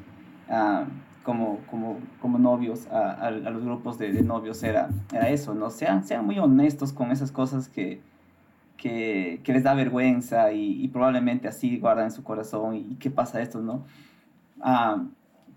[0.50, 0.84] ah,
[1.22, 5.54] como, como, como novios a, a- a los grupos de, de novios era, era eso,
[5.54, 5.70] ¿no?
[5.70, 8.02] Sean, sean muy honestos con esas cosas que,
[8.84, 13.10] que, que les da vergüenza y, y probablemente así guardan en su corazón y, qué
[13.10, 13.86] pasa esto, ¿no?
[14.60, 15.04] Ah,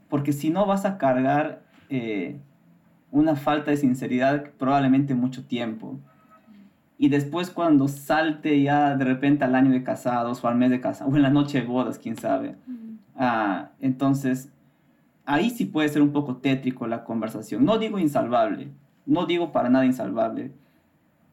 [0.08, 2.38] porque si no vas a cargar eh,
[3.12, 6.00] una falta de sinceridad probablemente mucho tiempo.
[6.98, 10.80] Y después cuando salte ya de repente al año de casados o al mes de
[10.80, 12.56] casados o en la noche de bodas, quién sabe.
[13.18, 14.54] Ah, entonces,
[15.26, 17.66] ahí sí puede ser un poco tétrico la conversación.
[17.66, 18.70] No digo insalvable,
[19.06, 20.54] no digo para nada insalvable,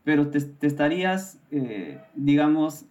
[0.04, 2.84] pero te, estarías, eh, digamos,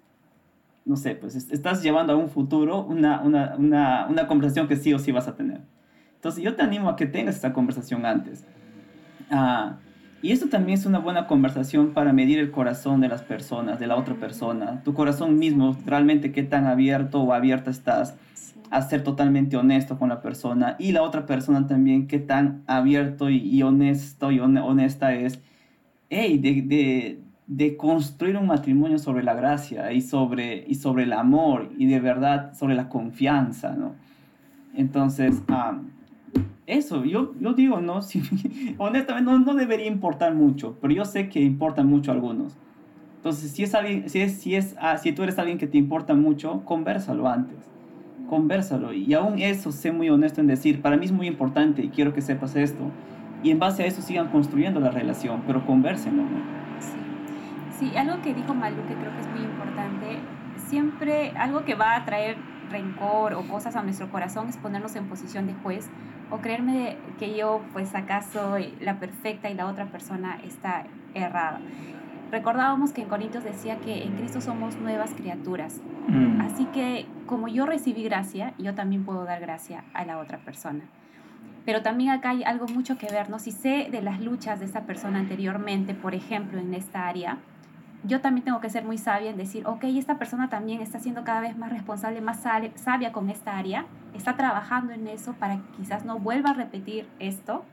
[0.85, 4.75] no sé, pues est- estás llevando a un futuro una, una, una, una conversación que
[4.75, 5.61] sí o sí vas a tener.
[6.15, 8.45] Entonces yo te animo a que tengas esta conversación antes.
[9.29, 9.77] Ah,
[10.21, 13.87] y esto también es una buena conversación para medir el corazón de las personas, de
[13.87, 18.15] la otra persona, tu corazón mismo, realmente qué tan abierto o abierta estás
[18.71, 23.29] a ser totalmente honesto con la persona y la otra persona también qué tan abierto
[23.29, 25.39] y, honesto y hone- honesta es
[26.09, 31.13] hey, de, de, de construir un matrimonio sobre la gracia y sobre, y sobre el
[31.13, 33.95] amor y de verdad sobre la confianza, ¿no?
[34.75, 35.79] Entonces, ah,
[36.65, 38.01] eso, yo, yo digo, ¿no?
[38.01, 38.21] Si,
[38.77, 42.55] honestamente no, no debería importar mucho, pero yo sé que importan mucho a algunos.
[43.17, 45.77] Entonces, si, es alguien, si, es, si, es, ah, si tú eres alguien que te
[45.77, 47.57] importa mucho, conversalo antes.
[48.29, 48.93] Conversalo.
[48.93, 52.13] Y aún eso, sé muy honesto en decir, para mí es muy importante y quiero
[52.13, 52.83] que sepas esto.
[53.43, 56.39] Y en base a eso sigan construyendo la relación, pero conversenlo, ¿no?
[56.79, 57.89] Sí.
[57.89, 60.19] sí, algo que dijo Malu que creo que es muy importante,
[60.67, 62.37] siempre algo que va a traer
[62.71, 65.89] rencor o cosas a nuestro corazón es ponernos en posición de juez
[66.31, 71.59] o creerme que yo pues acá soy la perfecta y la otra persona está errada.
[72.31, 75.79] Recordábamos que en Corintios decía que en Cristo somos nuevas criaturas.
[76.07, 76.41] Mm.
[76.41, 80.85] Así que como yo recibí gracia, yo también puedo dar gracia a la otra persona.
[81.65, 83.39] Pero también acá hay algo mucho que ver, ¿no?
[83.39, 87.37] Si sé de las luchas de esta persona anteriormente, por ejemplo, en esta área,
[88.03, 91.23] yo también tengo que ser muy sabia en decir, ok, esta persona también está siendo
[91.23, 92.43] cada vez más responsable, más
[92.75, 97.07] sabia con esta área, está trabajando en eso para que quizás no vuelva a repetir
[97.19, 97.63] esto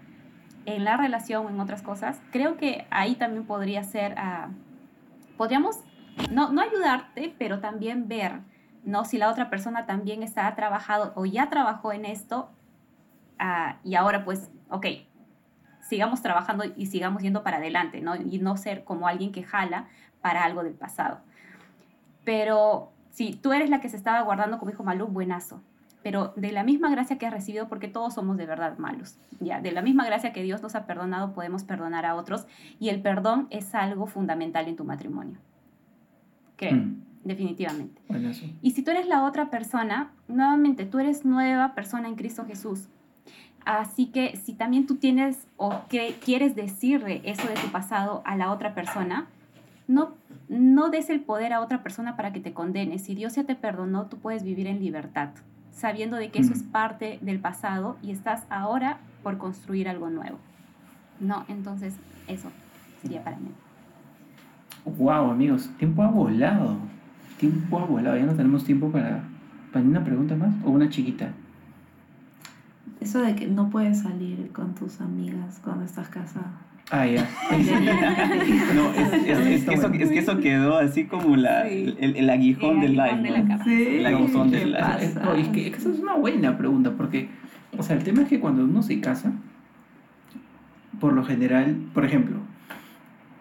[0.66, 2.20] en la relación o en otras cosas.
[2.30, 4.50] Creo que ahí también podría ser, ah,
[5.36, 5.80] podríamos,
[6.30, 8.40] no, no ayudarte, pero también ver,
[8.84, 9.04] ¿no?
[9.04, 12.50] Si la otra persona también está trabajado o ya trabajó en esto
[13.40, 14.86] ah, y ahora pues, ok,
[15.80, 18.14] sigamos trabajando y sigamos yendo para adelante, ¿no?
[18.14, 19.88] Y no ser como alguien que jala
[20.20, 21.18] para algo del pasado.
[22.24, 25.62] Pero si tú eres la que se estaba guardando, como dijo Malú, buenazo.
[26.02, 29.60] Pero de la misma gracia que has recibido, porque todos somos de verdad malos, ya,
[29.60, 32.46] de la misma gracia que Dios nos ha perdonado, podemos perdonar a otros.
[32.78, 35.38] Y el perdón es algo fundamental en tu matrimonio.
[36.56, 37.02] Creo, Mm.
[37.24, 38.00] definitivamente.
[38.08, 38.46] Bueno, eso.
[38.62, 42.88] Y si tú eres la otra persona, nuevamente tú eres nueva persona en Cristo Jesús.
[43.64, 48.36] Así que si también tú tienes o que quieres decirle eso de tu pasado a
[48.36, 49.26] la otra persona,
[49.86, 50.10] no,
[50.48, 52.98] no des el poder a otra persona para que te condene.
[52.98, 55.30] Si Dios ya te perdonó, tú puedes vivir en libertad,
[55.72, 60.38] sabiendo de que eso es parte del pasado y estás ahora por construir algo nuevo.
[61.18, 61.94] No, entonces
[62.28, 62.50] eso
[63.02, 63.50] sería para mí.
[64.84, 66.76] Wow, amigos, tiempo ha volado.
[67.38, 68.16] Tiempo ha volado.
[68.16, 69.24] Ya no tenemos tiempo para,
[69.72, 71.32] para una pregunta más o una chiquita.
[73.00, 76.46] Eso de que no puedes salir con tus amigas cuando estás casado.
[76.90, 77.28] Ah, ya.
[78.74, 81.94] No, es, es- es que, eso, es que eso quedó así como la, Sí.
[81.98, 83.42] el, el aguijón El del aguijón live.
[83.42, 83.64] de la.
[83.64, 84.98] Sí, La gozón ¿qué del- pasa?
[85.02, 87.28] Es, no, es que, es que eso es una buena pregunta porque,
[87.78, 89.32] o sea, el tema es que cuando uno se casa,
[90.98, 92.36] por lo general, por ejemplo,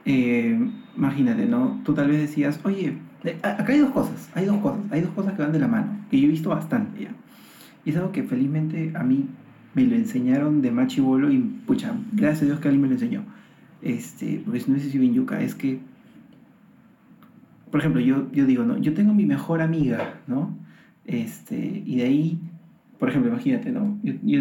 [0.06, 0.60] eh,
[0.96, 1.80] imagínate, ¿no?
[1.84, 5.12] Tú tal vez decías, oye, Eh, Acá hay dos cosas, hay dos cosas, hay dos
[5.12, 7.10] cosas que van de la mano, que yo he visto bastante ya.
[7.84, 9.28] Y es algo que felizmente a mí
[9.76, 13.24] me lo enseñaron de machibolo y pucha, gracias a Dios que alguien me lo enseñó.
[13.82, 15.80] Este, porque si no hubiese sido en yuca, es que,
[17.72, 18.78] por ejemplo, yo, yo digo, ¿no?
[18.78, 20.58] Yo tengo mi mejor amiga, ¿no?
[21.06, 22.40] Este, y de ahí,
[22.98, 23.98] por ejemplo, imagínate, ¿no?
[24.04, 24.40] Yo, yo,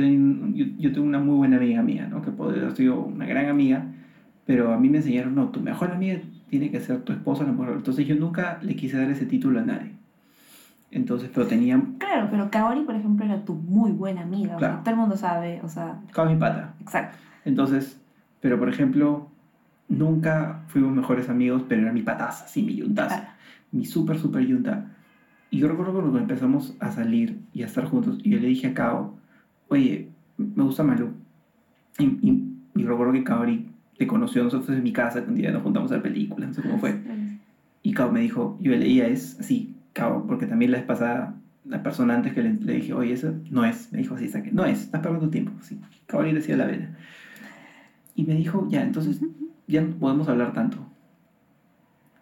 [0.78, 2.22] yo- tengo una muy buena amiga mía, ¿no?
[2.22, 3.86] Que haber sido una gran amiga,
[4.46, 7.52] pero a mí me enseñaron, no, tu mejor amiga tiene que ser tu esposa, la
[7.52, 7.74] mujer.
[7.76, 9.92] Entonces yo nunca le quise dar ese título a nadie.
[10.90, 14.56] Entonces, pero tenía, Claro, pero Kaori, por ejemplo, era tu muy buena amiga.
[14.56, 14.82] o sea, Claro.
[14.84, 16.74] todo el mundo sabe, o sea, cada mi pata.
[16.80, 17.18] exacto.
[17.44, 18.00] Entonces,
[18.40, 19.28] pero por ejemplo,
[19.88, 23.16] nunca fuimos mejores amigos, pero era mi pataza, sí, mi yuntaza.
[23.20, 23.32] Claro.
[23.72, 24.86] Mi súper, súper yunta.
[25.50, 28.68] Y yo recuerdo cuando empezamos a salir y a estar juntos, y yo le dije
[28.68, 29.16] a Kao,
[29.68, 31.10] oye, me gusta Malu.
[31.98, 35.36] Y, y, y recuerdo que Kaori te conoció a nosotros en mi casa, que un
[35.36, 36.98] día nos juntamos a ver películas, no sé cómo fue.
[37.82, 41.34] Y Kao me dijo, yo ella es así, Kao, porque también la vez pasada,
[41.64, 44.52] la persona antes que le, le dije, oye, eso no es, me dijo así, saque,
[44.52, 45.78] no es, estás perdiendo tiempo, sí.
[46.12, 46.96] Le decía la vena.
[48.14, 49.20] Y me dijo, ya, entonces
[49.66, 50.78] ya no podemos hablar tanto.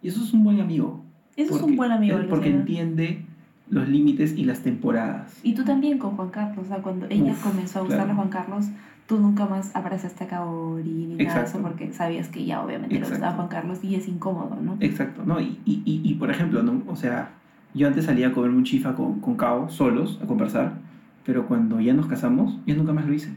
[0.01, 1.03] Y eso es un buen amigo.
[1.35, 2.17] Eso es porque- un buen amigo.
[2.29, 3.25] Porque entiende
[3.69, 5.39] los límites y las temporadas.
[5.43, 8.11] Y tú también con Juan Carlos, o sea, cuando ella Uf, comenzó a gustarle claro.
[8.11, 8.65] a Juan Carlos,
[9.07, 12.95] tú nunca más abrazaste a Kaori ni nada de eso porque sabías que ya obviamente
[12.95, 13.15] le Exacto.
[13.19, 14.77] gustaba Juan Carlos y es incómodo, ¿no?
[14.79, 15.39] Exacto, ¿no?
[15.41, 16.81] Y, y, y, y, por ejemplo, ¿no?
[16.87, 17.31] O sea,
[17.77, 20.73] yo antes salía a comer un chifa con, con Kao, solos, a conversar,
[21.25, 23.33] pero cuando ya nos casamos, yo nunca más lo hice,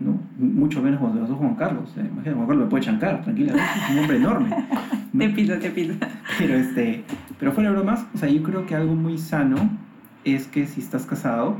[0.00, 0.18] ¿no?
[0.38, 1.90] Mucho menos cuando se casó Juan Carlos.
[1.96, 2.00] ¿eh?
[2.00, 4.50] Imagínate, Juan Carlos me puede chancar, tranquilamente, es un hombre enorme.
[5.12, 5.24] ¿no?
[5.24, 5.94] Te pido, te pido.
[6.38, 7.04] Pero, este,
[7.38, 9.56] pero fuera de bromas, o sea, yo creo que algo muy sano
[10.24, 11.56] es que si estás casado,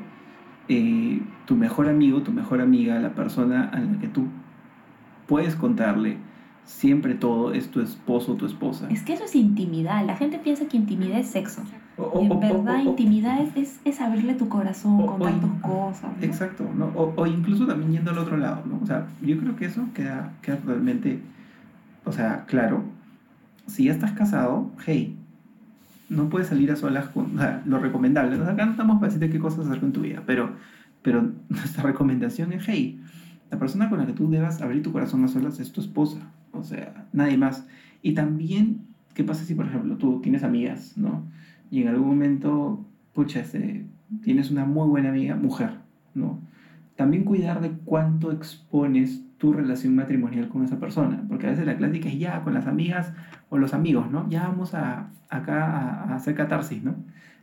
[0.68, 4.26] eh, tu mejor amigo, tu mejor amiga, la persona a la que tú
[5.26, 6.18] puedes contarle
[6.68, 8.86] siempre todo es tu esposo o tu esposa.
[8.90, 10.04] Es que eso es intimidad.
[10.04, 11.62] La gente piensa que intimidad es sexo.
[11.96, 16.16] O- en verdad, o- intimidad es, es, es abrirle tu corazón, contar tus cosas.
[16.16, 16.22] ¿no?
[16.24, 16.86] Exacto, ¿no?
[16.94, 18.78] O, o incluso también yendo al otro lado, ¿no?
[18.82, 21.20] O sea, yo creo que eso queda, queda totalmente,
[22.04, 22.84] o sea, claro.
[23.66, 25.16] Si ya estás casado, hey,
[26.10, 28.36] no puedes salir a solas con, o sea, lo recomendable.
[28.36, 28.44] ¿no?
[28.44, 30.52] Acá no estamos para decirte qué cosas hacer con tu vida, pero,
[31.02, 33.00] pero nuestra recomendación es, hey,
[33.50, 36.18] la persona con la que tú debas abrir tu corazón a solas es tu esposa,
[36.58, 37.66] o sea, nadie más.
[38.02, 41.24] Y también, ¿qué pasa si, por ejemplo, tú tienes amigas, ¿no?
[41.70, 43.86] Y en algún momento, pucha, este,
[44.22, 45.74] tienes una muy buena amiga, mujer,
[46.14, 46.40] ¿no?
[46.96, 51.76] También cuidar de cuánto expones tu relación matrimonial con esa persona, porque a veces la
[51.76, 53.12] clásica es ya con las amigas
[53.50, 54.28] o los amigos, ¿no?
[54.28, 56.96] Ya vamos a, acá a, hacer catarsis, ¿no?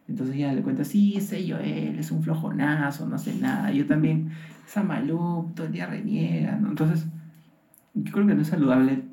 [0.08, 3.88] Entonces ya le cuentas, sí, sé yo, él es un flojonazo, no sé nada, yo
[3.88, 4.30] también,
[4.68, 6.70] esa malup, todo el día reniega, ¿no?
[6.70, 7.08] Entonces,
[7.94, 9.05] yo creo que no es saludable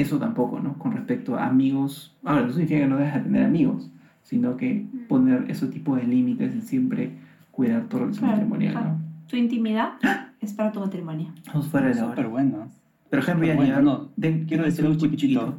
[0.00, 0.74] eso tampoco, ¿no?
[0.78, 3.90] Con respecto a amigos, ahora, no significa que no dejes de tener amigos,
[4.22, 7.12] sino que poner ese tipo de límites y siempre
[7.50, 8.74] cuidar tu relación Claro, matrimonial.
[8.74, 8.98] ¿no?
[9.26, 9.92] Tu intimidad
[10.40, 11.32] es para tu matrimonio.
[11.48, 12.26] Vamos fuera de la hora.
[12.28, 12.68] bueno.
[13.10, 14.08] Pero Henry, Bueno, añadir- no,
[14.46, 15.54] quiero decir algo muy chiquitito.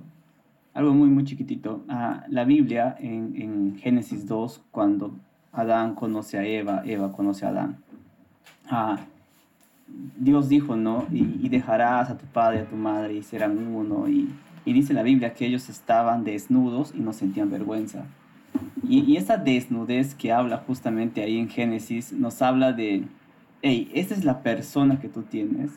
[0.73, 1.83] Algo muy, muy chiquitito.
[1.89, 5.15] Ah, la Biblia en, en Génesis 2, cuando
[5.51, 7.77] Adán conoce a Eva, Eva conoce a Adán.
[8.69, 8.99] Ah,
[10.17, 11.07] Dios dijo, ¿no?
[11.11, 14.07] Y, y dejarás a tu padre y a tu madre y serán uno.
[14.07, 14.29] Y,
[14.65, 18.05] y dice la Biblia que ellos estaban desnudos y no sentían vergüenza.
[18.83, 23.05] Y, y esa desnudez que habla justamente ahí en Génesis nos habla de,
[23.61, 25.71] hey, esta es la persona que tú tienes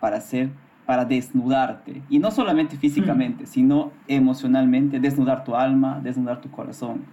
[0.00, 0.50] para ser,
[0.86, 2.02] para desnudarte.
[2.08, 7.04] Y no solamente físicamente, sino emocionalmente, desnudar tu alma, desnudar tu corazón.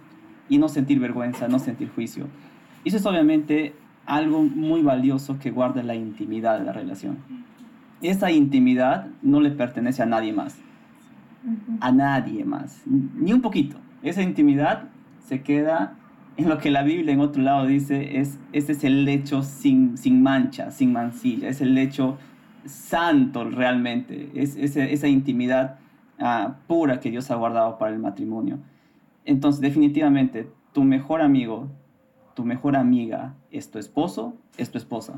[0.48, 2.26] Y no sentir vergüenza, no sentir juicio.
[2.82, 3.74] Y eso es obviamente
[4.06, 7.18] algo muy valioso que guarda la intimidad de la relación.
[8.02, 10.58] Esa intimidad no le pertenece a nadie más
[11.80, 13.76] a nadie más, ni un poquito.
[14.02, 14.84] Esa intimidad
[15.18, 15.96] se queda
[16.36, 19.96] en lo que la Biblia en otro lado dice, es, ese es el lecho sin,
[19.96, 22.18] sin mancha, sin mancilla, es el lecho
[22.64, 25.78] santo realmente, es, esa intimidad
[26.18, 28.58] ah, pura que Dios ha guardado para el matrimonio.
[29.24, 31.68] Entonces, definitivamente, tu mejor amigo,
[32.40, 35.12] tu mejor amiga es tu esposo, es tu esposa.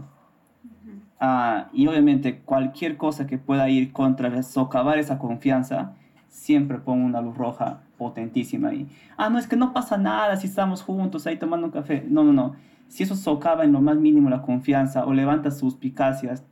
[1.21, 5.93] Ah, y obviamente cualquier cosa que pueda ir contra socavar esa confianza,
[6.29, 8.89] siempre pongo una luz roja potentísima ahí.
[9.17, 12.05] Ah, no, es que no pasa nada si estamos juntos ahí tomando un café.
[12.09, 12.57] No, no, no.
[12.89, 16.43] Si eso socava en lo más mínimo la confianza o levanta suspicacias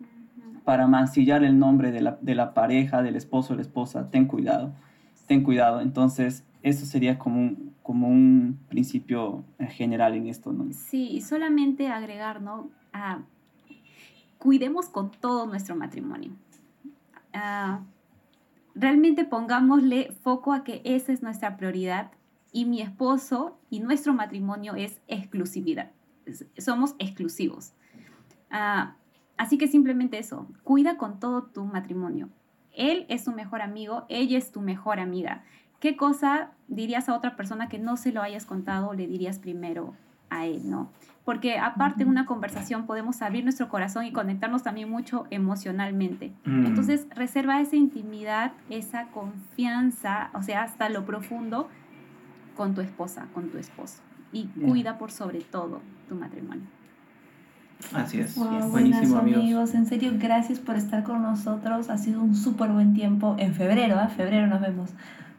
[0.65, 4.27] para mancillar el nombre de la, de la pareja, del esposo o la esposa, ten
[4.27, 4.71] cuidado.
[5.27, 5.81] Ten cuidado.
[5.81, 10.73] Entonces, eso sería como un, como un principio eh, general en esto, ¿no?
[10.73, 12.71] Sí, y solamente agregar, ¿no?
[12.93, 13.23] Ah,
[14.39, 16.31] cuidemos con todo nuestro matrimonio.
[17.33, 17.81] Ah,
[18.77, 22.13] realmente pongámosle foco a que esa es nuestra prioridad
[22.53, 25.91] y mi esposo y nuestro matrimonio es exclusividad.
[26.59, 27.73] Somos exclusivos.
[28.53, 28.95] Ah,
[29.37, 32.29] así que simplemente eso, cuida con todo tu matrimonio.
[32.73, 35.43] Él es tu mejor amigo, ella es tu mejor amiga.
[35.81, 39.39] ¿Qué cosa dirías a otra persona que no se lo hayas contado o le dirías
[39.39, 39.95] primero
[40.29, 40.91] a él, no?
[41.25, 46.33] Porque aparte de una conversación podemos abrir nuestro corazón y conectarnos también mucho emocionalmente.
[46.45, 46.67] Mm.
[46.67, 51.69] Entonces, reserva esa intimidad, esa confianza, o sea, hasta lo profundo
[52.57, 54.03] con tu esposa, con tu esposo.
[54.33, 56.67] Y cuida por sobre todo tu matrimonio.
[57.95, 58.37] Así es.
[58.37, 59.43] Wow, Buenísimo, buenas, amigos.
[59.43, 59.75] amigos.
[59.75, 61.89] En serio, gracias por estar con nosotros.
[61.89, 63.35] Ha sido un súper buen tiempo.
[63.39, 64.09] En febrero, ¿ah?
[64.09, 64.91] Febrero nos vemos.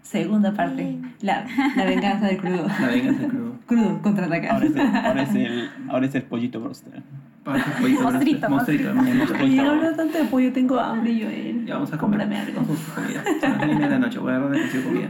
[0.01, 0.99] Segunda parte.
[1.21, 1.45] La,
[1.75, 2.67] la venganza del crudo.
[2.67, 3.50] La venganza crudo.
[3.65, 4.53] Crudo, contraataca.
[4.53, 7.03] Ahora es el, ahora es el, ahora es el pollito broster.
[7.43, 9.43] Pollito, Mostrito, mostrito, mostrito.
[9.43, 11.27] Oye, hablo tanto de pollo, tengo hambre yo.
[11.27, 11.63] Eh.
[11.65, 12.19] Ya vamos a comer.
[12.19, 12.61] Cómprame algo.
[12.61, 13.23] Vamos a comida.
[13.23, 14.19] Son las nueve de la noche.
[14.19, 15.09] Voy a comida.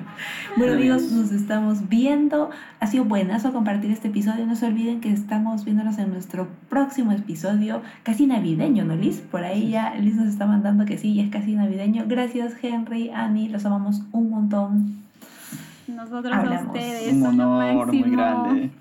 [0.55, 2.49] Bueno amigos, nos estamos viendo.
[2.79, 4.45] Ha sido buenazo compartir este episodio.
[4.45, 9.19] No se olviden que estamos viéndonos en nuestro próximo episodio, casi navideño, ¿no, Liz?
[9.19, 12.05] Por ahí ya Liz nos está mandando que sí, ya es casi navideño.
[12.07, 15.10] Gracias, Henry, Annie, los amamos un montón.
[15.95, 16.63] Nosotros Hablamos.
[16.63, 18.71] a ustedes Un son lo honor muy grande.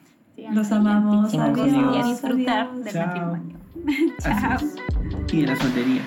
[0.53, 1.35] Los amamos.
[1.35, 2.85] y a disfrutar Adiós.
[2.85, 3.07] del Chao.
[3.07, 3.57] matrimonio.
[4.23, 4.59] Chao.
[5.33, 6.03] Y de la soltería.